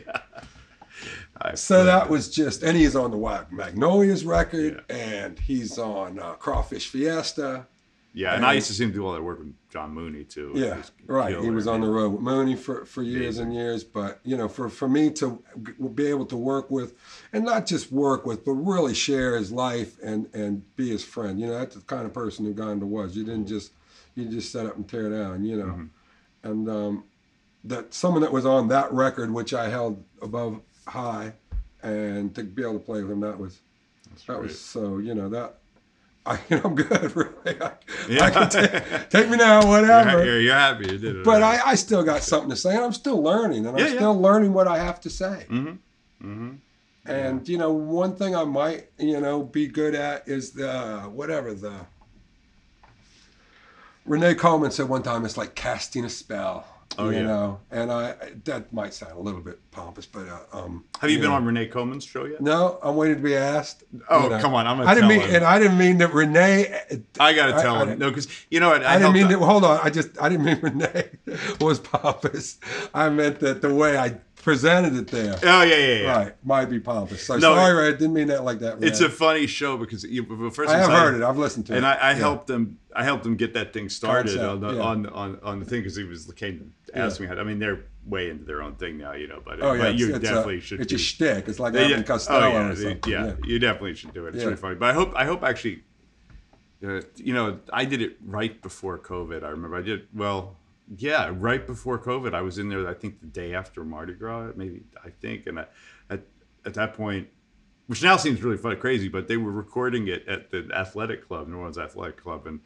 I 1.42 1.56
So 1.56 1.84
that 1.86 2.06
it. 2.06 2.10
was 2.10 2.30
just, 2.30 2.64
and 2.64 2.78
he's 2.78 2.96
on 2.96 3.12
the 3.12 3.46
Magnolias 3.52 4.24
record, 4.24 4.84
and 4.90 5.38
he's 5.40 5.78
on 5.80 6.20
uh, 6.20 6.34
Crawfish 6.34 6.88
Fiesta. 6.90 7.68
Yeah, 8.16 8.36
and 8.36 8.46
I 8.46 8.54
used 8.54 8.68
to 8.68 8.74
see 8.74 8.84
him 8.84 8.92
do 8.92 9.04
all 9.06 9.14
that 9.14 9.24
work 9.24 9.40
with 9.40 9.56
John 9.72 9.92
Mooney 9.92 10.24
too. 10.24 10.52
Yeah, 10.54 10.84
right. 11.08 11.36
He 11.36 11.50
was 11.50 11.66
on 11.66 11.82
the 11.82 11.88
road 11.88 12.10
with 12.10 12.22
Mooney 12.22 12.56
for, 12.56 12.86
for 12.86 13.02
years 13.02 13.40
and 13.40 13.52
years. 13.52 13.84
But, 13.84 14.20
you 14.24 14.38
know, 14.38 14.48
for, 14.48 14.70
for 14.70 14.88
me 14.88 15.10
to 15.14 15.42
be 15.96 16.06
able 16.06 16.28
to 16.28 16.38
work 16.38 16.70
with, 16.70 16.94
and 17.34 17.44
not 17.44 17.66
just 17.66 17.92
work 17.92 18.28
with, 18.28 18.46
but 18.46 18.52
really 18.52 18.94
share 18.94 19.36
his 19.36 19.52
life 19.52 19.98
and, 20.04 20.30
and 20.36 20.64
be 20.76 20.90
his 20.90 21.04
friend. 21.04 21.40
You 21.40 21.48
know, 21.48 21.58
that's 21.58 21.76
the 21.76 21.82
kind 21.82 22.06
of 22.06 22.14
person 22.14 22.46
Uganda 22.46 22.86
was. 22.86 23.18
You 23.18 23.24
didn't 23.24 23.48
just, 23.48 23.72
you 24.14 24.26
just 24.26 24.52
set 24.52 24.68
up 24.68 24.76
and 24.76 24.88
tear 24.88 25.10
down, 25.10 25.44
you 25.44 25.58
know. 25.58 25.66
Mm-hmm. 25.66 25.86
And 26.50 26.70
um, 26.70 27.04
that 27.64 27.96
someone 27.96 28.22
that 28.22 28.32
was 28.32 28.46
on 28.46 28.68
that 28.68 28.94
record, 28.94 29.32
which 29.34 29.56
I 29.56 29.70
held 29.70 30.04
above 30.22 30.62
high, 30.86 31.34
and 31.82 32.36
to 32.36 32.44
be 32.44 32.62
able 32.62 32.74
to 32.74 32.80
play 32.80 33.02
with 33.02 33.12
him, 33.12 33.22
that 33.22 33.40
was, 33.40 33.60
that 34.28 34.38
great. 34.38 34.42
was 34.44 34.60
so, 34.60 35.00
you 35.00 35.16
know, 35.16 35.30
that. 35.30 35.58
I, 36.26 36.40
you 36.50 36.56
know, 36.58 36.62
I'm 36.66 36.76
good, 36.76 37.16
really. 37.16 37.62
I, 37.62 37.72
Yeah. 38.08 38.24
I 38.26 38.30
can 38.32 38.50
take, 38.50 39.10
take 39.10 39.30
me 39.30 39.38
now, 39.38 39.68
whatever. 39.68 40.24
you're, 40.24 40.40
you're 40.40 40.54
happy 40.56 40.86
you 40.92 40.98
did 40.98 41.18
it. 41.18 41.24
But 41.26 41.42
right? 41.42 41.60
I, 41.66 41.72
I 41.72 41.76
still 41.76 42.04
got 42.04 42.22
something 42.24 42.50
to 42.50 42.56
say, 42.56 42.76
and 42.76 42.84
I'm 42.84 42.94
still 42.94 43.22
learning, 43.22 43.66
and 43.66 43.70
I'm 43.70 43.78
Yeah, 43.78 43.88
yeah. 43.88 43.96
still 43.96 44.20
learning 44.20 44.54
what 44.54 44.68
I 44.68 44.78
have 44.78 45.02
to 45.02 45.10
say. 45.10 45.46
Mm-hmm. 45.50 45.68
Mm-hmm. 46.32 46.50
And 47.06 47.50
you 47.50 47.58
know, 47.58 47.74
one 47.74 48.16
thing 48.16 48.34
I 48.36 48.46
might, 48.46 48.86
you 48.98 49.20
know, 49.20 49.44
be 49.44 49.68
good 49.68 49.94
at 49.96 50.26
is 50.28 50.52
the 50.52 51.02
whatever 51.12 51.54
the. 51.54 51.74
Renee 54.06 54.36
Coleman 54.36 54.72
said 54.72 54.88
one 54.90 55.04
time 55.04 55.26
it's 55.26 55.38
like 55.38 55.56
casting 55.56 56.04
a 56.06 56.10
spell. 56.10 56.66
Oh, 56.98 57.10
you 57.10 57.18
yeah. 57.18 57.24
know, 57.24 57.60
and 57.72 57.92
I 57.92 58.16
that 58.46 58.72
might 58.72 58.94
sound 58.94 59.14
a 59.14 59.20
little 59.20 59.42
bit 59.42 59.60
pompous, 59.72 60.06
but 60.06 60.28
uh, 60.28 60.40
um. 60.64 60.86
Have 61.00 61.10
you 61.10 61.18
been 61.18 61.30
know. 61.30 61.36
on 61.36 61.46
Renee 61.46 61.68
Coleman's 61.68 62.06
show 62.06 62.26
yet? 62.26 62.42
No, 62.42 62.80
I'm 62.84 62.96
waiting 62.96 63.18
to 63.18 63.22
be 63.24 63.36
asked. 63.36 63.84
Oh, 64.10 64.24
you 64.24 64.30
know. 64.30 64.40
come 64.40 64.54
on, 64.54 64.68
I'm 64.68 64.78
gonna 64.78 64.90
I 64.90 64.94
didn't 64.94 65.10
tell 65.10 65.18
mean, 65.20 65.28
him. 65.28 65.36
and 65.36 65.46
I 65.46 65.60
didn't 65.60 65.78
mean 65.78 65.98
that 66.00 66.14
Renee. 66.14 66.82
I 67.20 67.34
gotta 67.34 67.62
tell 67.62 67.76
I- 67.76 67.86
him 67.86 68.00
no, 68.00 68.10
because 68.10 68.28
you 68.50 68.60
know 68.60 68.70
what? 68.70 68.84
I, 68.84 68.98
didn't 68.98 69.14
mean 69.14 69.28
that. 69.28 69.40
Hold 69.40 69.64
on. 69.64 69.80
I 69.84 69.90
just 69.90 70.22
I 70.22 70.30
didn't 70.30 70.46
mean 70.46 70.60
Renee 70.62 71.10
was 71.60 71.80
pompous. 71.80 72.60
I 72.94 73.10
meant 73.10 73.40
that 73.40 73.62
the 73.62 73.74
way 73.74 73.98
I 73.98 74.18
presented 74.44 74.94
it 74.96 75.08
there, 75.08 75.40
Oh 75.44 75.62
yeah, 75.64 75.76
yeah, 75.76 75.96
yeah. 76.02 76.12
right, 76.18 76.46
might 76.46 76.66
be 76.66 76.80
pompous. 76.80 77.26
So 77.26 77.36
No, 77.36 77.56
sorry. 77.56 77.88
I 77.88 77.92
didn't 77.92 78.14
mean 78.14 78.28
that 78.28 78.44
like 78.44 78.60
that. 78.60 78.76
Renee. 78.76 78.88
It's 78.88 79.00
a 79.02 79.10
funny 79.10 79.48
show 79.48 79.78
because 79.78 80.04
you, 80.04 80.52
first 80.52 80.70
I 80.70 80.78
have 80.78 80.88
thing 80.88 80.96
heard 80.96 81.16
it. 81.16 81.24
I've 81.24 81.38
listened 81.38 81.66
to 81.68 81.76
and 81.76 81.86
it. 81.86 81.88
I, 81.88 81.94
I 81.94 82.10
Yeah. 82.12 82.18
helped 82.18 82.48
them. 82.48 82.78
I 82.96 83.04
helped 83.04 83.24
them 83.24 83.36
get 83.38 83.54
that 83.56 83.74
thing 83.74 83.90
started 83.90 84.36
Concept, 84.38 84.44
on, 84.46 84.60
the, 84.60 84.74
yeah. 84.76 84.82
on 84.82 85.06
on 85.08 85.40
on 85.42 85.60
the 85.60 85.66
thing 85.66 85.80
because 85.80 85.96
he 85.96 86.04
was 86.04 86.32
came 86.36 86.74
to 86.88 86.98
ask 86.98 87.20
me 87.20 87.26
how. 87.28 87.36
I 87.38 87.44
mean, 87.44 87.58
they're 87.60 87.86
way 88.06 88.30
into 88.30 88.44
their 88.44 88.62
own 88.62 88.76
thing 88.76 88.98
now, 88.98 89.14
you 89.14 89.28
know. 89.28 89.42
But, 89.44 89.62
Oh 89.64 89.74
yeah, 89.74 89.84
but 89.84 89.96
you 89.96 90.12
definitely 90.20 90.58
a, 90.58 90.62
should. 90.62 90.82
It's 90.82 90.92
be- 90.92 90.98
a 90.98 91.00
shtick. 91.00 91.48
It's 91.48 91.60
like 91.60 91.74
Yeah, 91.74 92.02
Costello 92.04 92.40
oh, 92.46 92.50
yeah, 92.52 92.68
or 92.70 92.76
the- 92.76 92.82
something. 92.82 93.12
yeah, 93.12 93.34
you 93.46 93.60
definitely 93.60 93.96
should 93.96 94.14
do 94.14 94.26
it. 94.26 94.36
It's 94.36 94.40
Yeah. 94.40 94.50
really 94.50 94.58
funny. 94.58 94.76
But 94.76 94.90
I 94.90 94.94
hope 94.94 95.14
I 95.16 95.26
hope 95.26 95.42
actually, 95.44 95.84
uh, 96.86 97.00
you 97.16 97.34
know, 97.34 97.60
I 97.72 97.86
did 97.86 98.02
it 98.02 98.18
right 98.26 98.62
before 98.62 99.00
COVID. 99.00 99.42
I 99.44 99.48
remember 99.50 99.78
I 99.78 99.82
did 99.82 100.08
well. 100.14 100.58
Yeah, 100.98 101.32
right 101.38 101.66
before 101.66 101.98
COVID, 101.98 102.34
I 102.34 102.42
was 102.42 102.58
in 102.60 102.70
there. 102.70 102.88
I 102.88 102.94
think 102.94 103.20
the 103.22 103.28
day 103.28 103.54
after 103.56 103.84
Mardi 103.84 104.14
Gras, 104.14 104.52
maybe 104.56 104.84
I 105.04 105.10
think, 105.10 105.48
and 105.48 105.60
I, 105.60 105.66
at 106.10 106.22
at 106.66 106.74
that 106.76 106.94
point, 106.94 107.28
which 107.88 108.04
now 108.04 108.18
seems 108.18 108.42
really 108.44 108.58
fun, 108.58 108.76
crazy, 108.78 109.08
but 109.08 109.28
they 109.28 109.38
were 109.38 109.52
recording 109.52 110.08
it 110.08 110.28
at 110.28 110.52
the 110.52 110.70
athletic 110.74 111.28
club, 111.28 111.48
New 111.48 111.58
Orleans 111.58 111.78
Athletic 111.78 112.18
Club, 112.22 112.48
and 112.48 112.60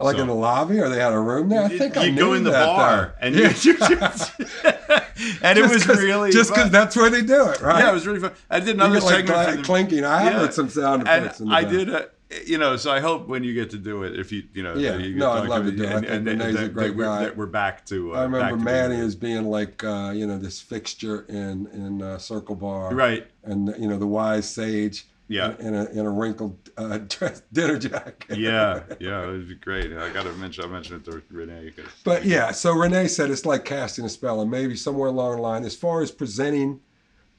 Like 0.00 0.16
so- 0.16 0.22
in 0.22 0.28
the 0.28 0.34
lobby, 0.34 0.78
or 0.78 0.88
they 0.88 1.00
had 1.00 1.12
a 1.12 1.18
room 1.18 1.48
there. 1.48 1.64
I 1.64 1.68
think 1.68 1.94
you 1.96 2.00
I 2.02 2.08
go 2.10 2.14
knew 2.14 2.32
in 2.34 2.44
the 2.44 2.50
bar 2.52 3.14
though. 3.20 3.26
and 3.26 3.34
you, 3.34 3.44
and 5.42 5.58
it 5.58 5.62
was 5.68 5.86
really 5.88 6.30
just 6.30 6.50
because 6.50 6.70
that's 6.70 6.96
where 6.96 7.10
they 7.10 7.22
do 7.22 7.48
it, 7.48 7.60
right? 7.60 7.80
yeah, 7.80 7.90
it 7.90 7.94
was 7.94 8.06
really 8.06 8.20
fun. 8.20 8.32
I 8.50 8.58
did 8.60 8.68
You 8.68 8.74
another 8.74 9.00
like 9.00 9.26
segment 9.26 9.54
gla- 9.56 9.62
clinking. 9.64 10.04
I 10.04 10.24
Yeah. 10.24 10.30
heard 10.38 10.54
some 10.54 10.68
sound 10.68 11.08
and 11.08 11.24
effects. 11.26 11.40
in 11.40 11.48
the 11.48 11.54
I 11.54 11.62
back. 11.62 11.72
did, 11.72 11.90
uh, 11.94 12.02
you 12.46 12.58
know. 12.58 12.76
So 12.76 12.90
I 12.90 13.00
hope 13.00 13.28
when 13.28 13.44
you 13.44 13.54
get 13.54 13.70
to 13.70 13.78
do 13.78 14.02
it, 14.02 14.18
if 14.18 14.32
you, 14.32 14.42
you 14.52 14.62
know, 14.62 14.74
Yeah. 14.74 14.96
you 14.96 15.14
No, 15.16 15.30
I'd 15.32 15.48
love 15.48 15.64
to 15.64 15.72
do 15.72 15.84
it. 15.84 15.90
And, 15.92 16.04
and, 16.04 16.28
and 16.28 16.40
Renee's 16.40 16.54
a 16.56 16.58
that- 16.62 16.74
great 16.74 16.96
that. 16.96 17.20
That 17.20 17.36
we're 17.36 17.46
back 17.46 17.86
to. 17.86 18.14
Uh, 18.14 18.18
I 18.18 18.22
remember 18.24 18.56
Manny 18.56 18.96
as 19.00 19.14
being 19.14 19.44
like 19.46 19.82
uh, 19.84 20.12
you 20.14 20.26
know 20.26 20.38
this 20.38 20.60
fixture 20.60 21.22
in 21.28 21.66
in 21.72 22.02
uh, 22.02 22.18
Circle 22.18 22.56
Bar, 22.56 22.94
right. 22.94 23.26
And 23.44 23.74
you 23.78 23.88
know 23.88 23.98
the 23.98 24.06
wise 24.06 24.48
sage, 24.48 25.06
Yeah. 25.28 25.54
in, 25.60 25.68
in 25.68 25.74
a 25.74 25.84
in 25.90 25.98
a 26.00 26.10
wrinkled 26.10 26.58
uh, 26.76 26.98
dress, 27.08 27.42
dinner 27.52 27.78
jacket. 27.78 28.38
Yeah, 28.38 28.82
yeah, 29.00 29.22
it 29.22 29.26
would 29.28 29.48
be 29.48 29.54
great. 29.54 29.92
I 29.92 30.10
got 30.10 30.24
to 30.24 30.32
mention, 30.32 30.64
I 30.64 30.66
mentioned 30.68 31.06
it 31.06 31.10
to 31.10 31.22
Renee. 31.30 31.72
But 32.04 32.24
yeah, 32.24 32.50
so 32.50 32.72
Renee 32.72 33.06
said 33.08 33.30
it's 33.30 33.46
like 33.46 33.64
casting 33.64 34.04
a 34.04 34.08
spell, 34.08 34.40
and 34.40 34.50
maybe 34.50 34.74
somewhere 34.76 35.08
along 35.08 35.36
the 35.36 35.42
line, 35.42 35.64
as 35.64 35.76
far 35.76 36.02
as 36.02 36.10
presenting 36.10 36.80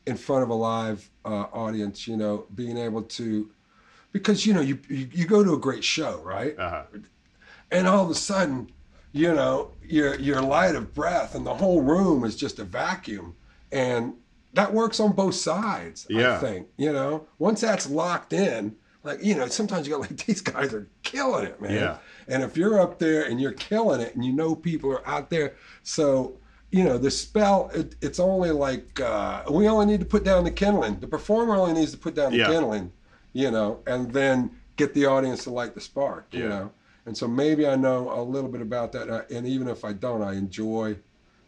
in 0.05 0.15
front 0.15 0.41
of 0.43 0.49
a 0.49 0.53
live 0.53 1.09
uh, 1.25 1.47
audience, 1.51 2.07
you 2.07 2.15
know, 2.15 2.45
being 2.55 2.77
able 2.77 3.01
to, 3.03 3.49
because 4.17 4.45
you 4.45 4.53
know, 4.53 4.61
you, 4.61 4.79
you 4.89 5.25
go 5.25 5.43
to 5.43 5.53
a 5.53 5.57
great 5.57 5.83
show, 5.83 6.21
right? 6.23 6.57
uh-huh. 6.57 6.83
and 7.71 7.87
all 7.87 8.03
of 8.05 8.09
a 8.09 8.15
sudden, 8.15 8.71
you 9.11 9.33
know, 9.33 9.71
you're 9.87 10.15
you're 10.19 10.41
light 10.41 10.75
of 10.75 10.93
breath, 10.93 11.35
and 11.35 11.45
the 11.45 11.53
whole 11.55 11.81
room 11.81 12.23
is 12.23 12.35
just 12.35 12.59
a 12.59 12.63
vacuum, 12.63 13.35
and 13.71 14.13
that 14.53 14.73
works 14.73 14.99
on 14.99 15.11
both 15.13 15.35
sides. 15.35 16.07
I 16.37 16.37
think 16.39 16.67
you 16.77 16.91
know, 16.93 17.27
once 17.39 17.61
that's 17.61 17.89
locked 17.89 18.33
in, 18.33 18.75
like 19.03 19.23
you 19.23 19.35
know, 19.35 19.47
sometimes 19.47 19.87
you 19.87 19.93
go 19.93 19.99
like 19.99 20.17
these 20.25 20.41
guys 20.41 20.73
are 20.73 20.87
killing 21.03 21.45
it, 21.45 21.61
man. 21.61 21.73
Yeah. 21.73 21.97
And 22.27 22.43
if 22.43 22.57
you're 22.57 22.79
up 22.79 22.99
there 22.99 23.23
and 23.23 23.39
you're 23.39 23.53
killing 23.53 24.01
it, 24.01 24.13
and 24.15 24.23
you 24.25 24.33
know 24.33 24.53
people 24.55 24.91
are 24.91 25.07
out 25.07 25.29
there, 25.29 25.55
so 25.83 26.37
you 26.71 26.83
know 26.83 26.97
the 26.97 27.09
spell. 27.09 27.71
It, 27.73 27.95
it's 28.01 28.19
only 28.19 28.51
like 28.51 28.99
uh, 28.99 29.43
we 29.49 29.67
only 29.69 29.85
need 29.85 30.01
to 30.01 30.05
put 30.05 30.23
down 30.25 30.43
the 30.43 30.51
kindling. 30.51 30.99
The 30.99 31.07
performer 31.07 31.55
only 31.55 31.73
needs 31.73 31.91
to 31.93 31.97
put 31.97 32.13
down 32.15 32.31
the 32.33 32.39
Yeah. 32.39 32.47
kindling, 32.47 32.91
you 33.33 33.51
know, 33.51 33.79
and 33.87 34.11
then 34.13 34.51
get 34.75 34.93
the 34.93 35.05
audience 35.05 35.43
to 35.43 35.49
light 35.49 35.73
the 35.73 35.81
spark, 35.81 36.27
you 36.31 36.43
Yeah. 36.43 36.49
know. 36.49 36.71
And 37.05 37.17
so 37.17 37.27
maybe 37.27 37.65
I 37.65 37.75
know 37.75 38.11
a 38.11 38.21
little 38.21 38.49
bit 38.49 38.61
about 38.61 38.91
that, 38.91 39.31
and 39.31 39.47
even 39.47 39.67
if 39.69 39.85
I 39.85 39.93
don't, 39.93 40.21
I 40.21 40.33
enjoy 40.33 40.97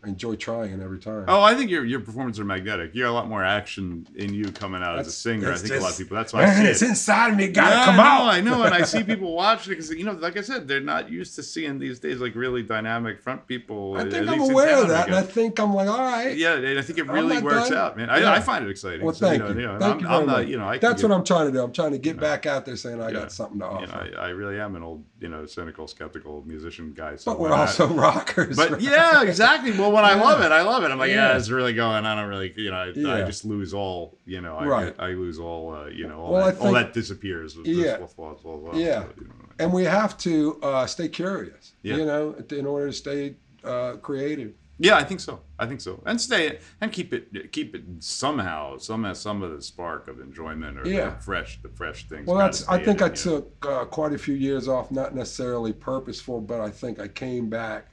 I 0.02 0.08
enjoy 0.08 0.36
trying 0.38 0.72
it 0.72 0.80
every 0.82 0.98
time. 1.00 1.26
Oh, 1.28 1.42
I 1.42 1.56
think 1.56 1.70
your 1.70 1.84
your 1.84 2.00
performances 2.00 2.40
are 2.40 2.46
magnetic. 2.46 2.96
You 2.96 3.04
got 3.04 3.10
a 3.10 3.12
lot 3.12 3.28
more 3.28 3.44
action 3.44 4.08
in 4.16 4.34
you 4.34 4.50
coming 4.50 4.82
out 4.82 4.98
as 4.98 5.08
a 5.08 5.12
singer. 5.12 5.48
I 5.48 5.50
that's 5.52 5.62
think 5.64 5.74
a 5.74 5.80
lot 5.84 5.92
of 5.92 5.98
people. 5.98 6.16
That's 6.16 6.32
why 6.32 6.44
I 6.44 6.46
Man, 6.46 6.66
it's 6.68 6.82
it. 6.82 6.88
inside 6.90 7.32
of 7.32 7.38
me. 7.38 7.50
Gotta 7.50 7.76
Yeah, 7.76 7.86
come 7.86 7.96
I 7.96 7.98
know, 7.98 8.04
out. 8.10 8.28
I 8.30 8.42
know, 8.42 8.64
and 8.64 8.74
I 8.74 8.84
see 8.84 9.04
people 9.04 9.34
watching 9.34 9.72
because 9.72 9.90
you 9.92 10.06
know, 10.06 10.14
like 10.14 10.38
I 10.38 10.42
said, 10.42 10.70
they're 10.70 10.80
not 10.80 11.12
used 11.12 11.36
to 11.36 11.44
seeing 11.44 11.80
these 11.80 12.00
days 12.00 12.22
like 12.22 12.34
really 12.36 12.64
dynamic 12.64 13.20
front 13.22 13.46
people. 13.46 13.98
I 13.98 14.10
think 14.10 14.30
I'm 14.30 14.40
aware 14.40 14.82
of 14.82 14.88
that, 14.88 15.08
and 15.08 15.16
I 15.18 15.22
think 15.22 15.60
I'm 15.60 15.74
like, 15.74 15.90
all 15.90 16.00
right. 16.00 16.34
yeah, 16.38 16.54
and 16.54 16.80
I 16.80 16.82
think 16.82 16.98
it 17.00 17.08
really 17.08 17.42
works 17.42 17.68
done. 17.68 17.78
out, 17.78 17.98
man. 17.98 18.10
I, 18.10 18.20
Yeah. 18.20 18.32
I 18.32 18.40
find 18.40 18.66
it 18.66 18.70
exciting. 18.72 19.04
Well, 19.06 19.14
So, 19.14 19.28
thank 19.28 19.42
know, 19.44 19.50
you. 19.50 19.54
know, 19.68 19.80
Thank 19.80 19.96
I'm, 19.96 20.00
you 20.00 20.08
I'm 20.08 20.26
not, 20.28 20.38
much. 20.38 20.48
you 20.48 20.58
know, 20.58 20.68
I 20.70 20.78
That's 20.78 21.02
get- 21.02 21.10
what 21.10 21.18
I'm 21.18 21.26
trying 21.26 21.48
to 21.48 21.52
do. 21.52 21.62
I'm 21.62 21.74
trying 21.74 21.92
to 21.92 21.98
get 21.98 22.18
back 22.18 22.46
out 22.46 22.66
there 22.66 22.78
saying 22.78 23.02
I 23.02 23.12
got 23.12 23.34
something 23.34 23.60
to 23.60 23.66
offer. 23.66 24.16
I, 24.18 24.30
really 24.30 24.62
am 24.62 24.78
an 24.78 24.84
old, 24.84 25.04
you 25.20 25.28
know, 25.28 25.46
cynical, 25.46 25.88
skeptical 25.90 26.42
musician 26.48 26.94
guy. 26.96 27.18
So 27.18 27.32
but 27.34 27.40
we're 27.42 27.52
also 27.52 27.86
rockers. 28.06 28.56
But 28.56 28.80
yeah, 28.80 29.24
exactly. 29.24 29.72
Well, 29.72 29.89
when 29.90 30.06
I 30.06 30.16
Yeah. 30.16 30.22
love 30.22 30.42
it, 30.42 30.52
I 30.52 30.62
love 30.62 30.84
it. 30.84 30.92
I'm 30.92 30.98
like, 31.00 31.10
yeah, 31.12 31.30
Yeah. 31.32 31.38
it's 31.38 31.50
really 31.50 31.74
going. 31.74 32.06
I 32.06 32.16
don't 32.16 32.30
really, 32.30 32.54
you 32.56 32.72
know, 32.72 32.78
I, 32.78 33.22
I 33.22 33.24
just 33.26 33.46
lose 33.46 33.74
all, 33.74 34.18
you 34.26 34.42
know, 34.42 34.56
I, 34.58 34.66
Right. 34.66 34.96
I 35.00 35.08
lose 35.10 35.40
all, 35.40 35.74
uh, 35.76 35.86
you 35.88 36.08
know, 36.08 36.20
all, 36.22 36.34
Well, 36.34 36.48
I 36.48 36.52
that, 36.52 36.62
all 36.62 36.74
that 36.74 36.94
disappears. 36.94 37.56
With 37.58 37.68
Yeah. 37.68 37.98
This, 37.98 38.14
blah, 38.14 38.34
blah, 38.34 38.58
blah, 38.58 38.74
Yeah. 38.76 39.06
you 39.18 39.28
know. 39.28 39.34
and 39.60 39.74
we 39.74 39.84
have 39.84 40.18
to 40.20 40.60
uh, 40.64 40.86
stay 40.86 41.08
curious. 41.10 41.74
Yeah. 41.84 41.98
You 41.98 42.06
know, 42.06 42.36
in 42.52 42.66
order 42.66 42.88
to 42.88 42.94
stay 42.94 43.36
uh, 43.64 43.94
creative. 44.02 44.54
Yeah, 44.82 44.96
I 44.96 45.04
think 45.04 45.20
so. 45.20 45.42
I 45.60 45.66
think 45.66 45.82
so. 45.82 46.02
And 46.06 46.22
stay 46.22 46.60
and 46.80 46.90
keep 46.90 47.14
it, 47.14 47.52
keep 47.52 47.76
it 47.76 47.84
somehow, 48.00 48.78
some 48.78 49.14
some 49.14 49.44
of 49.44 49.52
the 49.54 49.62
spark 49.62 50.08
of 50.08 50.22
enjoyment 50.22 50.80
or 50.80 50.88
Yeah. 50.88 51.10
the 51.10 51.16
fresh, 51.22 51.62
the 51.62 51.68
fresh 51.68 52.08
things. 52.08 52.26
Well, 52.26 52.38
that's. 52.38 52.66
I 52.70 52.78
think 52.82 53.00
in 53.02 53.04
I 53.04 53.08
it, 53.08 53.26
you 53.26 53.32
know. 53.32 53.38
took 53.42 53.66
uh, 53.68 53.84
quite 53.86 54.14
a 54.14 54.18
few 54.18 54.36
years 54.36 54.70
off, 54.70 54.90
not 54.90 55.14
necessarily 55.14 55.74
purposeful, 55.74 56.40
but 56.40 56.62
I 56.62 56.70
think 56.70 56.98
I 56.98 57.10
came 57.10 57.50
back 57.50 57.88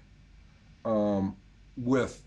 um, 0.85 1.35
with. 1.77 2.23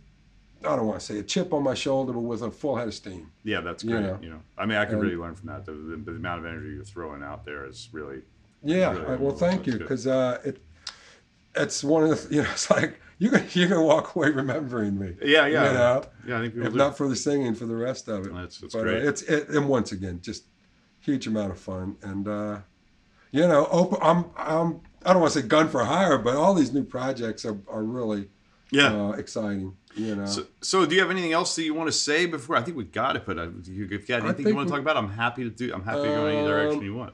I 0.66 0.76
don't 0.76 0.88
want 0.88 1.00
to 1.00 1.06
say 1.06 1.20
a 1.20 1.24
chip 1.24 1.54
on 1.54 1.64
my 1.64 1.74
shoulder, 1.74 2.12
but 2.12 2.20
with 2.20 2.42
a 2.42 2.52
full 2.52 2.76
head 2.76 2.88
of 2.90 2.94
steam. 2.94 3.32
Yeah, 3.44 3.62
that's 3.62 3.82
you 3.84 3.92
great. 3.92 4.02
know. 4.04 4.20
You 4.22 4.30
know, 4.32 4.42
I 4.58 4.66
mean, 4.66 4.78
I 4.78 4.84
could 4.86 4.96
And- 4.96 5.04
really 5.04 5.16
learn 5.16 5.36
from 5.36 5.48
that. 5.48 5.66
The, 5.66 5.72
the, 5.72 5.96
the 5.98 6.12
amount 6.12 6.40
of 6.40 6.46
energy 6.46 6.76
you're 6.76 6.84
throwing 6.84 7.24
out 7.24 7.46
there 7.46 7.66
is 7.66 7.88
really. 7.94 8.22
Yeah. 8.62 8.92
Really 8.92 9.18
well, 9.18 9.36
thank 9.36 9.66
you, 9.68 9.78
because 9.78 10.06
uh, 10.08 10.40
it. 10.44 10.62
It's 11.56 11.84
one 11.84 12.04
of 12.04 12.10
the. 12.30 12.36
You 12.36 12.44
know, 12.44 12.50
it's 12.52 12.70
like 12.70 13.00
you 13.20 13.30
can 13.30 13.46
you 13.54 13.68
can 13.68 13.82
walk 13.82 14.16
away 14.16 14.30
remembering 14.32 15.00
me. 15.00 15.16
Yeah, 15.22 15.46
yeah, 15.48 15.68
You 15.68 15.74
know, 15.74 16.04
yeah. 16.28 16.38
I 16.38 16.42
think 16.42 16.56
if 16.56 16.72
do. 16.74 16.78
not 16.78 16.98
for 16.98 17.08
the 17.08 17.16
singing, 17.16 17.56
for 17.56 17.66
the 17.66 17.76
rest 17.76 18.08
of 18.10 18.26
it. 18.28 18.34
That's, 18.34 18.58
that's 18.60 18.74
but 18.74 18.80
uh, 18.82 18.84
great. 18.84 19.04
it's 19.06 19.22
it, 19.24 19.48
and 19.50 19.68
once 19.70 19.94
again, 19.94 20.20
just 20.22 20.44
huge 21.00 21.26
amount 21.28 21.52
of 21.52 21.60
fun, 21.60 21.96
and 22.02 22.28
uh, 22.28 22.60
you 23.32 23.48
know, 23.48 23.66
open. 23.72 23.98
I'm 24.02 24.26
I'm 24.36 24.82
I 25.06 25.14
don't 25.14 25.22
want 25.22 25.32
to 25.34 25.42
say 25.42 25.48
gun 25.48 25.70
for 25.70 25.86
hire, 25.86 26.18
but 26.18 26.36
all 26.36 26.54
these 26.54 26.74
new 26.74 26.84
projects 26.84 27.46
are, 27.46 27.58
are 27.70 27.84
really 27.84 28.28
yeah. 28.72 28.94
uh, 28.94 29.12
exciting. 29.12 29.76
You 29.96 30.16
know, 30.16 30.26
So, 30.28 30.46
so, 30.62 30.86
do 30.86 30.96
you 30.96 31.02
have 31.02 31.10
anything 31.10 31.34
else 31.34 31.56
that 31.56 31.64
you 31.64 31.74
want 31.74 31.88
to 31.88 31.92
say 31.92 32.26
before? 32.26 32.56
I 32.56 32.62
think 32.62 32.78
we 32.78 32.84
got 32.86 33.16
it, 33.16 33.24
but 33.26 33.38
if 33.40 33.68
you 33.68 33.86
got 33.88 34.24
anything 34.24 34.48
you 34.48 34.56
want 34.56 34.68
to 34.68 34.72
talk 34.72 34.82
about, 34.82 34.96
I'm 34.98 35.10
happy 35.10 35.44
to 35.44 35.50
do. 35.50 35.74
I'm 35.74 35.84
happy 35.84 36.04
to 36.04 36.08
go 36.08 36.28
in 36.28 36.36
any 36.38 36.48
direction 36.48 36.80
Um, 36.80 36.86
you 36.86 36.94
want. 36.96 37.14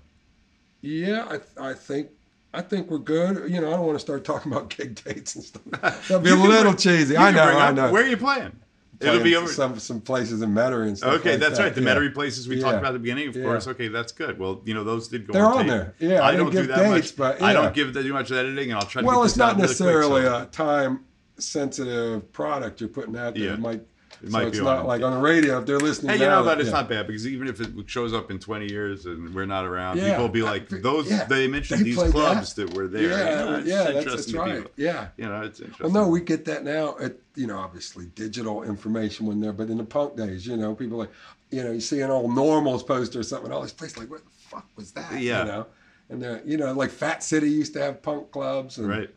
yeah, 0.82 1.40
I 1.60 1.70
I 1.70 1.74
think. 1.74 2.10
I 2.54 2.62
think 2.62 2.90
we're 2.90 3.00
good. 3.00 3.52
You 3.52 3.60
know, 3.60 3.68
I 3.68 3.72
don't 3.72 3.86
want 3.86 3.96
to 3.98 4.00
start 4.00 4.24
talking 4.24 4.50
about 4.52 4.70
gig 4.78 5.02
dates 5.04 5.36
and 5.36 5.44
stuff. 5.44 5.64
That'd 6.08 6.24
be 6.24 6.30
a 6.30 6.36
little 6.36 6.64
bring- 6.72 6.78
cheesy. 6.78 7.18
I 7.18 7.32
know. 7.32 7.44
I 7.44 7.72
know. 7.72 7.92
Where 7.92 8.04
are 8.04 8.08
you 8.08 8.16
playing? 8.18 8.54
It'll 9.02 9.22
be 9.22 9.36
over. 9.36 9.48
some 9.52 9.78
some 9.78 10.00
places 10.00 10.42
in 10.42 10.52
Metairie 10.52 10.88
and 10.88 10.98
stuff. 10.98 11.16
Okay, 11.20 11.32
like 11.32 11.40
that's 11.42 11.58
that. 11.58 11.64
right. 11.66 11.76
The 11.76 11.82
yeah. 11.82 11.96
Metairie 11.96 12.14
places 12.14 12.48
we 12.48 12.62
talked 12.62 12.78
about 12.78 12.90
at 12.90 12.94
the 12.94 13.00
beginning, 13.00 13.28
of 13.28 13.36
Yeah. 13.36 13.44
course. 13.44 13.68
Okay, 13.68 13.90
that's 13.90 14.14
good. 14.14 14.40
Well, 14.40 14.62
you 14.64 14.74
know, 14.74 14.86
those 14.86 15.10
did 15.10 15.28
go 15.28 15.34
They're 15.34 15.46
on, 15.46 15.58
on 15.60 15.68
there. 15.68 15.96
Yeah, 16.00 16.22
I 16.22 16.30
I 16.30 16.36
don't 16.38 16.50
do 16.52 16.66
that 16.68 16.78
dates, 16.78 17.10
much. 17.10 17.18
but 17.18 17.42
I 17.42 17.52
don't 17.52 17.74
give 17.74 17.94
that 17.94 18.04
too 18.04 18.14
much 18.14 18.32
editing, 18.32 18.72
and 18.72 18.80
I'll 18.80 18.86
try 18.88 19.02
to 19.02 19.06
Well, 19.08 19.20
get 19.22 19.26
it's 19.26 19.36
not 19.38 19.50
out 19.50 19.56
really 19.58 19.62
necessarily 19.64 20.22
quick, 20.22 20.32
so- 20.34 20.42
a 20.44 20.46
time 20.46 21.00
sensitive 21.38 22.32
product 22.32 22.80
you're 22.80 22.90
putting 22.90 23.16
out 23.18 23.36
there. 23.36 23.44
Yeah. 23.46 23.54
It 23.54 23.60
might. 23.60 23.82
It 24.24 24.32
so 24.32 24.40
it's 24.40 24.58
be 24.60 24.64
not 24.64 24.80
on- 24.80 24.86
like 24.88 25.02
on 25.02 25.12
the 25.14 25.20
radio 25.20 25.60
if 25.60 25.66
they're 25.66 25.78
listening. 25.78 26.14
Hey, 26.16 26.24
you 26.24 26.30
now, 26.30 26.40
know, 26.40 26.46
but 26.46 26.60
it's 26.62 26.68
yeah. 26.70 26.76
not 26.78 26.88
bad 26.90 27.06
because 27.06 27.28
even 27.28 27.50
if 27.50 27.60
it 27.60 27.70
shows 27.86 28.14
up 28.14 28.32
in 28.32 28.40
20 28.40 28.72
years 28.72 29.06
and 29.08 29.36
we're 29.36 29.46
not 29.46 29.66
around, 29.66 29.98
Yeah. 29.98 30.12
people 30.12 30.24
will 30.24 30.30
be 30.32 30.42
like, 30.42 30.70
those, 30.70 31.12
yeah. 31.12 31.26
they 31.26 31.50
mentioned 31.50 31.82
They 31.82 31.84
these 31.84 32.02
clubs 32.12 32.54
that, 32.54 32.74
were 32.74 32.88
there. 32.88 33.10
Yeah, 33.10 33.18
You 33.30 33.46
know, 33.52 33.56
it's 33.60 33.68
yeah, 33.68 33.84
that's, 33.92 34.06
that's 34.06 34.34
right. 34.34 34.56
people. 34.56 34.72
Yeah. 34.78 35.10
You 35.18 35.26
know, 35.28 35.42
it's 35.42 35.60
interesting. 35.60 35.92
Well, 35.94 36.06
no, 36.06 36.10
we 36.10 36.22
get 36.22 36.46
that 36.46 36.64
now. 36.64 36.96
At 36.98 37.18
you 37.36 37.46
know, 37.46 37.58
obviously 37.58 38.06
digital 38.16 38.64
information 38.64 39.26
when 39.26 39.42
there, 39.42 39.52
but 39.52 39.70
in 39.70 39.78
the 39.78 39.84
punk 39.84 40.16
days, 40.16 40.48
you 40.48 40.56
know, 40.56 40.74
people 40.74 40.98
like, 40.98 41.12
you 41.52 41.62
know, 41.62 41.74
you 41.74 41.82
see 41.82 42.00
an 42.00 42.10
old 42.10 42.34
normals 42.34 42.84
poster 42.84 43.20
or 43.20 43.24
something, 43.24 43.52
all 43.52 43.62
these 43.62 43.74
places 43.74 43.98
like, 43.98 44.10
what 44.10 44.24
the 44.24 44.32
fuck 44.50 44.66
was 44.78 44.94
that? 44.94 45.20
Yeah. 45.20 45.40
You 45.42 45.46
know, 45.46 45.66
and 46.10 46.22
they're, 46.24 46.42
you 46.46 46.56
know, 46.56 46.72
like 46.72 46.90
Fat 46.90 47.22
City 47.22 47.50
used 47.50 47.74
to 47.74 47.82
have 47.82 48.02
punk 48.02 48.32
clubs, 48.32 48.78
and 48.78 48.88
Right. 48.88 49.10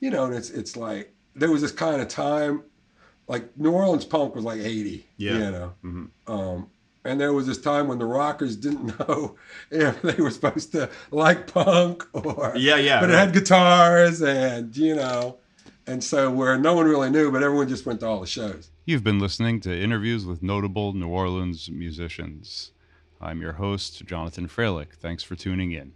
you 0.00 0.10
know, 0.10 0.26
and 0.26 0.34
it's 0.34 0.50
it's 0.50 0.76
like 0.76 1.13
there 1.34 1.50
was 1.50 1.62
this 1.62 1.72
kind 1.72 2.00
of 2.00 2.08
time, 2.08 2.62
like 3.28 3.56
New 3.56 3.70
Orleans 3.72 4.04
punk 4.04 4.34
was 4.34 4.44
like 4.44 4.60
eighty. 4.60 5.06
Yeah. 5.16 5.32
You 5.32 5.50
know. 5.50 5.72
Mhm. 5.84 6.08
Um, 6.26 6.70
and 7.04 7.20
there 7.20 7.32
was 7.34 7.46
this 7.46 7.60
time 7.60 7.86
when 7.88 7.98
the 7.98 8.06
rockers 8.06 8.56
didn't 8.56 8.98
know 9.08 9.36
if 9.70 10.00
they 10.02 10.22
were 10.22 10.30
supposed 10.30 10.72
to 10.72 10.88
like 11.10 11.52
punk 11.52 12.04
or 12.12 12.52
Yeah, 12.56 12.76
yeah, 12.76 13.00
but 13.00 13.10
it 13.10 13.14
had 13.14 13.32
guitars 13.32 14.22
and 14.22 14.74
you 14.76 14.94
know, 14.94 15.36
and 15.86 16.02
so 16.02 16.30
where 16.30 16.58
no 16.58 16.74
one 16.74 16.86
really 16.86 17.10
knew, 17.10 17.30
but 17.30 17.42
everyone 17.42 17.68
just 17.68 17.84
went 17.86 18.00
to 18.00 18.06
all 18.06 18.20
the 18.20 18.26
shows. 18.26 18.70
You've 18.86 19.04
been 19.04 19.18
listening 19.18 19.60
to 19.60 19.78
interviews 19.82 20.24
with 20.26 20.42
notable 20.42 20.92
New 20.92 21.08
Orleans 21.08 21.70
musicians. 21.70 22.72
I'm 23.20 23.40
your 23.40 23.54
host, 23.54 24.04
Jonathan 24.04 24.48
Freilich. 24.48 24.92
Thanks 24.94 25.22
for 25.22 25.34
tuning 25.34 25.72
in. 25.72 25.92